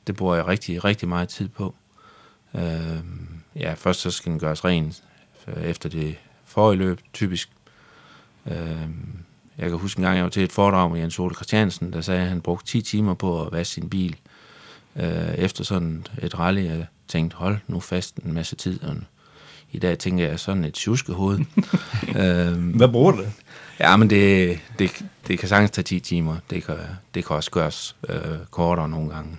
det 0.07 0.15
bruger 0.15 0.35
jeg 0.35 0.47
rigtig, 0.47 0.83
rigtig 0.83 1.07
meget 1.07 1.29
tid 1.29 1.47
på. 1.47 1.75
Øh, 2.55 2.99
ja, 3.55 3.73
først 3.73 3.99
så 3.99 4.11
skal 4.11 4.31
den 4.31 4.39
gøres 4.39 4.65
ren 4.65 4.93
øh, 5.47 5.63
efter 5.63 5.89
det 5.89 6.15
forrige 6.45 6.77
løb, 6.77 6.99
typisk. 7.13 7.49
Øh, 8.45 8.87
jeg 9.57 9.69
kan 9.69 9.77
huske 9.77 9.99
en 9.99 10.03
gang, 10.03 10.15
jeg 10.15 10.23
var 10.23 10.29
til 10.29 10.43
et 10.43 10.51
foredrag 10.51 10.91
med 10.91 10.99
Jens 10.99 11.19
Ole 11.19 11.35
Christiansen, 11.35 11.93
der 11.93 12.01
sagde, 12.01 12.21
at 12.21 12.27
han 12.29 12.41
brugte 12.41 12.67
10 12.67 12.81
timer 12.81 13.13
på 13.13 13.45
at 13.45 13.51
vaske 13.51 13.73
sin 13.73 13.89
bil 13.89 14.15
øh, 14.95 15.33
efter 15.35 15.63
sådan 15.63 16.05
et 16.21 16.39
rally. 16.39 16.65
Jeg 16.65 16.85
tænkte, 17.07 17.37
hold 17.37 17.57
nu 17.67 17.79
fast 17.79 18.15
en 18.15 18.33
masse 18.33 18.55
tid. 18.55 18.83
Og 18.83 18.95
I 19.71 19.79
dag 19.79 19.97
tænker 19.97 20.27
jeg 20.27 20.39
sådan 20.39 20.65
et 20.65 20.73
tjuskehoved. 20.73 21.39
øh, 22.21 22.75
Hvad 22.75 22.87
bruger 22.87 23.11
du 23.11 23.17
det? 23.17 23.31
Ja, 23.79 23.97
men 23.97 24.09
det, 24.09 24.59
det, 24.79 25.05
det 25.27 25.39
kan 25.39 25.49
sagtens 25.49 25.71
tage 25.71 25.83
10 25.83 25.99
timer. 25.99 26.35
Det 26.49 26.63
kan, 26.63 26.77
det 27.13 27.25
kan 27.25 27.35
også 27.35 27.51
gøres 27.51 27.95
øh, 28.09 28.37
kortere 28.51 28.89
nogle 28.89 29.09
gange. 29.09 29.37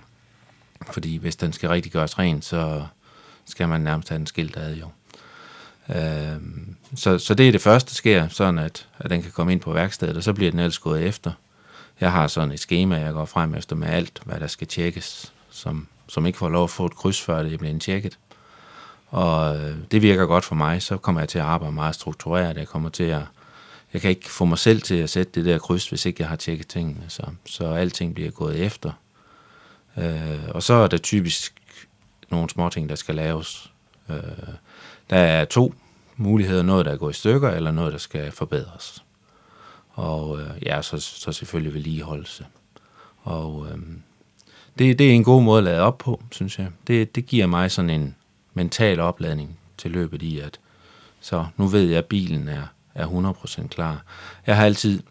Fordi 0.91 1.17
hvis 1.17 1.35
den 1.35 1.53
skal 1.53 1.69
rigtig 1.69 1.91
gøres 1.91 2.19
ren, 2.19 2.41
så 2.41 2.85
skal 3.45 3.69
man 3.69 3.81
nærmest 3.81 4.09
have 4.09 4.19
en 4.19 4.27
skilt 4.27 4.57
ad 4.57 4.75
jo. 4.75 4.87
Øh, 5.89 6.41
så, 6.95 7.17
så 7.17 7.33
det 7.33 7.47
er 7.47 7.51
det 7.51 7.61
første, 7.61 7.89
der 7.89 7.95
sker, 7.95 8.27
sådan 8.27 8.57
at, 8.59 8.87
at 8.99 9.09
den 9.09 9.21
kan 9.21 9.31
komme 9.31 9.51
ind 9.51 9.61
på 9.61 9.73
værkstedet, 9.73 10.17
og 10.17 10.23
så 10.23 10.33
bliver 10.33 10.51
den 10.51 10.59
ellers 10.59 10.79
gået 10.79 11.03
efter. 11.03 11.31
Jeg 11.99 12.11
har 12.11 12.27
sådan 12.27 12.51
et 12.51 12.59
schema, 12.59 12.99
jeg 12.99 13.13
går 13.13 13.25
frem 13.25 13.55
efter 13.55 13.75
med 13.75 13.87
alt, 13.87 14.21
hvad 14.25 14.39
der 14.39 14.47
skal 14.47 14.67
tjekkes, 14.67 15.33
som, 15.49 15.87
som 16.07 16.25
ikke 16.25 16.37
får 16.37 16.49
lov 16.49 16.63
at 16.63 16.69
få 16.69 16.85
et 16.85 16.95
kryds, 16.95 17.21
før 17.21 17.43
det 17.43 17.59
bliver 17.59 17.79
tjekket. 17.79 18.17
Og 19.07 19.57
øh, 19.57 19.75
det 19.91 20.01
virker 20.01 20.25
godt 20.25 20.45
for 20.45 20.55
mig, 20.55 20.81
så 20.81 20.97
kommer 20.97 21.21
jeg 21.21 21.29
til 21.29 21.39
at 21.39 21.45
arbejde 21.45 21.73
meget 21.73 21.95
struktureret. 21.95 22.57
Jeg 22.57 22.67
kommer 22.67 22.89
til 22.89 23.03
at, 23.03 23.21
jeg 23.93 24.01
kan 24.01 24.09
ikke 24.09 24.29
få 24.29 24.45
mig 24.45 24.57
selv 24.57 24.81
til 24.81 24.95
at 24.95 25.09
sætte 25.09 25.31
det 25.35 25.45
der 25.45 25.57
kryds, 25.57 25.89
hvis 25.89 26.05
ikke 26.05 26.21
jeg 26.21 26.29
har 26.29 26.35
tjekket 26.35 26.67
tingene. 26.67 27.03
Så, 27.07 27.23
så 27.45 27.65
alting 27.65 28.13
bliver 28.13 28.31
gået 28.31 28.59
efter. 28.59 28.91
Øh, 29.97 30.39
og 30.49 30.63
så 30.63 30.73
er 30.73 30.87
der 30.87 30.97
typisk 30.97 31.53
nogle 32.31 32.49
små 32.49 32.69
ting, 32.69 32.89
der 32.89 32.95
skal 32.95 33.15
laves. 33.15 33.71
Øh, 34.09 34.17
der 35.09 35.17
er 35.17 35.45
to 35.45 35.73
muligheder. 36.17 36.63
Noget, 36.63 36.85
der 36.85 36.91
er 36.91 36.97
gået 36.97 37.13
i 37.13 37.19
stykker, 37.19 37.49
eller 37.49 37.71
noget, 37.71 37.93
der 37.93 37.99
skal 37.99 38.31
forbedres. 38.31 39.03
Og 39.89 40.41
øh, 40.41 40.49
ja, 40.61 40.81
så, 40.81 40.99
så 40.99 41.31
selvfølgelig 41.31 41.73
vedligeholdelse. 41.73 42.45
Og 43.21 43.67
øh, 43.71 43.77
det, 44.79 44.99
det 44.99 45.09
er 45.09 45.13
en 45.13 45.23
god 45.23 45.43
måde 45.43 45.57
at 45.57 45.63
lade 45.63 45.81
op 45.81 45.97
på, 45.97 46.23
synes 46.31 46.59
jeg. 46.59 46.67
Det, 46.87 47.15
det 47.15 47.25
giver 47.25 47.47
mig 47.47 47.71
sådan 47.71 47.89
en 47.89 48.15
mental 48.53 48.99
opladning 48.99 49.59
til 49.77 49.91
løbet 49.91 50.21
i, 50.21 50.39
at 50.39 50.59
så 51.19 51.45
nu 51.57 51.67
ved 51.67 51.83
jeg, 51.83 51.97
at 51.97 52.05
bilen 52.05 52.47
er, 52.47 52.63
er 52.95 53.33
100% 53.63 53.67
klar. 53.67 54.03
Jeg 54.47 54.55
har 54.55 54.65
altid 54.65 55.03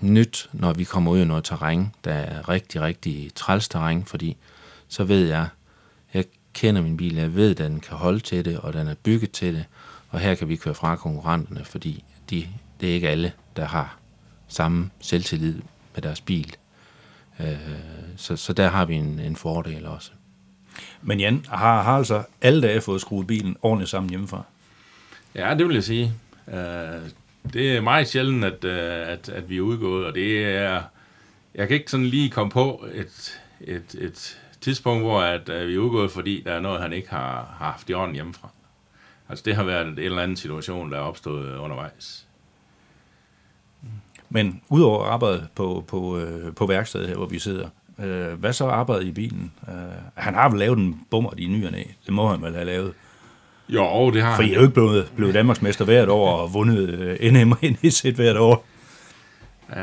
nyt, 0.00 0.50
når 0.52 0.72
vi 0.72 0.84
kommer 0.84 1.10
ud 1.10 1.20
i 1.20 1.24
noget 1.24 1.44
terræn, 1.44 1.94
der 2.04 2.12
er 2.12 2.48
rigtig, 2.48 2.80
rigtig 2.80 3.30
træls 3.34 3.68
terræn, 3.68 4.04
fordi 4.04 4.36
så 4.88 5.04
ved 5.04 5.28
jeg, 5.28 5.48
jeg 6.14 6.24
kender 6.54 6.82
min 6.82 6.96
bil, 6.96 7.14
jeg 7.14 7.34
ved, 7.34 7.50
at 7.50 7.58
den 7.58 7.80
kan 7.80 7.96
holde 7.96 8.20
til 8.20 8.44
det, 8.44 8.58
og 8.58 8.72
den 8.72 8.88
er 8.88 8.94
bygget 8.94 9.30
til 9.30 9.54
det, 9.54 9.64
og 10.08 10.20
her 10.20 10.34
kan 10.34 10.48
vi 10.48 10.56
køre 10.56 10.74
fra 10.74 10.96
konkurrenterne, 10.96 11.64
fordi 11.64 12.04
de, 12.30 12.48
det 12.80 12.90
er 12.90 12.94
ikke 12.94 13.08
alle, 13.08 13.32
der 13.56 13.64
har 13.64 13.98
samme 14.48 14.90
selvtillid 15.00 15.62
med 15.94 16.02
deres 16.02 16.20
bil. 16.20 16.56
Øh, 17.40 17.56
så, 18.16 18.36
så 18.36 18.52
der 18.52 18.68
har 18.68 18.84
vi 18.84 18.94
en, 18.94 19.18
en 19.18 19.36
fordel 19.36 19.86
også. 19.86 20.10
Men 21.02 21.20
Jan, 21.20 21.44
har, 21.48 21.82
har 21.82 21.96
altså 21.96 22.22
alle 22.42 22.62
dage 22.62 22.80
fået 22.80 23.00
skruet 23.00 23.26
bilen 23.26 23.56
ordentligt 23.62 23.90
sammen 23.90 24.10
hjemmefra? 24.10 24.42
Ja, 25.34 25.54
det 25.54 25.66
vil 25.66 25.74
jeg 25.74 25.84
sige. 25.84 26.12
Det 27.52 27.76
er 27.76 27.80
meget 27.80 28.08
sjældent, 28.08 28.44
at, 28.44 28.64
øh, 28.64 29.08
at, 29.08 29.28
at 29.28 29.50
vi 29.50 29.56
er 29.56 29.60
udgået, 29.60 30.06
og 30.06 30.14
det 30.14 30.46
er... 30.46 30.82
Jeg 31.54 31.68
kan 31.68 31.76
ikke 31.76 31.90
sådan 31.90 32.06
lige 32.06 32.30
komme 32.30 32.50
på 32.50 32.86
et, 32.94 33.40
et, 33.60 33.94
et 33.98 34.40
tidspunkt, 34.60 35.02
hvor 35.02 35.20
at, 35.20 35.48
at 35.48 35.68
vi 35.68 35.74
er 35.74 35.78
udgået, 35.78 36.10
fordi 36.10 36.42
der 36.46 36.52
er 36.52 36.60
noget, 36.60 36.82
han 36.82 36.92
ikke 36.92 37.10
har, 37.10 37.54
har 37.58 37.64
haft 37.72 37.90
i 37.90 37.94
orden 37.94 38.14
hjemmefra. 38.14 38.48
Altså, 39.28 39.42
det 39.46 39.56
har 39.56 39.64
været 39.64 39.86
en 39.86 39.98
eller 39.98 40.22
anden 40.22 40.36
situation, 40.36 40.92
der 40.92 40.98
er 40.98 41.02
opstået 41.02 41.56
undervejs. 41.56 42.26
Men 44.28 44.62
udover 44.68 45.04
arbejdet 45.04 45.48
på, 45.54 45.84
på, 45.88 46.18
øh, 46.18 46.54
på 46.54 46.66
værkstedet 46.66 47.08
her, 47.08 47.16
hvor 47.16 47.26
vi 47.26 47.38
sidder, 47.38 47.68
øh, 47.98 48.32
hvad 48.32 48.52
så 48.52 48.66
arbejdet 48.66 49.06
i 49.06 49.12
bilen? 49.12 49.52
Øh, 49.68 49.74
han 50.14 50.34
har 50.34 50.48
vel 50.48 50.58
lavet 50.58 50.78
en 50.78 51.06
bummer 51.10 51.30
i 51.38 51.46
ny 51.46 51.66
Det 52.06 52.12
må 52.12 52.28
han 52.28 52.42
vel 52.42 52.54
have 52.54 52.64
lavet. 52.64 52.94
Jo, 53.68 54.10
det 54.10 54.22
har 54.22 54.36
For 54.36 54.42
I 54.42 54.50
er 54.50 54.54
jo 54.54 54.60
ikke 54.60 54.74
blevet, 54.74 55.12
blevet 55.16 55.34
Danmarksmester 55.34 55.84
hvert 55.84 56.08
år 56.08 56.30
og 56.36 56.54
vundet 56.54 56.88
øh, 56.88 57.32
NM 57.32 57.52
og 57.52 57.58
NEC 57.62 58.02
hvert 58.16 58.36
år. 58.36 58.66
Uh, 59.68 59.76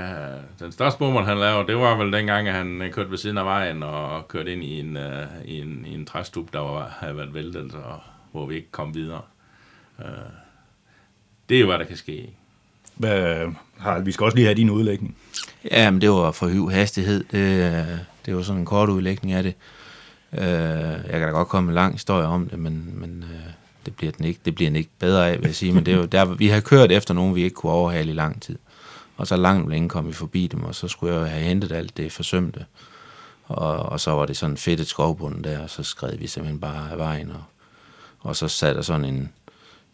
den 0.60 0.72
største 0.72 1.00
bummer, 1.00 1.24
han 1.24 1.38
lavede, 1.38 1.68
det 1.68 1.78
var 1.78 1.98
vel 1.98 2.14
dengang, 2.14 2.48
at 2.48 2.54
han 2.54 2.90
kørte 2.92 3.12
ved 3.12 3.18
siden 3.18 3.38
af 3.38 3.46
vejen 3.46 3.84
og 3.84 4.28
kørte 4.28 4.54
ind 4.54 4.64
i 4.64 4.80
en, 4.80 4.98
uh, 4.98 5.04
i 5.46 5.60
en, 5.60 5.86
i 5.88 5.94
en 5.94 6.06
træstup, 6.06 6.54
der 6.54 6.60
var, 6.60 6.98
havde 7.00 7.18
været 7.18 7.34
væltet, 7.34 7.74
og, 7.74 8.00
hvor 8.32 8.46
vi 8.46 8.56
ikke 8.56 8.72
kom 8.72 8.96
videre. 8.96 9.22
Uh, 10.00 10.06
det 11.50 11.56
er 11.56 11.62
jo, 11.62 11.68
hvad 11.68 11.80
der 11.80 11.86
kan 11.86 11.98
ske. 11.98 12.30
Hvad, 12.96 13.48
Harald, 13.78 14.04
vi 14.04 14.12
skal 14.12 14.24
også 14.24 14.38
lige 14.38 14.46
have 14.46 14.56
din 14.56 14.70
udlægning. 14.70 15.16
Ja, 15.72 15.92
men 15.92 16.02
det 16.02 16.10
var 16.10 16.32
for 16.32 16.48
hyv 16.48 16.70
hastighed. 16.70 17.24
Det, 17.24 18.06
det 18.26 18.36
var 18.36 18.42
sådan 18.42 18.60
en 18.60 18.66
kort 18.66 18.90
udlægning 18.90 19.34
af 19.34 19.44
det. 19.44 19.56
Jeg 20.32 21.10
kan 21.12 21.22
da 21.22 21.28
godt 21.28 21.48
komme 21.48 21.70
en 21.70 21.76
lang 21.76 21.94
historie 21.94 22.26
om 22.26 22.50
det, 22.50 22.60
men, 22.60 22.94
men 22.94 23.26
det 23.86 23.96
bliver 23.96 24.12
den 24.12 24.26
ikke, 24.26 24.40
det 24.46 24.56
bliver 24.56 24.70
den 24.70 24.76
ikke 24.76 24.90
bedre 25.00 25.30
af, 25.30 25.40
vil 25.40 25.46
jeg 25.46 25.56
sige. 25.56 25.74
Men 25.74 25.86
det 25.86 25.94
er 25.94 25.98
jo 25.98 26.06
der, 26.06 26.26
vi 26.26 26.48
har 26.48 26.60
kørt 26.60 26.92
efter 26.92 27.14
nogen, 27.14 27.36
vi 27.36 27.44
ikke 27.44 27.56
kunne 27.56 27.72
overhale 27.72 28.12
i 28.12 28.14
lang 28.14 28.42
tid. 28.42 28.58
Og 29.18 29.28
så 29.28 29.36
langt 29.36 29.70
længe 29.70 29.90
kom 29.90 30.08
vi 30.08 30.14
forbi 30.14 30.48
dem, 30.48 30.64
og 30.64 30.76
så 30.76 30.88
skulle 30.88 31.16
jeg 31.16 31.30
have 31.30 31.44
hentet 31.44 31.72
alt 31.72 31.98
det 31.98 32.12
forsømte. 32.12 32.66
Og, 33.44 33.78
og 33.78 34.00
så 34.00 34.12
var 34.12 34.26
det 34.26 34.38
sådan 34.38 34.58
fedt 34.58 34.80
et 34.80 34.88
skovbund 34.88 35.44
der, 35.44 35.60
og 35.60 35.70
så 35.70 35.84
skred 35.84 36.18
vi 36.18 36.28
simpelthen 36.28 36.60
bare 36.60 36.92
af 36.92 36.98
vejen. 36.98 37.30
Og, 37.32 37.44
og 38.20 38.36
så 38.36 38.48
sad 38.48 38.76
der 38.76 38.82
sådan 38.82 39.06
en, 39.06 39.30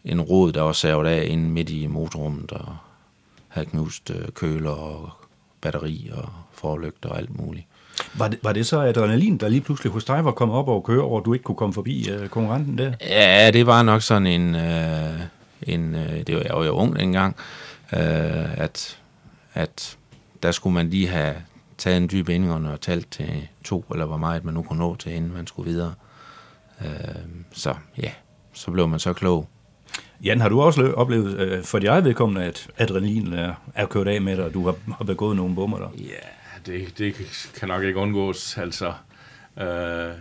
en 0.04 0.20
rod, 0.20 0.52
der 0.52 0.62
var 0.62 0.72
savet 0.72 1.06
af 1.06 1.26
inde 1.28 1.50
midt 1.50 1.70
i 1.70 1.86
motorrummet, 1.86 2.52
og 2.52 2.76
havde 3.48 3.66
knust 3.66 4.10
øh, 4.10 4.28
køler 4.28 4.70
og 4.70 5.10
batteri 5.60 6.10
og 6.12 6.28
forlygter 6.52 7.08
og 7.08 7.18
alt 7.18 7.38
muligt. 7.38 7.66
Var 8.14 8.28
det, 8.28 8.38
var 8.42 8.52
det 8.52 8.66
så 8.66 8.80
adrenalin, 8.80 9.38
der 9.38 9.48
lige 9.48 9.60
pludselig 9.60 9.92
hos 9.92 10.04
dig 10.04 10.24
var 10.24 10.30
kommet 10.30 10.56
op 10.56 10.68
og 10.68 10.84
køre, 10.84 11.04
og 11.04 11.24
du 11.24 11.32
ikke 11.32 11.42
kunne 11.42 11.56
komme 11.56 11.74
forbi 11.74 12.08
uh, 12.12 12.28
konkurrenten 12.28 12.78
der? 12.78 12.92
Ja, 13.00 13.50
det 13.50 13.66
var 13.66 13.82
nok 13.82 14.02
sådan 14.02 14.26
en... 14.26 14.54
Uh, 14.54 15.20
en 15.62 15.94
uh, 15.94 16.00
det 16.26 16.36
var, 16.36 16.42
jeg 16.42 16.56
var 16.56 16.64
jo 16.64 16.70
ung 16.70 16.96
dengang, 16.96 17.36
uh, 17.92 18.58
at, 18.58 18.98
at 19.54 19.96
der 20.42 20.52
skulle 20.52 20.74
man 20.74 20.90
lige 20.90 21.08
have 21.08 21.34
taget 21.78 21.96
en 21.96 22.08
dyb 22.12 22.28
indgang 22.28 22.68
og 22.68 22.80
talt 22.80 23.10
til 23.10 23.48
to, 23.64 23.84
eller 23.92 24.06
hvor 24.06 24.16
meget 24.16 24.44
man 24.44 24.54
nu 24.54 24.62
kunne 24.62 24.78
nå 24.78 24.96
til, 24.96 25.14
inden 25.14 25.32
man 25.32 25.46
skulle 25.46 25.70
videre. 25.70 25.94
Uh, 26.80 26.86
så 27.52 27.74
ja, 28.02 28.10
så 28.52 28.70
blev 28.70 28.88
man 28.88 28.98
så 28.98 29.12
klog. 29.12 29.48
Jan, 30.24 30.40
har 30.40 30.48
du 30.48 30.60
også 30.62 30.92
oplevet 30.92 31.38
øh, 31.38 31.64
for 31.64 31.78
dit 31.78 31.88
eget 31.88 32.04
vedkommende, 32.04 32.46
at 32.46 32.68
adrenalin 32.78 33.32
er, 33.32 33.54
er 33.74 33.86
kørt 33.86 34.08
af 34.08 34.20
med 34.20 34.36
dig, 34.36 34.44
og 34.44 34.54
du 34.54 34.64
har, 34.64 34.74
har 34.96 35.04
begået 35.04 35.36
nogle 35.36 35.54
bummer 35.54 35.78
der? 35.78 35.88
Ja, 35.98 36.02
det, 36.66 36.98
det 36.98 37.14
kan 37.54 37.68
nok 37.68 37.82
ikke 37.82 37.98
undgås. 37.98 38.58
Altså, 38.58 38.94
øh, 39.60 40.14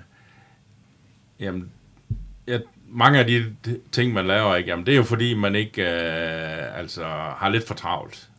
jamen, 1.40 1.72
ja, 2.48 2.60
mange 2.88 3.20
af 3.20 3.26
de 3.26 3.56
ting, 3.92 4.14
man 4.14 4.28
laver, 4.28 4.56
ikke, 4.56 4.70
jamen, 4.70 4.86
det 4.86 4.92
er 4.92 4.98
jo 4.98 5.04
fordi, 5.04 5.34
man 5.34 5.56
ikke 5.56 5.82
øh, 5.82 6.78
altså, 6.78 7.04
har 7.38 7.50
lidt 7.50 7.68
for 7.68 7.74
travlt. 7.74 8.30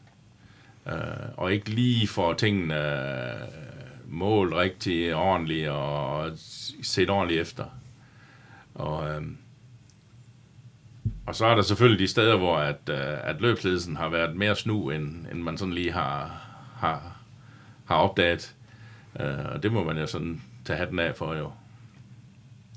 Øh, 0.87 0.95
og 1.37 1.53
ikke 1.53 1.71
lige 1.71 2.09
får 2.09 2.33
tingene 2.33 2.75
øh, 2.75 3.49
målt 4.07 4.55
rigtigt, 4.55 5.15
ordentligt 5.15 5.69
og 5.69 6.31
set 6.83 7.11
ordentligt 7.11 7.41
efter. 7.41 7.65
Og, 8.75 9.09
øh, 9.09 9.23
og 11.27 11.35
så 11.35 11.47
er 11.47 11.55
der 11.55 11.63
selvfølgelig 11.63 11.99
de 11.99 12.09
steder, 12.09 12.37
hvor 12.37 12.57
at, 12.57 12.81
øh, 12.91 13.29
at 13.29 13.41
løbsledelsen 13.41 13.97
har 13.97 14.09
været 14.09 14.37
mere 14.37 14.57
snu, 14.57 14.91
end, 14.91 15.27
end 15.33 15.43
man 15.43 15.59
sådan 15.59 15.75
lige 15.75 15.93
har, 15.93 16.47
har, 16.77 17.20
har 17.91 17.97
opdaget. 17.97 18.55
Øh, 19.21 19.27
og 19.55 19.63
det 19.63 19.73
må 19.73 19.85
man 19.85 19.99
jo 19.99 20.07
sådan 20.07 20.41
tage 20.65 20.79
hatten 20.79 20.99
af 20.99 21.17
for 21.17 21.35
jo. 21.35 21.51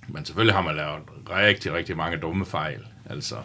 Men 0.08 0.26
selvfølgelig 0.26 0.56
har 0.56 0.62
man 0.62 0.76
lavet 0.76 1.00
rigtig, 1.30 1.74
rigtig 1.74 1.98
mange 1.98 2.18
dumme 2.18 2.46
fejl. 2.46 2.80
Altså. 3.10 3.36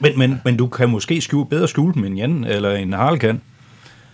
Men, 0.00 0.18
men, 0.18 0.40
men 0.44 0.56
du 0.56 0.66
kan 0.66 0.88
måske 0.88 1.20
skjule, 1.20 1.48
bedre 1.48 1.68
skjule 1.68 1.94
dem 1.94 2.04
end 2.04 2.16
Jan 2.16 2.44
eller 2.44 2.74
en 2.74 2.92
Harald 2.92 3.18
kan. 3.18 3.40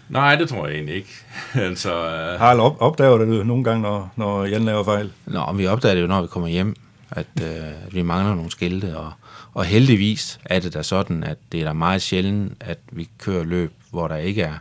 Nej, 0.09 0.37
det 0.37 0.49
tror 0.49 0.67
jeg 0.67 0.75
egentlig 0.75 0.95
ikke. 0.95 1.11
altså, 1.69 1.95
uh... 1.95 2.41
Harald, 2.41 2.61
op, 2.61 2.77
opdager 2.81 3.17
du 3.17 3.39
det 3.39 3.47
nogle 3.47 3.65
gange, 3.65 3.83
når, 3.83 4.13
når 4.17 4.45
Jan 4.45 4.65
laver 4.65 4.85
fejl? 4.85 5.13
Nå, 5.27 5.53
vi 5.53 5.67
opdager 5.67 5.95
det 5.95 6.03
jo, 6.03 6.07
når 6.07 6.23
vi 6.23 6.29
kommer 6.29 6.49
hjem, 6.49 6.75
at, 7.11 7.27
øh, 7.43 7.87
at 7.87 7.95
vi 7.95 8.03
mangler 8.03 8.35
nogle 8.35 8.51
skilte, 8.51 8.97
og, 8.99 9.13
og 9.55 9.65
heldigvis 9.65 10.41
er 10.45 10.61
det 10.61 10.75
da 10.75 10.83
sådan, 10.83 11.25
at 11.25 11.39
det 11.53 11.61
er 11.61 11.65
da 11.65 11.73
meget 11.73 12.03
sjældent, 12.03 12.53
at 12.61 12.79
vi 12.93 13.09
kører 13.19 13.45
løb, 13.45 13.73
hvor 13.91 14.09
der 14.09 14.17
ikke 14.17 14.43
er, 14.43 14.55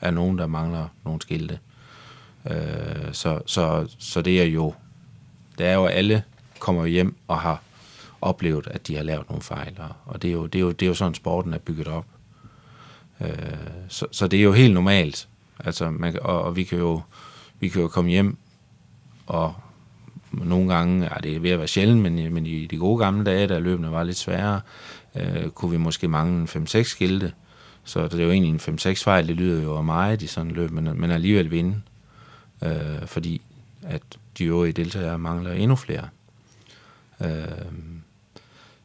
er 0.00 0.10
nogen, 0.10 0.38
der 0.38 0.46
mangler 0.46 0.86
nogle 1.04 1.20
skilte. 1.20 1.58
Øh, 2.48 3.12
så, 3.12 3.40
så, 3.46 3.88
så 3.98 4.22
det 4.22 4.40
er 4.40 4.44
jo, 4.44 4.74
det 5.58 5.66
er 5.66 5.74
jo, 5.74 5.84
at 5.84 5.94
alle 5.94 6.22
kommer 6.58 6.86
hjem 6.86 7.16
og 7.28 7.40
har 7.40 7.62
oplevet, 8.20 8.66
at 8.70 8.86
de 8.86 8.96
har 8.96 9.02
lavet 9.02 9.28
nogle 9.28 9.42
fejl, 9.42 9.74
og, 9.78 9.88
og 10.06 10.22
det, 10.22 10.28
er 10.28 10.32
jo, 10.32 10.46
det, 10.46 10.58
er 10.58 10.62
jo, 10.62 10.72
det 10.72 10.82
er 10.82 10.88
jo 10.88 10.94
sådan, 10.94 11.14
sporten 11.14 11.54
er 11.54 11.58
bygget 11.58 11.88
op. 11.88 12.06
Øh, 13.20 13.28
så, 13.88 14.06
så 14.12 14.28
det 14.28 14.38
er 14.38 14.42
jo 14.42 14.52
helt 14.52 14.74
normalt, 14.74 15.28
altså, 15.58 15.90
man, 15.90 16.18
og, 16.22 16.42
og 16.42 16.56
vi 16.56 16.64
kan 16.64 16.78
jo 16.78 17.02
vi 17.60 17.68
kan 17.68 17.82
jo 17.82 17.88
komme 17.88 18.10
hjem 18.10 18.36
og 19.26 19.54
nogle 20.32 20.74
gange, 20.74 21.04
ja, 21.04 21.20
det 21.22 21.36
er 21.36 21.40
ved 21.40 21.50
at 21.50 21.58
være 21.58 21.68
sjældent, 21.68 22.02
men, 22.02 22.34
men 22.34 22.46
i 22.46 22.66
de 22.66 22.76
gode 22.76 22.98
gamle 22.98 23.24
dage, 23.24 23.46
da 23.46 23.58
løbene 23.58 23.92
var 23.92 24.02
lidt 24.02 24.16
sværere, 24.16 24.60
øh, 25.14 25.48
kunne 25.48 25.70
vi 25.70 25.76
måske 25.76 26.08
mangle 26.08 26.48
5-6 26.48 26.82
skilte. 26.82 27.32
Så 27.84 28.04
det 28.04 28.20
er 28.20 28.24
jo 28.24 28.30
egentlig 28.30 28.68
en 28.68 28.78
5-6 28.78 29.04
fejl, 29.04 29.28
det 29.28 29.36
lyder 29.36 29.62
jo 29.62 29.82
meget 29.82 30.22
i 30.22 30.26
sådan 30.26 30.50
løb, 30.50 30.70
men, 30.70 31.00
men 31.00 31.10
alligevel 31.10 31.50
vinde. 31.50 31.80
Øh, 32.64 33.06
fordi 33.06 33.42
at 33.82 34.02
de 34.38 34.44
øvrige 34.44 34.72
deltagere 34.72 35.18
mangler 35.18 35.52
endnu 35.52 35.76
flere. 35.76 36.08
Øh, 37.20 37.48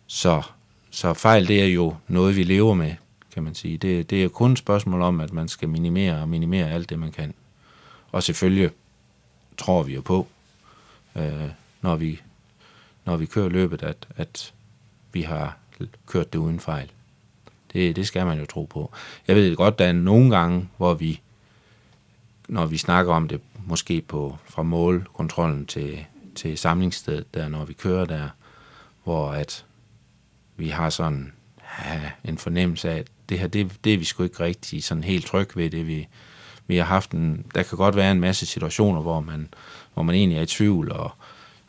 så, 0.07 0.41
så 0.89 1.13
fejl, 1.13 1.47
det 1.47 1.61
er 1.61 1.67
jo 1.67 1.95
noget, 2.07 2.35
vi 2.35 2.43
lever 2.43 2.73
med, 2.73 2.95
kan 3.33 3.43
man 3.43 3.55
sige. 3.55 3.77
Det, 3.77 4.09
det 4.09 4.23
er 4.23 4.27
kun 4.27 4.51
et 4.51 4.57
spørgsmål 4.57 5.01
om, 5.01 5.19
at 5.19 5.33
man 5.33 5.47
skal 5.47 5.69
minimere 5.69 6.21
og 6.21 6.29
minimere 6.29 6.71
alt 6.71 6.89
det, 6.89 6.99
man 6.99 7.11
kan. 7.11 7.33
Og 8.11 8.23
selvfølgelig 8.23 8.71
tror 9.57 9.83
vi 9.83 9.93
jo 9.93 10.01
på, 10.01 10.27
øh, 11.15 11.49
når, 11.81 11.95
vi, 11.95 12.21
når 13.05 13.17
vi 13.17 13.25
kører 13.25 13.49
løbet, 13.49 13.83
at, 13.83 14.07
at 14.15 14.53
vi 15.13 15.21
har 15.21 15.57
kørt 16.07 16.33
det 16.33 16.39
uden 16.39 16.59
fejl. 16.59 16.91
Det, 17.73 17.95
det 17.95 18.07
skal 18.07 18.25
man 18.25 18.39
jo 18.39 18.45
tro 18.45 18.65
på. 18.65 18.91
Jeg 19.27 19.35
ved 19.35 19.55
godt, 19.55 19.79
der 19.79 19.85
er 19.85 19.91
nogle 19.91 20.37
gange, 20.37 20.69
hvor 20.77 20.93
vi, 20.93 21.21
når 22.47 22.65
vi 22.65 22.77
snakker 22.77 23.13
om 23.13 23.27
det, 23.27 23.41
måske 23.65 24.01
på 24.01 24.37
fra 24.45 24.63
målkontrollen 24.63 25.65
til, 25.65 26.05
til 26.35 26.57
samlingsstedet, 26.57 27.33
der 27.33 27.49
når 27.49 27.65
vi 27.65 27.73
kører 27.73 28.05
der, 28.05 28.29
hvor 29.03 29.31
at 29.31 29.65
vi 30.57 30.69
har 30.69 30.89
sådan 30.89 31.33
ja, 31.85 32.01
en 32.23 32.37
fornemmelse 32.37 32.89
af, 32.89 32.97
at 32.97 33.07
det 33.29 33.39
her, 33.39 33.47
det, 33.47 33.71
det 33.83 33.93
er 33.93 33.97
vi 33.97 34.03
sgu 34.03 34.23
ikke 34.23 34.39
rigtig 34.39 34.83
sådan 34.83 35.03
helt 35.03 35.25
tryg 35.25 35.49
ved, 35.55 35.69
det 35.69 35.87
vi, 35.87 36.07
vi 36.67 36.77
har 36.77 36.83
haft 36.83 37.11
en, 37.11 37.45
der 37.55 37.63
kan 37.63 37.77
godt 37.77 37.95
være 37.95 38.11
en 38.11 38.19
masse 38.19 38.45
situationer, 38.45 39.01
hvor 39.01 39.19
man, 39.19 39.53
hvor 39.93 40.03
man 40.03 40.15
egentlig 40.15 40.37
er 40.37 40.41
i 40.41 40.45
tvivl, 40.45 40.91
og 40.91 41.11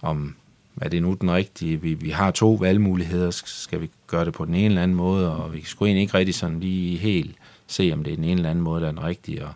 om, 0.02 0.36
er 0.80 0.88
det 0.88 1.02
nu 1.02 1.16
den 1.20 1.30
rigtige? 1.30 1.80
Vi, 1.80 1.94
vi 1.94 2.10
har 2.10 2.30
to 2.30 2.52
valgmuligheder, 2.54 3.30
skal 3.44 3.80
vi 3.80 3.90
gøre 4.06 4.24
det 4.24 4.32
på 4.32 4.44
den 4.44 4.54
ene 4.54 4.66
eller 4.66 4.82
anden 4.82 4.96
måde, 4.96 5.36
og 5.36 5.52
vi 5.52 5.64
sgu 5.64 5.84
egentlig 5.84 6.02
ikke 6.02 6.18
rigtig 6.18 6.34
sådan 6.34 6.60
lige 6.60 6.98
helt 6.98 7.36
se, 7.66 7.90
om 7.92 8.04
det 8.04 8.12
er 8.12 8.16
den 8.16 8.24
ene 8.24 8.32
eller 8.32 8.50
anden 8.50 8.64
måde, 8.64 8.80
der 8.80 8.86
er 8.86 8.92
den 8.92 9.04
rigtige, 9.04 9.46
og 9.46 9.52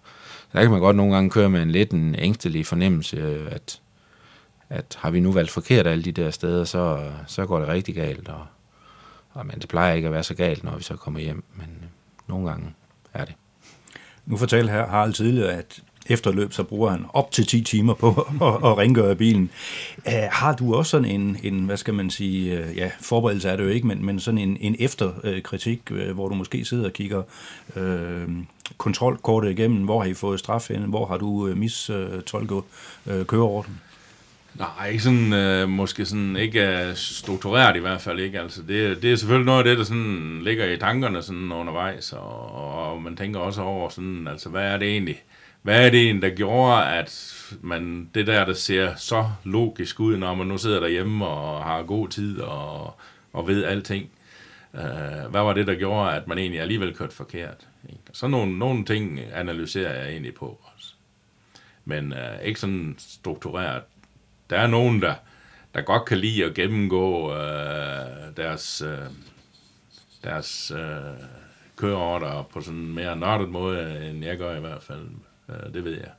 der 0.52 0.62
kan 0.62 0.70
man 0.70 0.80
godt 0.80 0.96
nogle 0.96 1.14
gange 1.14 1.30
køre 1.30 1.50
med 1.50 1.62
en 1.62 1.70
lidt 1.70 1.90
en 1.90 2.14
ængstelig 2.18 2.66
fornemmelse, 2.66 3.16
øh, 3.16 3.46
at, 3.50 3.80
at 4.68 4.98
har 4.98 5.10
vi 5.10 5.20
nu 5.20 5.32
valgt 5.32 5.50
forkert 5.50 5.86
alle 5.86 6.04
de 6.04 6.12
der 6.12 6.30
steder, 6.30 6.64
så, 6.64 7.10
så 7.26 7.46
går 7.46 7.58
det 7.58 7.68
rigtig 7.68 7.94
galt, 7.94 8.28
og, 8.28 8.46
og 9.30 9.46
men 9.46 9.58
det 9.58 9.68
plejer 9.68 9.94
ikke 9.94 10.08
at 10.08 10.14
være 10.14 10.22
så 10.22 10.34
galt, 10.34 10.64
når 10.64 10.76
vi 10.76 10.82
så 10.82 10.96
kommer 10.96 11.20
hjem, 11.20 11.44
men 11.54 11.66
øh, 11.82 11.88
nogle 12.26 12.48
gange 12.48 12.74
er 13.14 13.24
det. 13.24 13.34
Nu 14.26 14.36
fortalte 14.36 14.72
her 14.72 14.86
Harald 14.86 15.12
tidligere, 15.12 15.52
at 15.52 15.82
efter 16.08 16.32
løb, 16.32 16.52
så 16.52 16.62
bruger 16.62 16.90
han 16.90 17.04
op 17.12 17.30
til 17.30 17.46
10 17.46 17.60
timer 17.60 17.94
på 17.94 18.08
at, 18.48 18.70
at 18.70 18.78
rengøre 18.78 19.16
bilen. 19.16 19.50
Uh, 20.06 20.12
har 20.30 20.54
du 20.54 20.74
også 20.74 20.90
sådan 20.90 21.10
en, 21.10 21.36
en, 21.42 21.64
hvad 21.64 21.76
skal 21.76 21.94
man 21.94 22.10
sige, 22.10 22.60
uh, 22.60 22.76
ja, 22.76 22.90
forberedelse 23.00 23.48
er 23.48 23.56
det 23.56 23.64
jo 23.64 23.68
ikke, 23.68 23.86
men, 23.86 24.04
men 24.04 24.20
sådan 24.20 24.38
en, 24.38 24.56
en 24.60 24.76
efterkritik, 24.78 25.80
uh, 25.90 26.10
hvor 26.10 26.28
du 26.28 26.34
måske 26.34 26.64
sidder 26.64 26.84
og 26.84 26.92
kigger 26.92 27.22
uh, 27.76 27.82
kontrolkortet 28.76 29.50
igennem, 29.50 29.84
hvor 29.84 30.00
har 30.00 30.08
I 30.08 30.14
fået 30.14 30.38
straf 30.38 30.68
hen, 30.68 30.82
hvor 30.82 31.06
har 31.06 31.16
du 31.16 31.48
øh, 31.48 31.56
mistolket 31.56 32.62
øh, 33.06 33.26
køreorden? 33.26 33.80
Nej, 34.58 34.88
ikke 34.88 35.02
sådan, 35.02 35.32
øh, 35.32 35.68
måske 35.68 36.06
sådan, 36.06 36.36
ikke 36.36 36.88
øh, 36.88 36.94
struktureret 36.96 37.76
i 37.76 37.80
hvert 37.80 38.00
fald 38.00 38.20
ikke. 38.20 38.40
Altså, 38.40 38.62
det, 38.62 39.02
det 39.02 39.12
er 39.12 39.16
selvfølgelig 39.16 39.46
noget 39.46 39.58
af 39.58 39.64
det, 39.64 39.78
der 39.78 39.84
sådan 39.84 40.40
ligger 40.42 40.66
i 40.66 40.76
tankerne 40.76 41.22
sådan 41.22 41.52
undervejs, 41.52 42.12
og, 42.12 42.52
og 42.52 43.02
man 43.02 43.16
tænker 43.16 43.40
også 43.40 43.62
over 43.62 43.88
sådan, 43.88 44.28
altså, 44.28 44.48
hvad 44.48 44.62
er 44.62 44.76
det 44.76 44.88
egentlig, 44.88 45.22
hvad 45.62 45.86
er 45.86 45.90
det 45.90 46.00
egentlig, 46.00 46.30
der 46.30 46.36
gjorde, 46.36 46.84
at 46.84 47.34
man, 47.60 48.10
det 48.14 48.26
der, 48.26 48.44
der 48.44 48.54
ser 48.54 48.94
så 48.96 49.30
logisk 49.44 50.00
ud, 50.00 50.16
når 50.16 50.34
man 50.34 50.46
nu 50.46 50.58
sidder 50.58 50.80
derhjemme 50.80 51.26
og 51.26 51.64
har 51.64 51.82
god 51.82 52.08
tid 52.08 52.40
og, 52.40 52.94
og 53.32 53.48
ved 53.48 53.64
alting, 53.64 54.10
øh, 54.74 55.30
hvad 55.30 55.40
var 55.40 55.52
det, 55.52 55.66
der 55.66 55.74
gjorde, 55.74 56.12
at 56.12 56.28
man 56.28 56.38
egentlig 56.38 56.60
alligevel 56.60 56.94
kørte 56.94 57.14
forkert? 57.14 57.67
Ikke? 57.88 58.02
Så 58.12 58.28
nogle, 58.28 58.58
nogle 58.58 58.84
ting 58.84 59.20
analyserer 59.20 59.94
jeg 59.94 60.10
egentlig 60.10 60.34
på 60.34 60.60
også. 60.74 60.94
Men 61.84 62.12
øh, 62.12 62.42
ikke 62.42 62.60
sådan 62.60 62.94
struktureret 62.98 63.82
der 64.50 64.58
er 64.58 64.66
nogen, 64.66 65.02
der, 65.02 65.14
der 65.74 65.80
godt 65.80 66.04
kan 66.04 66.18
lide 66.18 66.44
at 66.44 66.54
gennemgå 66.54 67.34
øh, 67.34 68.36
deres, 68.36 68.82
øh, 68.82 68.98
deres 70.24 70.70
øh, 70.70 71.26
køreorder 71.76 72.42
på 72.42 72.60
sådan 72.60 72.78
en 72.78 72.94
mere 72.94 73.16
nørdet 73.16 73.48
måde, 73.48 74.08
end 74.10 74.24
jeg 74.24 74.38
gør 74.38 74.56
i 74.56 74.60
hvert 74.60 74.82
fald. 74.82 75.08
Øh, 75.48 75.72
det 75.74 75.84
ved 75.84 75.92
jeg. 75.92 76.10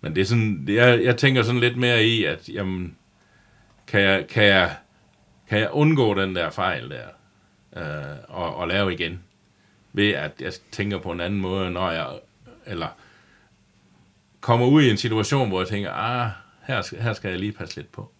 Men 0.00 0.14
det 0.14 0.20
er 0.20 0.24
sådan, 0.24 0.64
jeg, 0.68 1.04
jeg 1.04 1.16
tænker 1.16 1.42
sådan 1.42 1.60
lidt 1.60 1.76
mere 1.76 2.04
i, 2.04 2.24
at 2.24 2.48
jamen, 2.48 2.96
kan 3.86 4.00
jeg, 4.00 4.26
kan 4.28 4.44
jeg, 4.44 4.76
kan 5.48 5.58
jeg 5.58 5.70
undgå 5.70 6.14
den 6.14 6.36
der 6.36 6.50
fejl 6.50 6.90
der, 6.90 7.06
øh, 7.76 8.18
og, 8.28 8.56
og 8.56 8.68
lave 8.68 8.94
igen, 8.94 9.22
ved 9.96 10.10
at 10.10 10.32
jeg 10.40 10.52
tænker 10.72 10.98
på 10.98 11.12
en 11.12 11.20
anden 11.20 11.40
måde, 11.40 11.70
når 11.70 11.90
jeg, 11.90 12.06
eller 12.66 12.88
kommer 14.40 14.66
ud 14.66 14.82
i 14.82 14.90
en 14.90 14.96
situation, 14.96 15.48
hvor 15.48 15.60
jeg 15.60 15.68
tænker, 15.68 15.90
ah, 15.92 16.30
her 16.66 17.02
her 17.02 17.12
skal 17.12 17.30
jeg 17.30 17.38
lige 17.38 17.52
passe 17.52 17.76
lidt 17.76 17.92
på. 17.92 18.10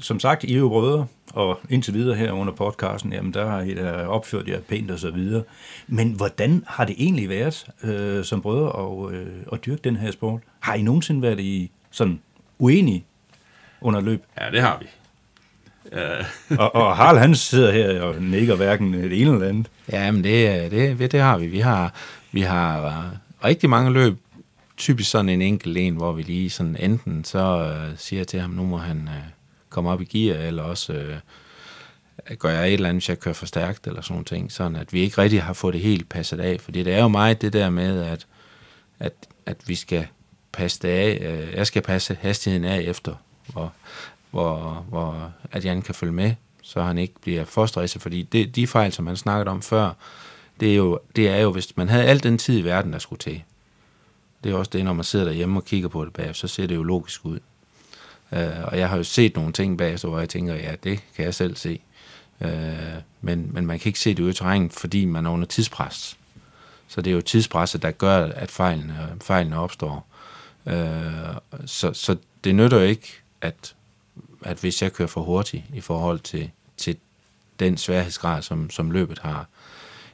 Som 0.00 0.20
sagt, 0.20 0.44
I 0.44 0.54
er 0.54 0.58
jo 0.58 0.68
brødre, 0.68 1.06
og 1.32 1.60
indtil 1.70 1.94
videre 1.94 2.16
her 2.16 2.32
under 2.32 2.52
podcasten, 2.52 3.12
jamen 3.12 3.34
der 3.34 3.46
har 3.46 3.60
I 3.60 3.74
da 3.74 4.06
opført 4.06 4.48
jer 4.48 4.60
pænt 4.60 4.90
og 4.90 4.98
så 4.98 5.10
videre. 5.10 5.42
Men 5.86 6.12
hvordan 6.12 6.64
har 6.66 6.84
det 6.84 6.94
egentlig 6.98 7.28
været 7.28 7.66
øh, 7.82 8.24
som 8.24 8.42
brødre 8.42 8.82
at, 8.82 9.14
øh, 9.14 9.36
at 9.52 9.66
dyrke 9.66 9.82
den 9.84 9.96
her 9.96 10.10
sport? 10.10 10.40
Har 10.60 10.74
I 10.74 10.82
nogensinde 10.82 11.22
været 11.22 11.40
i 11.40 11.70
sådan 11.90 12.20
uenige 12.58 13.04
under 13.80 14.00
løb? 14.00 14.24
Ja, 14.40 14.50
det 14.50 14.60
har 14.60 14.78
vi. 14.78 14.86
Uh. 15.92 16.58
og, 16.58 16.74
og 16.74 16.96
Harald 16.96 17.18
han 17.18 17.34
sidder 17.34 17.72
her 17.72 18.02
og 18.02 18.22
nikker 18.22 18.56
hverken 18.56 18.92
det 18.92 19.22
ene 19.22 19.32
eller 19.32 19.48
andet. 19.48 19.66
Ja, 19.92 20.10
men 20.10 20.24
det, 20.24 20.70
det, 20.70 21.12
det 21.12 21.20
har 21.20 21.38
vi. 21.38 21.46
Vi 21.46 21.58
har, 21.58 21.94
vi 22.32 22.40
har 22.40 23.10
rigtig 23.44 23.70
mange 23.70 23.92
løb, 23.92 24.18
typisk 24.76 25.10
sådan 25.10 25.28
en 25.28 25.42
enkelt 25.42 25.76
en, 25.76 25.94
hvor 25.96 26.12
vi 26.12 26.22
lige 26.22 26.50
sådan 26.50 26.76
enten 26.80 27.24
så 27.24 27.72
øh, 27.72 27.98
siger 27.98 28.24
til 28.24 28.40
ham, 28.40 28.50
nu 28.50 28.64
må 28.64 28.76
han 28.76 29.08
øh, 29.08 29.24
komme 29.70 29.90
op 29.90 30.02
i 30.02 30.04
gear, 30.04 30.38
eller 30.38 30.62
også 30.62 30.92
øh, 30.92 31.16
gør 32.38 32.50
jeg 32.50 32.68
et 32.68 32.72
eller 32.72 32.88
andet, 32.88 33.02
hvis 33.02 33.08
jeg 33.08 33.20
kører 33.20 33.34
for 33.34 33.46
stærkt, 33.46 33.86
eller 33.86 34.00
sådan 34.00 34.12
nogle 34.14 34.24
ting, 34.24 34.52
sådan 34.52 34.76
at 34.76 34.92
vi 34.92 35.00
ikke 35.00 35.18
rigtig 35.18 35.42
har 35.42 35.52
fået 35.52 35.74
det 35.74 35.82
helt 35.82 36.08
passet 36.08 36.40
af, 36.40 36.60
fordi 36.60 36.82
det 36.82 36.94
er 36.94 37.02
jo 37.02 37.08
meget 37.08 37.42
det 37.42 37.52
der 37.52 37.70
med, 37.70 38.02
at, 38.02 38.26
at, 38.98 39.12
at 39.46 39.56
vi 39.66 39.74
skal 39.74 40.06
passe 40.52 40.78
det 40.82 40.88
af, 40.88 41.18
øh, 41.20 41.54
jeg 41.54 41.66
skal 41.66 41.82
passe 41.82 42.16
hastigheden 42.20 42.64
af 42.64 42.80
efter, 42.80 43.14
hvor, 43.46 43.72
hvor, 44.36 44.84
hvor 44.88 45.32
at 45.52 45.64
Jan 45.64 45.82
kan 45.82 45.94
følge 45.94 46.12
med, 46.12 46.34
så 46.62 46.82
han 46.82 46.98
ikke 46.98 47.14
bliver 47.20 47.44
for 47.44 47.66
stresset, 47.66 48.02
fordi 48.02 48.22
det, 48.22 48.56
de 48.56 48.66
fejl, 48.66 48.92
som 48.92 49.06
han 49.06 49.16
snakkede 49.16 49.50
om 49.50 49.62
før, 49.62 49.92
det 50.60 50.70
er, 50.72 50.76
jo, 50.76 50.98
det 51.16 51.28
er 51.28 51.36
jo, 51.36 51.52
hvis 51.52 51.76
man 51.76 51.88
havde 51.88 52.04
al 52.04 52.22
den 52.22 52.38
tid 52.38 52.58
i 52.58 52.64
verden, 52.64 52.92
der 52.92 52.98
skulle 52.98 53.18
til, 53.18 53.42
det 54.44 54.52
er 54.52 54.56
også 54.56 54.70
det, 54.74 54.84
når 54.84 54.92
man 54.92 55.04
sidder 55.04 55.24
derhjemme 55.24 55.58
og 55.58 55.64
kigger 55.64 55.88
på 55.88 56.04
det 56.04 56.12
bag, 56.12 56.36
så 56.36 56.48
ser 56.48 56.66
det 56.66 56.74
jo 56.74 56.82
logisk 56.82 57.24
ud. 57.24 57.38
Øh, 58.32 58.64
og 58.64 58.78
jeg 58.78 58.88
har 58.88 58.96
jo 58.96 59.02
set 59.02 59.36
nogle 59.36 59.52
ting 59.52 59.78
bag, 59.78 59.98
så 59.98 60.08
hvor 60.08 60.18
jeg 60.18 60.28
tænker, 60.28 60.54
ja, 60.54 60.74
det 60.84 61.00
kan 61.16 61.24
jeg 61.24 61.34
selv 61.34 61.56
se. 61.56 61.80
Øh, 62.40 62.50
men, 63.20 63.50
men 63.52 63.66
man 63.66 63.78
kan 63.78 63.88
ikke 63.88 64.00
se 64.00 64.14
det 64.14 64.22
ude 64.22 64.30
i 64.30 64.34
terrænet, 64.34 64.72
fordi 64.72 65.04
man 65.04 65.26
er 65.26 65.30
under 65.30 65.46
tidspres. 65.46 66.16
Så 66.88 67.00
det 67.00 67.10
er 67.10 67.14
jo 67.14 67.20
tidspresset, 67.20 67.82
der 67.82 67.90
gør, 67.90 68.26
at 68.26 68.50
fejlen, 68.50 68.92
fejlen 69.22 69.52
opstår. 69.52 70.06
Øh, 70.66 71.36
så, 71.66 71.92
så 71.92 72.16
det 72.44 72.54
nytter 72.54 72.78
jo 72.78 72.84
ikke, 72.84 73.08
at, 73.40 73.75
at 74.44 74.56
hvis 74.58 74.82
jeg 74.82 74.92
kører 74.92 75.08
for 75.08 75.20
hurtigt 75.20 75.62
i 75.74 75.80
forhold 75.80 76.18
til, 76.20 76.50
til 76.76 76.96
den 77.60 77.76
sværhedsgrad, 77.76 78.42
som, 78.42 78.70
som 78.70 78.90
løbet 78.90 79.18
har, 79.18 79.46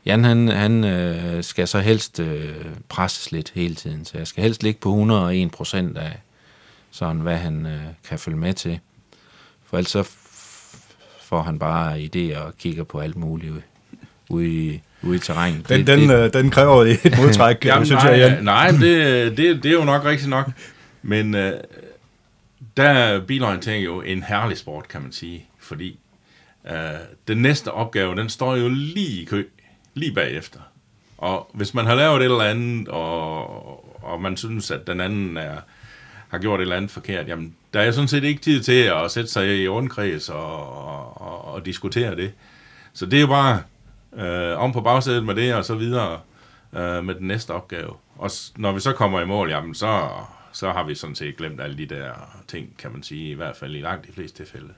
Jan, 0.07 0.25
han, 0.25 0.49
han 0.49 0.85
øh, 0.85 1.45
skal 1.45 1.69
så 1.69 1.79
helst 1.81 2.21
øh, 2.21 2.55
presses 2.89 3.33
lidt 3.33 3.53
hele 3.55 3.75
tiden, 3.75 4.05
så 4.05 4.19
jeg 4.19 4.27
skal 4.27 4.43
helst 4.43 4.63
ligge 4.63 4.81
på 4.81 4.89
101 4.91 5.51
procent 5.51 5.99
af, 5.99 6.19
sådan 6.91 7.17
hvad 7.21 7.37
han 7.37 7.67
øh, 7.67 7.81
kan 8.09 8.19
følge 8.19 8.39
med 8.39 8.55
til. 8.55 8.79
For 9.65 9.79
ellers 9.79 9.91
så 9.91 10.11
får 11.23 11.43
han 11.43 11.59
bare 11.59 11.99
idéer 12.01 12.39
og 12.39 12.53
kigger 12.59 12.85
på 12.85 12.99
alt 13.01 13.17
muligt 13.17 13.53
ude 14.29 14.49
i, 14.49 14.81
ude 15.03 15.17
i 15.17 15.19
terrænet. 15.19 15.69
Den, 15.69 15.79
Det- 15.79 15.87
den, 15.87 16.09
det- 16.09 16.25
øh, 16.25 16.33
den 16.33 16.51
kræver 16.51 16.85
et 16.85 17.19
modtræk, 17.19 17.65
Jamen, 17.65 17.87
synes 17.87 18.03
nej, 18.05 18.13
jeg, 18.13 18.33
Jan. 18.33 18.45
nej 18.45 18.71
det, 18.71 19.37
det, 19.37 19.63
det 19.63 19.67
er 19.67 19.73
jo 19.73 19.85
nok 19.85 20.05
rigtigt 20.05 20.31
nok. 20.31 20.51
Men 21.03 21.35
øh, 21.35 21.53
der 22.77 22.89
er 22.89 23.21
bilorientering 23.21 23.85
jo 23.85 24.01
en 24.01 24.23
herlig 24.23 24.59
sport, 24.59 24.89
kan 24.89 25.03
man 25.03 25.13
sige. 25.13 25.47
Fordi 25.59 25.99
øh, 26.71 26.75
den 27.29 27.39
næste 27.39 27.73
opgave, 27.73 28.17
den 28.17 28.29
står 28.29 28.57
jo 28.57 28.69
lige 28.69 29.23
i 29.23 29.25
kø, 29.25 29.45
lige 29.95 30.15
bagefter. 30.15 30.61
Og 31.19 31.51
hvis 31.55 31.75
man 31.75 31.87
har 31.87 31.95
lavet 31.95 32.17
et 32.17 32.25
eller 32.25 32.45
andet, 32.45 32.89
og, 32.89 34.05
og 34.05 34.21
man 34.21 34.37
synes, 34.37 34.71
at 34.71 34.87
den 34.87 35.01
anden 35.01 35.37
er, 35.37 35.57
har 36.29 36.39
gjort 36.39 36.61
et 36.61 36.63
eller 36.63 36.77
andet 36.77 36.91
forkert, 36.91 37.29
jamen, 37.29 37.55
der 37.75 37.81
er 37.81 37.91
sådan 37.91 38.09
set 38.09 38.25
ikke 38.25 38.43
tid 38.43 38.63
til 38.63 38.83
at 38.83 39.11
sætte 39.11 39.31
sig 39.31 39.63
i 39.63 39.69
rundkreds 39.69 40.29
og, 40.29 40.87
og, 40.87 41.21
og, 41.21 41.45
og 41.45 41.67
diskutere 41.67 42.17
det. 42.17 42.33
Så 42.93 43.07
det 43.07 43.17
er 43.17 43.21
jo 43.21 43.27
bare 43.27 43.63
øh, 44.17 44.59
om 44.59 44.73
på 44.73 44.81
bagsædet 44.81 45.25
med 45.25 45.35
det, 45.35 45.55
og 45.55 45.65
så 45.65 45.75
videre 45.75 46.21
øh, 46.73 47.05
med 47.05 47.15
den 47.15 47.29
næste 47.29 47.51
opgave. 47.51 47.93
Og 48.19 48.31
når 48.57 48.73
vi 48.73 48.81
så 48.81 48.93
kommer 48.93 49.21
i 49.21 49.27
mål, 49.27 49.51
jamen, 49.51 49.75
så, 49.75 50.09
så 50.53 50.73
har 50.73 50.85
vi 50.85 50.95
sådan 50.95 51.17
set 51.17 51.37
glemt 51.37 51.61
alle 51.61 51.79
de 51.79 51.87
der 51.87 52.13
ting, 52.49 52.77
kan 52.79 52.93
man 52.93 53.03
sige, 53.03 53.31
i 53.31 53.35
hvert 53.35 53.57
fald 53.57 53.77
i 53.77 53.81
langt 53.81 54.07
de 54.07 54.13
fleste 54.13 54.37
tilfælde. 54.37 54.69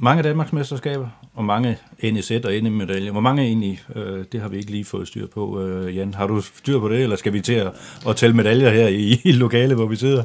Mange 0.00 0.22
Danmarks 0.22 0.52
mesterskaber, 0.52 1.08
og 1.34 1.44
mange 1.44 1.78
NEZ 2.02 2.30
og 2.30 2.52
NM-medaljer. 2.62 3.12
Hvor 3.12 3.20
mange 3.20 3.42
egentlig, 3.42 3.82
øh, 3.94 4.24
det 4.32 4.40
har 4.40 4.48
vi 4.48 4.56
ikke 4.56 4.70
lige 4.70 4.84
fået 4.84 5.08
styr 5.08 5.26
på, 5.26 5.62
øh, 5.62 5.96
Jan. 5.96 6.14
Har 6.14 6.26
du 6.26 6.40
styr 6.40 6.80
på 6.80 6.88
det, 6.88 7.02
eller 7.02 7.16
skal 7.16 7.32
vi 7.32 7.40
til 7.40 7.52
at, 7.52 7.72
at 8.08 8.16
tælle 8.16 8.36
medaljer 8.36 8.70
her 8.70 8.88
i, 8.88 9.20
i 9.24 9.32
lokalet, 9.32 9.76
hvor 9.76 9.86
vi 9.86 9.96
sidder? 9.96 10.24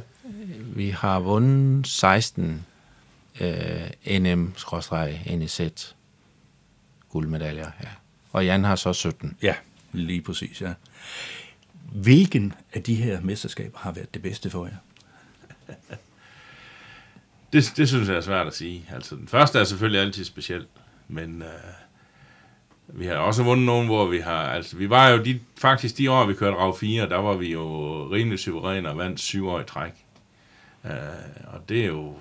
Vi 0.76 0.90
har 0.90 1.20
vundet 1.20 1.88
16 1.88 2.66
øh, 3.42 3.48
NM-NEZ 4.08 5.94
guldmedaljer, 7.10 7.72
ja. 7.84 7.90
Og 8.32 8.46
Jan 8.46 8.64
har 8.64 8.76
så 8.76 8.94
17. 8.94 9.38
Ja, 9.42 9.56
lige 9.92 10.22
præcis, 10.22 10.62
ja. 10.62 10.74
Hvilken 11.94 12.54
af 12.74 12.84
de 12.84 12.96
her 12.96 13.22
mesterskaber 13.22 13.80
har 13.80 13.92
været 13.92 14.14
det 14.14 14.22
bedste 14.22 14.50
for 14.50 14.66
jer? 14.66 14.76
Det, 17.54 17.74
det 17.78 17.88
synes 17.88 18.10
jeg 18.10 18.18
er 18.18 18.22
svært 18.22 18.48
at 18.48 18.56
sige. 18.56 18.86
Altså, 18.94 19.16
den 19.16 19.28
første 19.28 19.60
er 19.60 19.64
selvfølgelig 19.64 20.02
altid 20.02 20.26
speciel, 20.26 20.66
men 21.08 21.42
øh, 21.42 22.98
vi 23.00 23.06
har 23.06 23.16
også 23.16 23.44
vundet 23.44 23.66
nogen, 23.66 23.88
hvor 23.88 24.06
vi 24.06 24.20
har... 24.20 24.44
Altså, 24.44 24.78
vi 24.78 24.90
var 24.90 25.10
jo 25.10 25.24
de, 25.24 25.40
faktisk 25.58 25.98
de 25.98 26.12
år, 26.12 26.26
vi 26.26 26.34
kørte 26.34 26.58
RAV 26.58 26.78
4, 26.78 27.10
der 27.10 27.18
var 27.18 27.36
vi 27.36 27.52
jo 27.52 27.64
rimelig 28.12 28.40
suveræne 28.40 28.90
og 28.90 28.98
vandt 28.98 29.20
syv 29.20 29.48
år 29.48 29.60
i 29.60 29.64
træk. 29.64 30.06
Øh, 30.86 30.92
og 31.48 31.70
det 31.70 31.82
er 31.82 31.88
jo, 31.88 32.16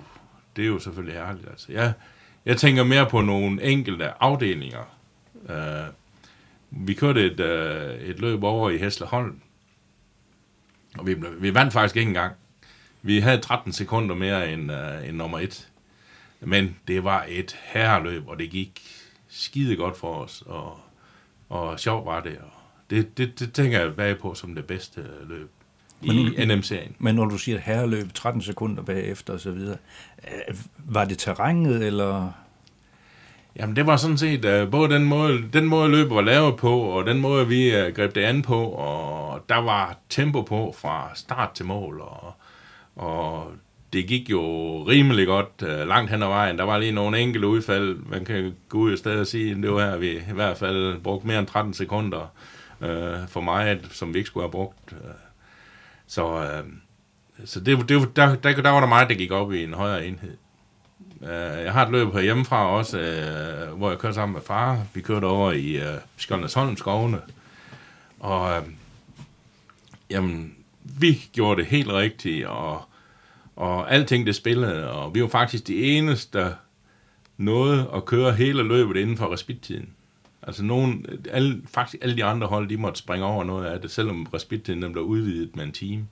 det 0.55 0.63
er 0.63 0.67
jo 0.67 0.79
selvfølgelig 0.79 1.19
herligt. 1.19 1.47
Altså, 1.49 1.71
jeg, 1.71 1.93
jeg 2.45 2.57
tænker 2.57 2.83
mere 2.83 3.09
på 3.09 3.21
nogle 3.21 3.63
enkelte 3.63 4.23
afdelinger. 4.23 4.97
Øh, 5.49 5.93
vi 6.69 6.93
kørte 6.93 7.25
et, 7.25 7.39
øh, 7.39 7.95
et 7.95 8.19
løb 8.19 8.43
over 8.43 8.69
i 8.69 8.77
Hesleholm, 8.77 9.41
og 10.97 11.07
vi, 11.07 11.15
vi 11.39 11.53
vandt 11.53 11.73
faktisk 11.73 11.95
ikke 11.95 12.07
engang. 12.07 12.33
Vi 13.01 13.19
havde 13.19 13.41
13 13.41 13.73
sekunder 13.73 14.15
mere 14.15 14.53
end, 14.53 14.71
øh, 14.71 15.09
end 15.09 15.17
nummer 15.17 15.39
et. 15.39 15.69
Men 16.39 16.75
det 16.87 17.03
var 17.03 17.25
et 17.27 17.57
herreløb, 17.63 18.27
og 18.27 18.39
det 18.39 18.49
gik 18.49 18.81
skide 19.29 19.75
godt 19.75 19.97
for 19.97 20.13
os, 20.13 20.43
og, 20.45 20.79
og 21.49 21.79
sjovt 21.79 22.05
var 22.05 22.19
det. 22.19 22.37
Og 22.37 22.51
det, 22.89 23.17
det, 23.17 23.39
det 23.39 23.53
tænker 23.53 23.79
jeg 23.79 23.95
bag 23.95 24.19
på 24.19 24.33
som 24.33 24.55
det 24.55 24.65
bedste 24.65 25.05
løb 25.27 25.49
i 26.01 26.45
NM-serien. 26.45 26.95
Men 26.99 27.15
når 27.15 27.25
du 27.25 27.37
siger 27.37 27.59
herreløb 27.59 28.13
13 28.13 28.41
sekunder 28.41 28.83
bagefter 28.83 29.33
og 29.33 29.39
så 29.39 29.51
videre, 29.51 29.77
øh, 30.27 30.55
var 30.77 31.05
det 31.05 31.17
terrænet, 31.17 31.87
eller... 31.87 32.31
Jamen, 33.55 33.75
det 33.75 33.87
var 33.87 33.97
sådan 33.97 34.17
set 34.17 34.45
uh, 34.45 34.71
både 34.71 34.93
den 34.93 35.03
måde, 35.03 35.43
den 35.53 35.65
måde 35.65 35.89
løbet 35.89 36.15
var 36.15 36.21
lavet 36.21 36.57
på, 36.57 36.79
og 36.79 37.05
den 37.05 37.19
måde, 37.19 37.47
vi 37.47 37.81
uh, 37.81 37.93
greb 37.95 38.15
det 38.15 38.21
an 38.21 38.41
på, 38.41 38.65
og 38.65 39.45
der 39.49 39.57
var 39.57 39.97
tempo 40.09 40.41
på 40.41 40.75
fra 40.77 41.11
start 41.15 41.51
til 41.51 41.65
mål, 41.65 42.01
og, 42.01 42.33
og 42.95 43.51
det 43.93 44.07
gik 44.07 44.29
jo 44.29 44.41
rimelig 44.83 45.27
godt 45.27 45.61
uh, 45.61 45.87
langt 45.87 46.11
hen 46.11 46.23
ad 46.23 46.27
vejen. 46.27 46.57
Der 46.57 46.63
var 46.63 46.77
lige 46.77 46.91
nogle 46.91 47.19
enkelte 47.19 47.47
udfald. 47.47 47.95
Man 48.09 48.25
kan 48.25 48.55
gå 48.69 48.77
ud 48.77 48.91
og 48.91 48.97
stadig 48.97 49.19
og 49.19 49.27
sige, 49.27 49.51
at 49.51 49.57
det 49.57 49.71
var 49.71 49.89
her, 49.89 49.97
vi 49.97 50.11
i 50.11 50.33
hvert 50.33 50.57
fald 50.57 50.99
brugte 50.99 51.27
mere 51.27 51.39
end 51.39 51.47
13 51.47 51.73
sekunder 51.73 52.31
uh, 52.81 53.27
for 53.27 53.41
mig, 53.41 53.79
som 53.91 54.13
vi 54.13 54.17
ikke 54.17 54.27
skulle 54.27 54.43
have 54.43 54.51
brugt. 54.51 54.91
Uh, 54.91 54.97
så 56.07 56.33
uh, 56.33 56.69
så 57.45 57.59
det, 57.59 57.89
det, 57.89 58.15
der, 58.15 58.35
der, 58.35 58.61
der 58.61 58.69
var 58.69 58.79
der 58.79 58.87
meget, 58.87 59.09
der 59.09 59.15
gik 59.15 59.31
op 59.31 59.53
i 59.53 59.63
en 59.63 59.73
højere 59.73 60.05
enhed. 60.05 60.37
Uh, 61.23 61.29
jeg 61.63 61.73
har 61.73 61.85
et 61.85 61.91
løb 61.91 62.13
her 62.13 62.21
hjemmefra 62.21 62.69
også, 62.69 62.97
uh, 62.97 63.77
hvor 63.77 63.89
jeg 63.89 63.99
kørte 63.99 64.15
sammen 64.15 64.33
med 64.33 64.41
far. 64.41 64.85
Vi 64.93 65.01
kørte 65.01 65.25
over 65.25 65.51
i 65.51 65.75
øh, 65.75 65.93
uh, 65.93 65.99
Skjoldersholm 66.17 66.77
skovene. 66.77 67.21
Og 68.19 68.61
uh, 68.61 68.67
jamen, 70.09 70.55
vi 70.83 71.29
gjorde 71.33 71.61
det 71.61 71.69
helt 71.69 71.89
rigtigt, 71.89 72.45
og, 72.45 72.81
og 73.55 73.93
alting 73.93 74.25
det 74.25 74.35
spillede, 74.35 74.91
og 74.91 75.15
vi 75.15 75.21
var 75.21 75.27
faktisk 75.27 75.67
de 75.67 75.83
eneste, 75.83 76.39
der 76.39 76.53
nåede 77.37 77.89
at 77.95 78.05
køre 78.05 78.33
hele 78.33 78.63
løbet 78.63 78.97
inden 78.97 79.17
for 79.17 79.33
respittiden. 79.33 79.89
Altså 80.41 80.63
nogen, 80.63 81.05
alle, 81.31 81.61
faktisk 81.73 82.03
alle 82.03 82.15
de 82.15 82.23
andre 82.23 82.47
hold, 82.47 82.69
de 82.69 82.77
måtte 82.77 82.99
springe 82.99 83.25
over 83.25 83.43
noget 83.43 83.65
af 83.65 83.81
det, 83.81 83.91
selvom 83.91 84.23
respittiden 84.33 84.81
den 84.81 84.91
blev 84.91 85.03
udvidet 85.03 85.55
med 85.55 85.63
en 85.63 85.71
time. 85.71 86.07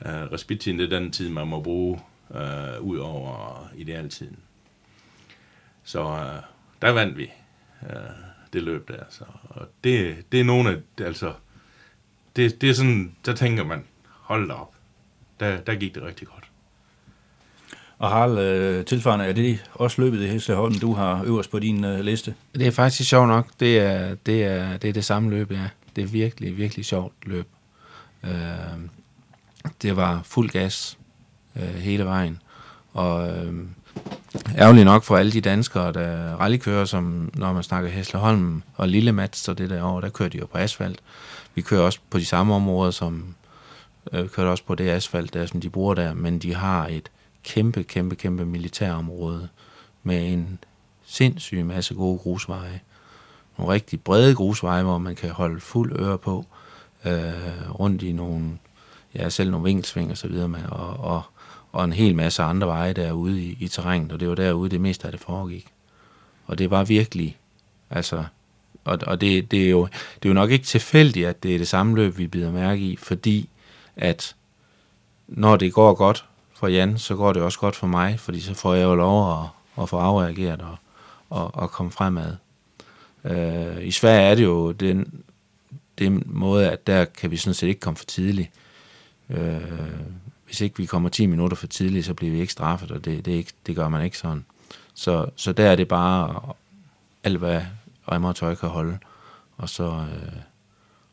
Uh, 0.00 0.08
respittiden 0.08 0.78
det 0.78 0.92
er 0.92 0.98
den 0.98 1.10
tid, 1.10 1.28
man 1.28 1.46
må 1.46 1.60
bruge 1.60 2.00
uh, 2.34 2.86
ud 2.86 2.98
over 2.98 3.68
idealtiden. 3.76 4.38
Så 5.84 6.04
uh, 6.04 6.16
der 6.82 6.90
vandt 6.90 7.18
vi 7.18 7.32
uh, 7.82 7.88
det 8.52 8.62
løb 8.62 8.88
der. 8.88 9.04
Så, 9.10 9.24
og 9.44 9.68
det, 9.84 10.16
det 10.32 10.40
er 10.40 10.44
nogle 10.44 10.70
af, 10.70 11.04
altså, 11.04 11.32
det, 12.36 12.60
det 12.60 12.70
er 12.70 12.74
sådan, 12.74 13.16
der 13.26 13.34
tænker 13.34 13.64
man, 13.64 13.84
hold 14.04 14.48
da 14.48 14.54
op. 14.54 14.74
Der, 15.40 15.60
der 15.60 15.74
gik 15.74 15.94
det 15.94 16.02
rigtig 16.02 16.28
godt. 16.28 16.44
Og 17.98 18.10
Harald, 18.10 18.38
øh, 18.38 18.84
tilsvarende, 18.84 19.24
er 19.24 19.32
det 19.32 19.70
også 19.74 20.02
løbet 20.02 20.22
i 20.22 20.26
Hesleholm, 20.26 20.74
du 20.74 20.92
har 20.92 21.24
øverst 21.24 21.50
på 21.50 21.58
din 21.58 21.84
øh, 21.84 22.00
liste? 22.00 22.34
Det 22.54 22.66
er 22.66 22.70
faktisk 22.70 23.08
sjovt 23.08 23.28
nok. 23.28 23.46
Det 23.60 23.78
er 23.78 24.14
det, 24.14 24.44
er, 24.44 24.76
det, 24.76 24.88
er 24.88 24.92
det 24.92 25.04
samme 25.04 25.30
løb, 25.30 25.50
ja. 25.50 25.68
Det 25.96 26.04
er 26.04 26.08
virkelig, 26.08 26.56
virkelig 26.56 26.84
sjovt 26.84 27.14
løb. 27.26 27.48
Øh, 28.24 28.30
det 29.82 29.96
var 29.96 30.22
fuld 30.24 30.50
gas 30.50 30.98
øh, 31.56 31.74
hele 31.74 32.04
vejen. 32.04 32.38
Og 32.92 33.28
øh, 33.28 33.54
ærgerligt 34.58 34.84
nok 34.84 35.04
for 35.04 35.16
alle 35.16 35.32
de 35.32 35.40
danskere, 35.40 35.92
der 35.92 36.36
rallykører, 36.36 36.84
som 36.84 37.30
når 37.34 37.52
man 37.52 37.62
snakker 37.62 37.90
Hesleholm 37.90 38.62
og 38.74 38.88
Lille 38.88 39.12
Mats 39.12 39.48
og 39.48 39.58
det 39.58 39.70
der 39.70 39.84
år, 39.84 40.00
der 40.00 40.08
kører 40.08 40.28
de 40.28 40.38
jo 40.38 40.46
på 40.46 40.58
asfalt. 40.58 41.00
Vi 41.54 41.62
kører 41.62 41.82
også 41.82 41.98
på 42.10 42.18
de 42.18 42.24
samme 42.24 42.54
områder, 42.54 42.90
som 42.90 43.34
øh, 44.12 44.28
kører 44.28 44.50
også 44.50 44.64
på 44.64 44.74
det 44.74 44.90
asfalt, 44.90 45.34
der, 45.34 45.46
som 45.46 45.60
de 45.60 45.70
bruger 45.70 45.94
der, 45.94 46.14
men 46.14 46.38
de 46.38 46.54
har 46.54 46.86
et 46.86 47.10
kæmpe, 47.44 47.82
kæmpe, 47.82 48.16
kæmpe 48.16 48.44
militærområde 48.44 49.48
med 50.02 50.32
en 50.32 50.58
sindssyg 51.04 51.64
masse 51.64 51.94
gode 51.94 52.18
grusveje. 52.18 52.80
Nogle 53.58 53.74
rigtig 53.74 54.00
brede 54.00 54.34
grusveje, 54.34 54.82
hvor 54.82 54.98
man 54.98 55.14
kan 55.14 55.30
holde 55.30 55.60
fuld 55.60 56.00
øre 56.00 56.18
på, 56.18 56.46
øh, 57.04 57.70
rundt 57.80 58.02
i 58.02 58.12
nogle, 58.12 58.58
ja, 59.14 59.28
selv 59.28 59.50
nogle 59.50 59.64
vinkelsving 59.64 60.10
og 60.10 60.18
så 60.18 60.28
videre, 60.28 60.48
med, 60.48 60.64
og, 60.68 60.96
og, 60.96 61.22
og 61.72 61.84
en 61.84 61.92
hel 61.92 62.14
masse 62.14 62.42
andre 62.42 62.66
veje 62.66 62.92
derude 62.92 63.42
i, 63.42 63.56
i 63.60 63.68
terrænet, 63.68 64.12
og 64.12 64.20
det 64.20 64.28
var 64.28 64.34
derude, 64.34 64.70
det 64.70 64.80
meste 64.80 65.06
af 65.06 65.12
det 65.12 65.20
foregik. 65.20 65.66
Og 66.46 66.58
det 66.58 66.70
var 66.70 66.84
virkelig, 66.84 67.36
altså, 67.90 68.24
og, 68.84 68.98
og 69.06 69.20
det, 69.20 69.50
det, 69.50 69.66
er 69.66 69.70
jo, 69.70 69.86
det 70.14 70.24
er 70.24 70.28
jo 70.28 70.34
nok 70.34 70.50
ikke 70.50 70.64
tilfældigt, 70.64 71.26
at 71.26 71.42
det 71.42 71.54
er 71.54 71.58
det 71.58 71.68
samme 71.68 71.96
løb, 71.96 72.18
vi 72.18 72.26
bider 72.26 72.52
mærke 72.52 72.82
i, 72.82 72.96
fordi 72.96 73.48
at 73.96 74.36
når 75.28 75.56
det 75.56 75.72
går 75.72 75.94
godt 75.94 76.24
for 76.54 76.68
Jan, 76.68 76.98
så 76.98 77.16
går 77.16 77.32
det 77.32 77.42
også 77.42 77.58
godt 77.58 77.76
for 77.76 77.86
mig, 77.86 78.20
fordi 78.20 78.40
så 78.40 78.54
får 78.54 78.74
jeg 78.74 78.84
jo 78.84 78.94
lov 78.94 79.42
at, 79.42 79.48
at 79.82 79.88
få 79.88 79.96
afreageret 79.98 80.60
og, 80.60 80.76
og, 81.30 81.54
og 81.54 81.70
komme 81.70 81.92
fremad. 81.92 82.36
Øh, 83.24 83.86
I 83.86 83.90
Sverige 83.90 84.20
er 84.30 84.34
det 84.34 84.44
jo 84.44 84.72
den, 84.72 85.22
den 85.98 86.22
måde, 86.26 86.70
at 86.70 86.86
der 86.86 87.04
kan 87.04 87.30
vi 87.30 87.36
sådan 87.36 87.54
set 87.54 87.68
ikke 87.68 87.80
komme 87.80 87.96
for 87.96 88.04
tidligt. 88.04 88.50
Øh, 89.30 89.60
hvis 90.52 90.60
ikke 90.60 90.76
vi 90.76 90.86
kommer 90.86 91.08
10 91.08 91.26
minutter 91.26 91.56
for 91.56 91.66
tidligt, 91.66 92.06
så 92.06 92.14
bliver 92.14 92.32
vi 92.32 92.40
ikke 92.40 92.52
straffet, 92.52 92.90
og 92.90 93.04
det, 93.04 93.24
det, 93.24 93.32
ikke, 93.32 93.52
det 93.66 93.76
gør 93.76 93.88
man 93.88 94.04
ikke 94.04 94.18
sådan. 94.18 94.44
Så, 94.94 95.26
så 95.36 95.52
der 95.52 95.70
er 95.70 95.76
det 95.76 95.88
bare 95.88 96.40
alt, 97.24 97.38
hvad 97.38 97.62
remmer 98.12 98.28
og 98.28 98.36
tøj 98.36 98.54
kan 98.54 98.68
holde, 98.68 98.98
og 99.56 99.68
så, 99.68 99.84
øh, 99.84 100.32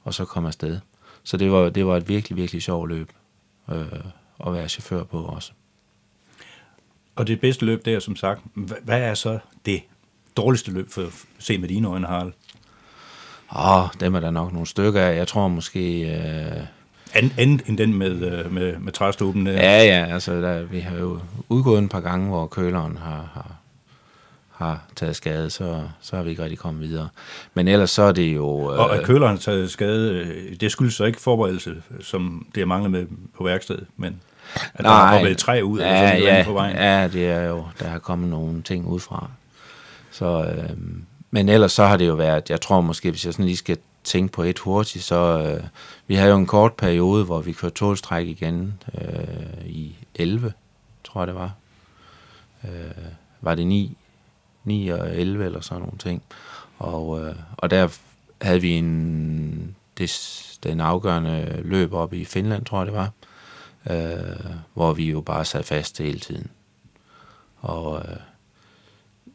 og 0.03 0.13
så 0.13 0.25
komme 0.25 0.47
afsted. 0.47 0.79
Så 1.23 1.37
det 1.37 1.51
var, 1.51 1.69
det 1.69 1.85
var 1.85 1.97
et 1.97 2.09
virkelig, 2.09 2.37
virkelig 2.37 2.61
sjovt 2.61 2.89
løb 2.89 3.11
øh, 3.71 3.85
at 4.45 4.53
være 4.53 4.69
chauffør 4.69 5.03
på 5.03 5.23
også. 5.23 5.51
Og 7.15 7.27
det 7.27 7.41
bedste 7.41 7.65
løb 7.65 7.85
der, 7.85 7.99
som 7.99 8.15
sagt, 8.15 8.41
hva- 8.57 8.83
hvad 8.83 9.01
er 9.01 9.13
så 9.13 9.39
det 9.65 9.83
dårligste 10.37 10.71
løb 10.71 10.89
for 10.89 11.01
at 11.01 11.13
se 11.39 11.57
med 11.57 11.67
dine 11.69 11.87
øjne, 11.87 12.07
Harald? 12.07 12.33
Åh, 13.55 13.89
dem 13.99 14.15
er 14.15 14.19
der 14.19 14.31
nok 14.31 14.51
nogle 14.51 14.67
stykker 14.67 15.01
af. 15.01 15.15
Jeg 15.15 15.27
tror 15.27 15.47
måske... 15.47 16.01
Øh, 16.01 16.78
An, 17.13 17.33
andet 17.37 17.61
end 17.67 17.77
den 17.77 17.93
med, 17.93 18.11
øh, 18.11 18.53
med, 18.53 18.77
med 18.77 18.93
træstuben 18.93 19.45
der. 19.45 19.51
ja, 19.51 19.83
ja, 19.83 20.13
altså 20.13 20.41
der, 20.41 20.63
vi 20.63 20.79
har 20.79 20.97
jo 20.97 21.19
udgået 21.49 21.79
en 21.79 21.89
par 21.89 21.99
gange, 21.99 22.27
hvor 22.27 22.47
køleren 22.47 22.97
har, 22.97 23.29
har, 23.33 23.51
har 24.51 24.83
taget 24.95 25.15
skade, 25.15 25.49
så, 25.49 25.81
så 26.01 26.15
har 26.15 26.23
vi 26.23 26.29
ikke 26.29 26.43
rigtig 26.43 26.59
kommet 26.59 26.89
videre. 26.89 27.09
Men 27.53 27.67
ellers 27.67 27.89
så 27.89 28.01
er 28.01 28.11
det 28.11 28.35
jo... 28.35 28.47
Og 28.47 28.95
at 28.95 29.03
køleren 29.03 29.31
har 29.31 29.39
taget 29.39 29.71
skade, 29.71 30.13
øh, 30.13 30.55
det 30.59 30.71
skyldes 30.71 30.93
så 30.93 31.05
ikke 31.05 31.21
forberedelse, 31.21 31.75
som 32.01 32.47
det 32.55 32.61
er 32.61 32.65
manglet 32.65 32.91
med 32.91 33.05
på 33.37 33.43
værkstedet, 33.43 33.87
men 33.97 34.21
at 34.73 34.85
der 34.85 34.89
har 34.89 35.13
hoppet 35.13 35.31
et 35.31 35.37
træ 35.37 35.61
ud, 35.61 35.79
eller 35.79 36.07
sådan 36.07 36.23
ja, 36.23 36.43
på 36.45 36.53
vejen. 36.53 36.75
Ja, 36.75 37.07
det 37.07 37.25
er 37.25 37.43
jo, 37.43 37.63
der 37.79 37.87
har 37.87 37.99
kommet 37.99 38.29
nogle 38.29 38.61
ting 38.61 38.87
udefra. 38.87 39.29
Så, 40.11 40.43
øh, 40.43 40.77
men 41.31 41.49
ellers 41.49 41.71
så 41.71 41.85
har 41.85 41.97
det 41.97 42.07
jo 42.07 42.13
været, 42.13 42.49
jeg 42.49 42.61
tror 42.61 42.81
måske, 42.81 43.09
hvis 43.09 43.25
jeg 43.25 43.33
sådan 43.33 43.45
lige 43.45 43.57
skal 43.57 43.77
tænke 44.03 44.33
på 44.33 44.43
et 44.43 44.59
hurtigt, 44.59 45.03
så 45.03 45.15
øh, 45.15 45.63
vi 46.07 46.15
havde 46.15 46.31
jo 46.31 46.37
en 46.37 46.45
kort 46.45 46.73
periode, 46.73 47.25
hvor 47.25 47.41
vi 47.41 47.51
kørte 47.51 47.75
tålstræk 47.75 48.27
igen 48.27 48.83
øh, 49.01 49.65
i 49.65 49.95
11, 50.15 50.53
tror 51.03 51.21
jeg 51.21 51.27
det 51.27 51.35
var. 51.35 51.53
Øh, 52.63 53.05
var 53.41 53.55
det 53.55 53.67
9, 53.67 53.97
9 54.63 54.89
og 54.89 55.15
11 55.15 55.45
eller 55.45 55.61
sådan 55.61 55.81
nogle 55.81 55.97
ting. 55.97 56.23
Og, 56.77 57.21
øh, 57.21 57.35
og 57.57 57.69
der 57.69 57.87
havde 58.41 58.61
vi 58.61 58.71
en, 58.71 59.75
det, 59.97 60.41
den 60.63 60.79
afgørende 60.79 61.61
løb 61.63 61.93
op 61.93 62.13
i 62.13 62.25
Finland, 62.25 62.65
tror 62.65 62.79
jeg 62.79 62.85
det 62.85 62.95
var, 62.95 63.11
øh, 63.89 64.55
hvor 64.73 64.93
vi 64.93 65.09
jo 65.11 65.21
bare 65.21 65.45
sad 65.45 65.63
fast 65.63 65.97
hele 65.97 66.19
tiden. 66.19 66.49
Og 67.61 68.03
øh, 68.09 68.17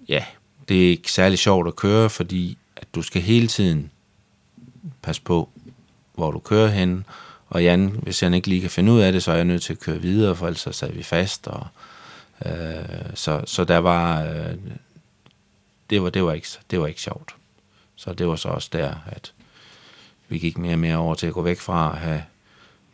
ja, 0.09 0.25
det 0.69 0.87
er 0.87 0.91
ikke 0.91 1.13
særlig 1.13 1.39
sjovt 1.39 1.69
at 1.69 1.77
køre, 1.77 2.11
fordi 2.11 2.59
at 2.77 2.87
du 2.95 3.03
skal 3.03 3.23
hele 3.23 3.49
tiden 3.49 3.91
passe 5.03 5.23
på, 5.23 5.49
hvor 6.15 6.31
du 6.31 6.39
kører 6.39 6.69
hen. 6.69 7.05
Og 7.49 7.65
Jan, 7.65 7.99
hvis 8.03 8.21
han 8.21 8.35
ikke 8.35 8.49
lige 8.49 8.61
kan 8.61 8.71
finde 8.71 8.93
ud 8.93 9.01
af 9.01 9.13
det, 9.13 9.23
så 9.23 9.33
er 9.33 9.37
jeg 9.37 9.45
nødt 9.45 9.63
til 9.63 9.73
at 9.73 9.81
køre 9.81 10.01
videre, 10.01 10.37
for 10.37 10.47
ellers 10.47 10.61
så 10.61 10.73
sad 10.73 10.93
vi 10.93 11.03
fast. 11.03 11.47
Og, 11.47 11.67
øh, 12.47 12.55
så, 13.15 13.43
så 13.47 13.65
der 13.65 13.79
var, 13.79 14.23
øh, 14.23 14.55
det 15.91 16.03
var, 16.03 16.11
det 16.11 16.25
var 16.25 16.33
ikke, 16.33 16.49
det 16.71 16.81
var 16.81 16.87
ikke 16.87 17.01
sjovt. 17.01 17.35
Så 17.97 18.13
det 18.13 18.29
var 18.29 18.37
så 18.37 18.49
også 18.49 18.69
der, 18.73 18.95
at 19.07 19.33
vi 20.29 20.39
gik 20.39 20.59
mere 20.59 20.73
og 20.73 20.79
mere 20.79 20.97
over 20.97 21.15
til 21.15 21.27
at 21.27 21.33
gå 21.33 21.43
væk 21.43 21.61
fra 21.61 21.93
at 21.93 21.99
have 21.99 22.23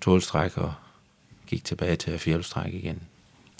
tålstræk 0.01 0.59
og 0.59 0.73
gik 1.47 1.65
tilbage 1.65 1.97
til 1.97 2.11
at 2.11 2.53
have 2.55 2.71
igen. 2.73 3.03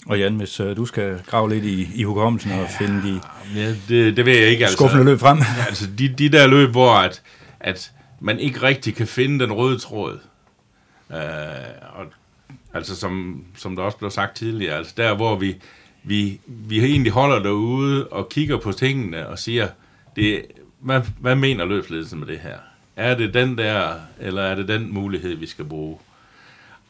Og 0.05 0.19
Jan, 0.19 0.35
hvis 0.35 0.59
uh, 0.59 0.77
du 0.77 0.85
skal 0.85 1.21
grave 1.27 1.49
lidt 1.49 1.65
i, 1.65 1.89
i 1.95 2.03
hukommelsen 2.03 2.51
og 2.51 2.67
finde 2.77 3.03
de 3.03 3.21
ja, 3.55 3.69
det, 3.87 4.17
det 4.17 4.25
ved 4.25 4.37
jeg 4.37 4.47
ikke. 4.47 4.65
Altså, 4.65 4.77
skuffende 4.77 5.03
løb 5.03 5.19
frem. 5.19 5.41
Altså 5.67 5.87
de, 5.97 6.07
de 6.07 6.29
der 6.29 6.47
løb, 6.47 6.69
hvor 6.69 6.93
at, 6.93 7.21
at 7.59 7.91
man 8.21 8.39
ikke 8.39 8.61
rigtig 8.61 8.95
kan 8.95 9.07
finde 9.07 9.39
den 9.39 9.53
røde 9.53 9.77
tråd. 9.77 10.19
Øh, 11.11 11.17
og, 11.93 12.05
altså 12.73 12.95
som, 12.95 13.45
som 13.57 13.75
der 13.75 13.83
også 13.83 13.97
blev 13.97 14.11
sagt 14.11 14.35
tidligere, 14.35 14.77
altså 14.77 14.93
der 14.97 15.15
hvor 15.15 15.35
vi, 15.35 15.55
vi, 16.03 16.39
vi 16.45 16.85
egentlig 16.85 17.11
holder 17.11 17.39
derude 17.39 18.07
og 18.07 18.29
kigger 18.29 18.57
på 18.57 18.71
tingene 18.71 19.27
og 19.27 19.39
siger, 19.39 19.67
det, 20.15 20.45
hvad, 20.79 21.01
hvad 21.19 21.35
mener 21.35 21.65
løbsledelsen 21.65 22.19
med 22.19 22.27
det 22.27 22.39
her? 22.39 22.57
Er 22.95 23.15
det 23.15 23.33
den 23.33 23.57
der, 23.57 23.93
eller 24.19 24.41
er 24.41 24.55
det 24.55 24.67
den 24.67 24.93
mulighed, 24.93 25.35
vi 25.35 25.45
skal 25.45 25.65
bruge? 25.65 25.97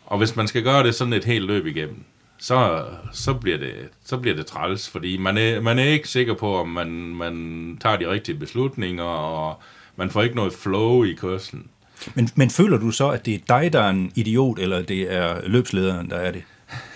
Og 0.06 0.18
hvis 0.18 0.36
man 0.36 0.48
skal 0.48 0.64
gøre 0.64 0.84
det 0.84 0.96
sådan 0.96 1.14
et 1.14 1.26
helt 1.26 1.46
løb 1.46 1.66
igennem, 1.66 2.04
så, 2.38 2.86
så, 3.14 3.34
bliver, 3.34 3.58
det, 3.58 3.74
så 4.06 4.18
bliver 4.18 4.36
det 4.36 4.46
træls, 4.46 4.90
fordi 4.90 5.18
man 5.18 5.38
er, 5.38 5.62
man 5.62 5.80
er 5.80 5.84
ikke 5.84 6.08
sikker 6.08 6.34
på, 6.34 6.56
om 6.56 6.68
man, 6.68 6.88
man 6.92 7.78
tager 7.82 7.98
de 7.98 8.10
rigtige 8.10 8.40
beslutninger, 8.40 9.04
og 9.04 9.62
man 9.96 10.10
får 10.10 10.22
ikke 10.22 10.36
noget 10.36 10.54
flow 10.54 11.04
i 11.04 11.14
kørslen. 11.14 11.68
Men, 12.16 12.30
men 12.36 12.50
føler 12.50 12.78
du 12.78 12.92
så, 12.92 13.10
at 13.10 13.26
det 13.26 13.34
er 13.34 13.40
dig, 13.48 13.74
der 13.74 13.82
er 13.82 13.90
en 13.90 14.12
idiot, 14.16 14.60
eller 14.60 14.82
det 14.82 15.14
er 15.14 15.48
løbslederen, 15.48 16.10
der 16.10 16.16
er 16.18 16.32
det? 16.32 16.44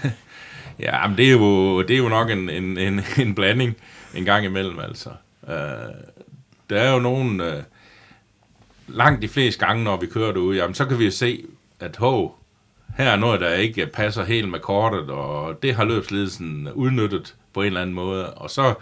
ja, 0.86 1.08
men 1.08 1.18
det 1.18 1.28
er 1.28 1.32
jo, 1.32 1.82
det 1.82 1.94
er 1.94 1.98
jo 1.98 2.10
nok 2.10 2.30
en, 2.30 2.50
en, 2.50 2.78
en, 2.78 3.02
en 3.18 3.36
blanding 3.36 3.76
en 4.16 4.26
gang 4.26 4.46
imellem, 4.46 4.80
altså. 4.80 5.10
Uh, 5.42 5.52
der 6.70 6.82
er 6.82 6.94
jo 6.94 7.00
nogen... 7.00 7.42
Uh, 7.42 7.48
langt 8.88 9.22
de 9.22 9.28
fleste 9.28 9.66
gange, 9.66 9.84
når 9.84 9.98
vi 9.98 10.08
kører 10.08 10.32
derude, 10.32 10.58
jamen, 10.58 10.76
så 10.76 10.86
kan 10.86 11.00
vi 11.00 11.12
se, 11.12 11.44
at 11.80 11.96
hov, 11.96 12.40
her 12.98 13.10
er 13.10 13.16
noget, 13.16 13.42
der 13.42 13.54
ikke 13.54 13.88
passer 13.88 14.24
helt 14.24 14.50
med 14.50 14.60
kortet, 14.60 15.10
og 15.10 15.64
det 15.64 15.76
har 15.76 15.86
løbsledelsen 15.86 16.70
udnyttet 16.74 17.36
på 17.54 17.62
en 17.62 17.68
eller 17.68 17.82
anden 17.82 17.96
måde, 17.96 18.34
og 18.34 18.50
så, 18.50 18.74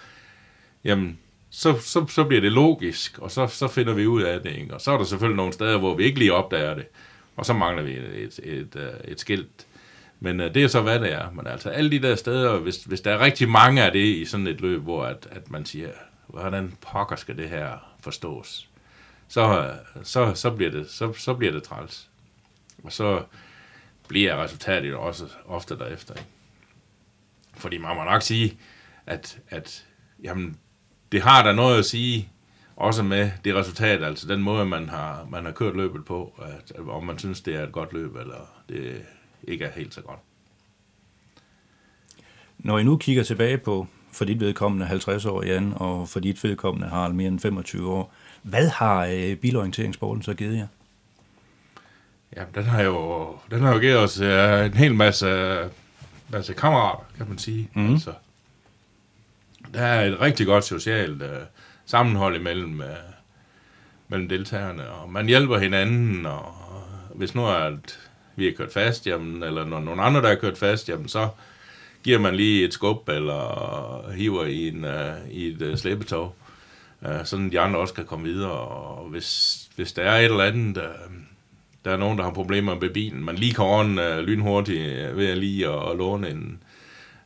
jamen, 0.84 1.20
så, 1.55 1.79
så, 1.79 2.07
så 2.07 2.23
bliver 2.23 2.41
det 2.41 2.51
logisk, 2.51 3.19
og 3.19 3.31
så, 3.31 3.47
så 3.47 3.67
finder 3.67 3.93
vi 3.93 4.07
ud 4.07 4.21
af 4.21 4.41
det, 4.41 4.55
ikke? 4.55 4.73
og 4.73 4.81
så 4.81 4.91
er 4.91 4.97
der 4.97 5.05
selvfølgelig 5.05 5.37
nogle 5.37 5.53
steder, 5.53 5.77
hvor 5.77 5.95
vi 5.95 6.03
ikke 6.03 6.19
lige 6.19 6.33
opdager 6.33 6.73
det, 6.73 6.85
og 7.35 7.45
så 7.45 7.53
mangler 7.53 7.83
vi 7.83 7.91
et, 7.91 8.23
et, 8.23 8.39
et, 8.43 8.75
øh, 8.75 8.93
et 9.03 9.19
skilt. 9.19 9.67
Men 10.19 10.39
uh, 10.39 10.45
det 10.45 10.63
er 10.63 10.67
så, 10.67 10.81
hvad 10.81 10.99
det 10.99 11.11
er. 11.11 11.31
Men 11.31 11.47
altså, 11.47 11.69
alle 11.69 11.91
de 11.91 11.99
der 11.99 12.15
steder, 12.15 12.57
hvis, 12.57 12.83
hvis 12.83 13.01
der 13.01 13.11
er 13.11 13.19
rigtig 13.19 13.49
mange 13.49 13.83
af 13.83 13.91
det 13.91 14.05
i 14.05 14.25
sådan 14.25 14.47
et 14.47 14.61
løb, 14.61 14.81
hvor 14.81 15.05
at, 15.05 15.27
at 15.31 15.51
man 15.51 15.65
siger, 15.65 15.89
hvordan 16.27 16.77
pokker 16.81 17.15
skal 17.15 17.37
det 17.37 17.49
her 17.49 17.95
forstås? 18.03 18.69
Så, 19.27 19.59
øh, 19.59 20.03
så, 20.03 20.33
så, 20.35 20.51
bliver, 20.51 20.71
det, 20.71 20.89
så, 20.89 21.13
så 21.13 21.33
bliver 21.33 21.53
det 21.53 21.63
træls. 21.63 22.09
Og 22.83 22.91
så, 22.91 23.23
bliver 24.07 24.43
resultatet 24.43 24.95
også 24.95 25.25
ofte 25.45 25.77
derefter. 25.77 26.13
Ikke? 26.13 26.29
Fordi 27.57 27.77
man 27.77 27.95
må 27.95 28.03
nok 28.03 28.21
sige, 28.21 28.57
at, 29.05 29.39
at 29.49 29.85
jamen, 30.23 30.57
det 31.14 31.22
har 31.22 31.43
der 31.43 31.53
noget 31.53 31.80
at 31.80 31.86
sige, 31.86 32.30
også 32.76 33.03
med 33.03 33.32
det 33.45 33.55
resultat, 33.55 34.03
altså 34.03 34.28
den 34.28 34.43
måde, 34.43 34.66
man 34.66 34.89
har, 34.89 35.28
man 35.30 35.45
har 35.45 35.51
kørt 35.51 35.76
løbet 35.76 36.05
på, 36.05 36.34
at, 36.41 36.72
at, 36.76 36.89
om 36.89 37.03
man 37.03 37.20
synes, 37.20 37.41
det 37.41 37.55
er 37.55 37.64
et 37.64 37.72
godt 37.72 37.93
løb, 37.93 38.16
eller 38.16 38.64
det 38.70 39.01
ikke 39.43 39.66
er 39.66 39.72
helt 39.72 39.93
så 39.93 40.01
godt. 40.01 40.20
Når 42.57 42.80
I 42.80 42.84
nu 42.84 42.97
kigger 42.97 43.24
tilbage 43.24 43.57
på, 43.57 43.88
for 44.11 44.26
dit 44.26 44.39
vedkommende 44.39 44.86
50 44.86 45.26
år, 45.26 45.43
Jan, 45.43 45.74
og 45.76 46.09
for 46.09 46.20
dit 46.20 46.43
vedkommende 46.43 46.88
har 46.88 47.09
mere 47.09 47.28
end 47.28 47.39
25 47.39 47.91
år, 47.91 48.14
hvad 48.41 48.70
har 48.70 49.05
øh, 49.05 49.36
bilorienteringssporten 49.36 50.24
så 50.24 50.34
givet 50.34 50.57
jer? 50.57 50.68
Ja, 52.36 52.43
den 52.55 52.64
har 52.64 52.82
jo, 52.82 53.28
den 53.51 53.61
har 53.61 53.74
jo 53.74 53.80
givet 53.80 53.97
os 53.97 54.20
uh, 54.20 54.66
en 54.66 54.74
hel 54.74 54.95
masse, 54.95 55.57
masse 56.30 56.53
kammerater, 56.53 57.03
kan 57.18 57.30
man 57.30 57.38
sige. 57.38 57.70
Mm. 57.74 57.93
Altså, 57.93 58.14
der 59.74 59.82
er 59.82 60.05
et 60.05 60.21
rigtig 60.21 60.45
godt 60.45 60.63
socialt 60.63 61.21
øh, 61.21 61.30
sammenhold 61.86 62.36
imellem, 62.36 62.82
øh, 62.82 62.88
mellem 64.07 64.30
deltagerne, 64.30 64.89
og 64.89 65.09
man 65.09 65.28
hjælper 65.28 65.57
hinanden, 65.57 66.26
og 66.26 66.53
hvis 67.15 67.36
nu 67.36 67.45
er, 67.45 67.53
at 67.53 67.99
vi 68.36 68.47
er 68.47 68.53
kørt 68.57 68.74
fast, 68.74 69.07
jamen, 69.07 69.43
eller 69.43 69.65
når 69.65 69.80
nogen 69.80 69.99
andre, 69.99 70.21
der 70.21 70.30
er 70.30 70.36
kørt 70.36 70.57
fast, 70.57 70.89
jamen, 70.89 71.07
så 71.07 71.30
giver 72.03 72.19
man 72.19 72.36
lige 72.36 72.65
et 72.65 72.74
skub, 72.74 73.09
eller 73.09 74.11
hiver 74.11 74.45
i, 74.45 74.67
en, 74.67 74.86
øh, 74.86 75.30
i 75.32 75.47
et 75.47 75.61
øh, 75.61 75.78
slæbetog, 75.78 76.36
øh, 77.05 77.26
sådan 77.26 77.51
de 77.51 77.59
andre 77.59 77.80
også 77.80 77.93
kan 77.93 78.05
komme 78.05 78.26
videre, 78.26 78.51
og 78.51 79.09
hvis, 79.09 79.59
hvis 79.76 79.93
der 79.93 80.03
er 80.03 80.19
et 80.19 80.26
eller 80.26 80.43
andet... 80.43 80.78
Øh, 80.78 81.13
der 81.86 81.91
er 81.91 81.97
nogen, 81.97 82.17
der 82.17 82.24
har 82.24 82.32
problemer 82.32 82.76
med 82.76 82.89
bilen. 82.89 83.24
Man 83.24 83.36
lige 83.36 83.53
kan 83.53 83.63
ordne 83.63 84.07
øh, 84.07 84.19
lynhurtigt 84.19 85.17
ved 85.17 85.28
at 85.28 85.38
lige 85.38 85.67
at, 85.67 85.91
at 85.91 85.97
låne 85.97 86.30
en, 86.30 86.63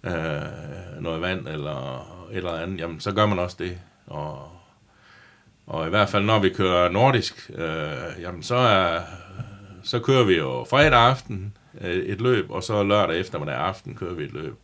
øh, 0.03 1.01
noget 1.01 1.21
vand 1.21 1.47
eller 1.47 2.16
eller 2.31 2.51
andet, 2.51 2.79
jamen 2.79 2.99
så 2.99 3.11
gør 3.11 3.25
man 3.25 3.39
også 3.39 3.55
det. 3.59 3.77
Og, 4.07 4.51
og 5.67 5.87
i 5.87 5.89
hvert 5.89 6.09
fald 6.09 6.23
når 6.23 6.39
vi 6.39 6.49
kører 6.49 6.89
nordisk, 6.89 7.51
øh, 7.55 8.21
jamen 8.21 8.43
så, 8.43 8.55
er, 8.55 9.01
så 9.83 9.99
kører 9.99 10.23
vi 10.23 10.37
jo 10.37 10.65
fredag 10.69 10.99
aften 10.99 11.57
uh, 11.73 11.87
et 11.87 12.21
løb, 12.21 12.51
og 12.51 12.63
så 12.63 12.83
lørdag 12.83 13.19
eftermiddag 13.19 13.55
aften 13.55 13.95
kører 13.95 14.13
vi 14.13 14.23
et 14.23 14.33
løb. 14.33 14.55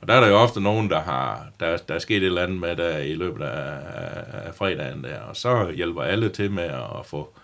Og 0.00 0.08
der 0.08 0.14
er 0.14 0.20
der 0.20 0.28
jo 0.28 0.36
ofte 0.36 0.60
nogen, 0.60 0.90
der 0.90 1.00
har, 1.00 1.46
der, 1.60 1.76
der 1.76 1.94
er 1.94 1.98
sket 1.98 2.16
et 2.16 2.26
eller 2.26 2.42
andet 2.42 2.60
med 2.60 2.76
der 2.76 2.98
i 2.98 3.14
løbet 3.14 3.42
af, 3.44 3.78
af, 3.94 4.46
af 4.46 4.54
fredagen 4.54 5.04
der, 5.04 5.20
og 5.20 5.36
så 5.36 5.70
hjælper 5.70 6.02
alle 6.02 6.28
til 6.28 6.50
med 6.50 6.64
at 6.64 7.06
få 7.06 7.34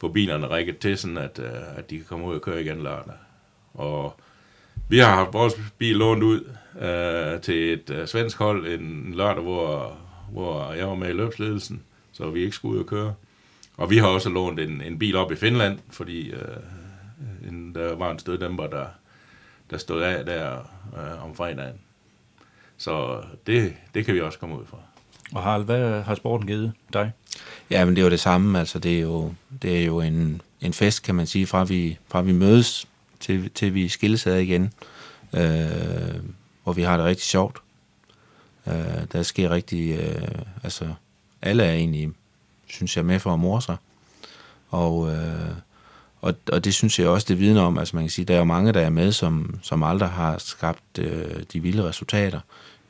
få 0.00 0.08
bilerne 0.08 0.46
rækket 0.46 0.78
til, 0.78 0.98
sådan 0.98 1.18
at, 1.18 1.38
øh, 1.38 1.78
at 1.78 1.90
de 1.90 1.96
kan 1.96 2.06
komme 2.08 2.26
ud 2.26 2.34
og 2.34 2.40
køre 2.40 2.62
igen 2.62 2.82
lørdag. 2.82 3.14
Og 3.74 4.20
vi 4.88 4.98
har 4.98 5.14
haft 5.14 5.32
vores 5.32 5.54
bil 5.78 5.96
lånt 5.96 6.22
ud 6.22 6.44
øh, 6.80 7.40
til 7.40 7.72
et 7.72 7.90
øh, 7.90 8.06
svensk 8.06 8.38
hold 8.38 8.66
en 8.66 9.14
lørdag, 9.16 9.42
hvor, 9.42 9.96
hvor 10.32 10.72
jeg 10.72 10.88
var 10.88 10.94
med 10.94 11.10
i 11.10 11.12
løbsledelsen, 11.12 11.82
så 12.12 12.30
vi 12.30 12.40
ikke 12.40 12.56
skulle 12.56 12.74
ud 12.74 12.80
og 12.80 12.86
køre. 12.86 13.14
Og 13.76 13.90
vi 13.90 13.98
har 13.98 14.06
også 14.06 14.28
lånt 14.28 14.60
en, 14.60 14.82
en 14.82 14.98
bil 14.98 15.16
op 15.16 15.32
i 15.32 15.36
Finland, 15.36 15.78
fordi 15.90 16.30
øh, 16.30 17.48
en, 17.48 17.74
der 17.74 17.94
var 17.94 18.10
en 18.10 18.18
støddæmper, 18.18 18.66
der, 18.66 18.86
der 19.70 19.78
stod 19.78 20.02
af 20.02 20.24
der 20.24 20.52
øh, 20.96 21.24
om 21.24 21.34
fredagen. 21.34 21.80
Så 22.76 23.22
det, 23.46 23.74
det 23.94 24.04
kan 24.04 24.14
vi 24.14 24.20
også 24.20 24.38
komme 24.38 24.58
ud 24.60 24.66
fra. 24.66 24.76
Og 25.34 25.42
Harald, 25.42 25.64
hvad 25.64 26.02
har 26.02 26.14
sporten 26.14 26.46
givet 26.46 26.72
dig? 26.92 27.12
Ja, 27.70 27.84
men 27.84 27.96
det 27.96 28.02
er 28.02 28.04
jo 28.04 28.10
det 28.10 28.20
samme. 28.20 28.58
Altså, 28.58 28.78
det 28.78 28.96
er 28.96 29.00
jo, 29.00 29.34
det 29.62 29.80
er 29.80 29.84
jo 29.84 30.00
en, 30.00 30.42
en 30.60 30.72
fest, 30.72 31.02
kan 31.02 31.14
man 31.14 31.26
sige, 31.26 31.46
fra 31.46 31.64
vi, 31.64 31.98
fra 32.08 32.22
vi 32.22 32.32
mødes 32.32 32.88
til, 33.20 33.50
til 33.50 33.74
vi 33.74 33.88
skilles 33.88 34.26
ad 34.26 34.38
igen, 34.38 34.72
øh, 35.34 36.20
hvor 36.64 36.72
vi 36.72 36.82
har 36.82 36.96
det 36.96 37.06
rigtig 37.06 37.26
sjovt. 37.26 37.58
Øh, 38.66 39.04
der 39.12 39.22
sker 39.22 39.50
rigtig, 39.50 39.98
øh, 39.98 40.28
altså, 40.62 40.94
alle 41.42 41.64
er 41.64 41.72
egentlig, 41.72 42.10
synes 42.66 42.96
jeg, 42.96 43.04
med 43.04 43.18
for 43.18 43.32
at 43.32 43.38
mor 43.38 43.60
sig. 43.60 43.76
Og, 44.70 45.12
øh, 45.12 45.54
og, 46.20 46.34
og 46.52 46.64
det 46.64 46.74
synes 46.74 46.98
jeg 46.98 47.08
også, 47.08 47.26
det 47.28 47.38
vidner 47.38 47.62
om, 47.62 47.78
altså 47.78 47.96
man 47.96 48.04
kan 48.04 48.10
sige, 48.10 48.24
der 48.24 48.34
er 48.34 48.38
jo 48.38 48.44
mange, 48.44 48.72
der 48.72 48.80
er 48.80 48.90
med, 48.90 49.12
som, 49.12 49.58
som 49.62 49.82
aldrig 49.82 50.08
har 50.08 50.38
skabt 50.38 50.98
øh, 50.98 51.42
de 51.52 51.60
vilde 51.60 51.84
resultater. 51.84 52.40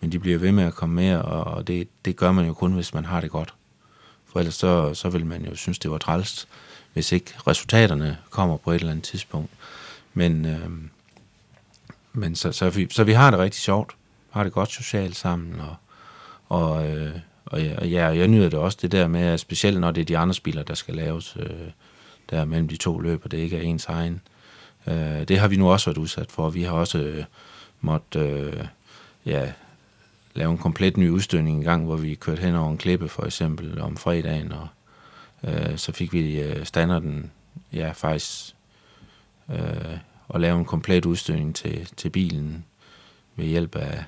men 0.00 0.12
de 0.12 0.18
bliver 0.18 0.38
ved 0.38 0.52
med 0.52 0.64
at 0.64 0.74
komme 0.74 0.94
med, 0.94 1.16
og, 1.16 1.44
og 1.44 1.66
det, 1.66 1.88
det 2.04 2.16
gør 2.16 2.32
man 2.32 2.46
jo 2.46 2.54
kun, 2.54 2.72
hvis 2.72 2.94
man 2.94 3.04
har 3.04 3.20
det 3.20 3.30
godt. 3.30 3.54
For 4.26 4.38
ellers 4.38 4.54
så, 4.54 4.94
så 4.94 5.08
vil 5.08 5.26
man 5.26 5.44
jo 5.44 5.56
synes, 5.56 5.78
det 5.78 5.90
var 5.90 5.98
trælst, 5.98 6.48
hvis 6.92 7.12
ikke 7.12 7.34
resultaterne 7.46 8.18
kommer 8.30 8.56
på 8.56 8.70
et 8.70 8.74
eller 8.74 8.90
andet 8.90 9.04
tidspunkt. 9.04 9.50
Men, 10.14 10.46
øh, 10.46 10.70
men 12.12 12.34
så, 12.34 12.52
så, 12.52 12.70
vi, 12.70 12.86
så 12.90 13.04
vi 13.04 13.12
har 13.12 13.30
det 13.30 13.40
rigtig 13.40 13.60
sjovt, 13.60 13.96
har 14.30 14.44
det 14.44 14.52
godt 14.52 14.70
socialt 14.70 15.16
sammen, 15.16 15.60
og, 15.60 15.76
og, 16.48 16.88
øh, 16.88 17.14
og, 17.44 17.62
ja, 17.62 17.76
og 17.78 17.88
ja, 17.88 18.06
jeg 18.06 18.28
nyder 18.28 18.48
det 18.48 18.58
også, 18.58 18.78
det 18.82 18.92
der 18.92 19.08
med, 19.08 19.38
specielt 19.38 19.80
når 19.80 19.90
det 19.90 20.00
er 20.00 20.04
de 20.04 20.18
andre 20.18 20.34
spillere, 20.34 20.64
der 20.64 20.74
skal 20.74 20.94
laves 20.94 21.36
øh, 21.40 21.70
der 22.30 22.44
mellem 22.44 22.68
de 22.68 22.76
to 22.76 22.98
løb, 22.98 23.24
og 23.24 23.30
det 23.30 23.38
ikke 23.38 23.56
er 23.56 23.62
ens 23.62 23.86
egen. 23.86 24.20
Øh, 24.86 25.28
det 25.28 25.38
har 25.38 25.48
vi 25.48 25.56
nu 25.56 25.70
også 25.70 25.90
været 25.90 25.98
udsat 25.98 26.30
for. 26.30 26.50
Vi 26.50 26.62
har 26.62 26.72
også 26.72 26.98
øh, 26.98 27.24
måttet 27.80 28.20
øh, 28.20 28.64
ja, 29.26 29.52
lave 30.34 30.50
en 30.52 30.58
komplet 30.58 30.96
ny 30.96 31.10
udstødning 31.10 31.56
en 31.56 31.64
gang, 31.64 31.84
hvor 31.84 31.96
vi 31.96 32.14
kørte 32.14 32.42
hen 32.42 32.54
over 32.54 32.70
en 32.70 32.78
klippe 32.78 33.08
for 33.08 33.24
eksempel 33.24 33.80
om 33.80 33.96
fredagen, 33.96 34.52
og 34.52 34.68
øh, 35.44 35.76
så 35.76 35.92
fik 35.92 36.12
vi 36.12 36.40
øh, 36.40 36.64
standarden 36.66 37.30
ja, 37.72 37.90
faktisk 37.90 38.54
øh, 39.50 39.98
at 40.34 40.40
lave 40.40 40.58
en 40.58 40.64
komplet 40.64 41.06
udstødning 41.06 41.54
til, 41.54 41.88
til 41.96 42.10
bilen 42.10 42.64
ved 43.36 43.44
hjælp 43.44 43.76
af, 43.76 44.04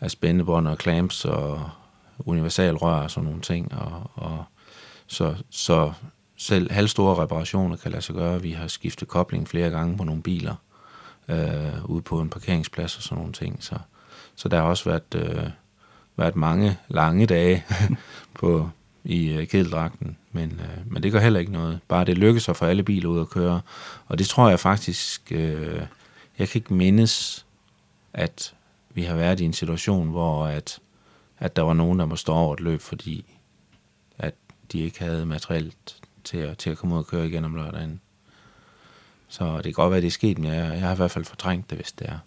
af 0.00 0.10
spændebånd 0.10 0.68
og 0.68 0.76
clamps 0.80 1.24
og 1.24 1.70
universalrør 2.18 3.02
og 3.02 3.10
sådan 3.10 3.24
nogle 3.24 3.40
ting. 3.40 3.74
Og, 3.74 4.10
og 4.14 4.44
så, 5.06 5.34
så 5.50 5.92
selv 6.36 6.72
halvstore 6.72 7.22
reparationer 7.22 7.76
kan 7.76 7.90
lade 7.90 8.02
sig 8.02 8.14
gøre. 8.14 8.42
Vi 8.42 8.52
har 8.52 8.68
skiftet 8.68 9.08
kobling 9.08 9.48
flere 9.48 9.70
gange 9.70 9.96
på 9.96 10.04
nogle 10.04 10.22
biler 10.22 10.54
øh, 11.28 11.84
ude 11.90 12.02
på 12.02 12.20
en 12.20 12.30
parkeringsplads 12.30 12.96
og 12.96 13.02
sådan 13.02 13.18
nogle 13.18 13.32
ting. 13.32 13.64
Så, 13.64 13.78
så 14.36 14.48
der 14.48 14.56
har 14.56 14.64
også 14.64 14.84
været, 14.84 15.14
øh, 15.14 15.50
været 16.16 16.36
mange 16.36 16.78
lange 16.88 17.26
dage 17.26 17.64
på, 18.40 18.70
i 19.06 19.32
øh, 19.32 19.46
kedeldragten, 19.46 20.16
men, 20.32 20.60
øh, 20.62 20.92
men 20.92 21.02
det 21.02 21.12
gør 21.12 21.20
heller 21.20 21.40
ikke 21.40 21.52
noget. 21.52 21.80
Bare 21.88 22.04
det 22.04 22.18
lykkes 22.18 22.48
at 22.48 22.56
få 22.56 22.64
alle 22.64 22.82
biler 22.82 23.08
ud 23.08 23.20
at 23.20 23.28
køre, 23.28 23.60
og 24.06 24.18
det 24.18 24.26
tror 24.28 24.48
jeg 24.48 24.60
faktisk, 24.60 25.32
øh, 25.32 25.80
jeg 26.38 26.48
kan 26.48 26.58
ikke 26.58 26.74
mindes, 26.74 27.46
at 28.12 28.54
vi 28.94 29.02
har 29.02 29.14
været 29.16 29.40
i 29.40 29.44
en 29.44 29.52
situation, 29.52 30.08
hvor 30.08 30.46
at, 30.46 30.78
at 31.38 31.56
der 31.56 31.62
var 31.62 31.74
nogen, 31.74 31.98
der 31.98 32.06
må 32.06 32.16
stå 32.16 32.32
over 32.32 32.54
et 32.54 32.60
løb, 32.60 32.80
fordi 32.80 33.24
at 34.18 34.34
de 34.72 34.80
ikke 34.80 34.98
havde 34.98 35.26
materielt 35.26 35.96
til 36.24 36.38
at, 36.38 36.58
til 36.58 36.70
at 36.70 36.78
komme 36.78 36.94
ud 36.94 37.00
og 37.00 37.06
køre 37.06 37.26
igen 37.26 37.44
om 37.44 37.54
lørdagen. 37.54 38.00
Så 39.28 39.56
det 39.56 39.64
kan 39.64 39.72
godt 39.72 39.90
være, 39.90 39.96
at 39.96 40.02
det 40.02 40.08
er 40.08 40.12
sket, 40.12 40.38
men 40.38 40.52
jeg, 40.52 40.72
jeg 40.72 40.80
har 40.80 40.92
i 40.92 40.96
hvert 40.96 41.10
fald 41.10 41.24
fortrængt 41.24 41.70
det, 41.70 41.78
hvis 41.78 41.92
det 41.92 42.08
er. 42.08 42.18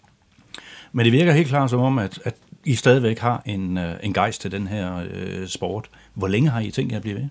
Men 0.92 1.04
det 1.04 1.12
virker 1.12 1.32
helt 1.32 1.48
klart 1.48 1.70
som 1.70 1.80
om, 1.80 1.98
at, 1.98 2.20
at 2.24 2.34
I 2.64 2.74
stadigvæk 2.74 3.18
har 3.18 3.42
en, 3.46 3.78
øh, 3.78 3.96
en 4.02 4.14
gejst 4.14 4.40
til 4.40 4.52
den 4.52 4.66
her 4.66 5.06
øh, 5.10 5.48
sport. 5.48 5.90
Hvor 6.14 6.28
længe 6.28 6.50
har 6.50 6.60
I 6.60 6.70
tænkt 6.70 6.92
jer 6.92 6.96
at 6.96 7.02
blive 7.02 7.16
ved? 7.16 7.28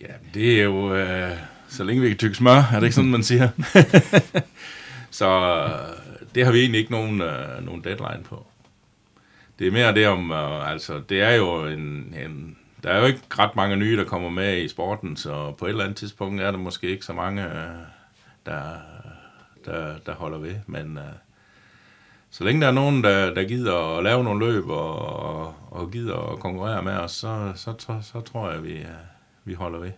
Ja, 0.00 0.14
det 0.34 0.60
er 0.60 0.64
jo, 0.64 0.94
øh, 0.94 1.36
så 1.68 1.84
længe 1.84 2.02
vi 2.02 2.08
kan 2.08 2.18
tykke 2.18 2.36
smør, 2.36 2.70
er 2.72 2.74
det 2.74 2.82
ikke 2.82 2.94
sådan, 2.94 3.10
man 3.10 3.22
siger? 3.22 3.48
så 5.10 5.28
øh, 5.28 5.96
det 6.34 6.44
har 6.44 6.52
vi 6.52 6.60
egentlig 6.60 6.78
ikke 6.78 6.92
nogen, 6.92 7.20
øh, 7.20 7.64
nogen 7.64 7.84
deadline 7.84 8.22
på. 8.24 8.46
Det 9.58 9.66
er 9.66 9.72
mere 9.72 9.94
det 9.94 10.08
om, 10.08 10.32
øh, 10.32 10.70
altså, 10.70 11.02
det 11.08 11.22
er 11.22 11.34
jo 11.34 11.66
en, 11.66 12.14
en, 12.24 12.56
der 12.82 12.90
er 12.90 13.00
jo 13.00 13.06
ikke 13.06 13.20
ret 13.38 13.56
mange 13.56 13.76
nye, 13.76 13.96
der 13.96 14.04
kommer 14.04 14.30
med 14.30 14.62
i 14.62 14.68
sporten, 14.68 15.16
så 15.16 15.52
på 15.52 15.64
et 15.64 15.70
eller 15.70 15.84
andet 15.84 15.96
tidspunkt 15.96 16.42
er 16.42 16.50
der 16.50 16.58
måske 16.58 16.88
ikke 16.88 17.04
så 17.04 17.12
mange, 17.12 17.44
øh, 17.44 17.76
der, 18.46 18.62
der, 19.64 19.98
der 20.06 20.14
holder 20.14 20.38
ved, 20.38 20.54
men 20.66 20.98
øh, 20.98 21.04
så 22.32 22.44
længe 22.44 22.60
der 22.60 22.66
er 22.66 22.72
nogen, 22.72 23.04
der, 23.04 23.34
der 23.34 23.44
gider 23.44 23.96
at 23.98 24.04
lave 24.04 24.24
nogle 24.24 24.46
løb 24.46 24.68
og, 24.68 25.54
og, 25.70 25.90
gider 25.90 26.32
at 26.32 26.38
konkurrere 26.38 26.82
med 26.82 26.92
os, 26.92 27.12
så, 27.12 27.52
så, 27.54 27.74
så, 27.78 27.98
så 28.02 28.20
tror 28.20 28.50
jeg, 28.50 28.64
vi, 28.64 28.72
øh, 28.72 28.86
vi 29.44 29.54
holder 29.54 29.78
ved. 29.78 29.92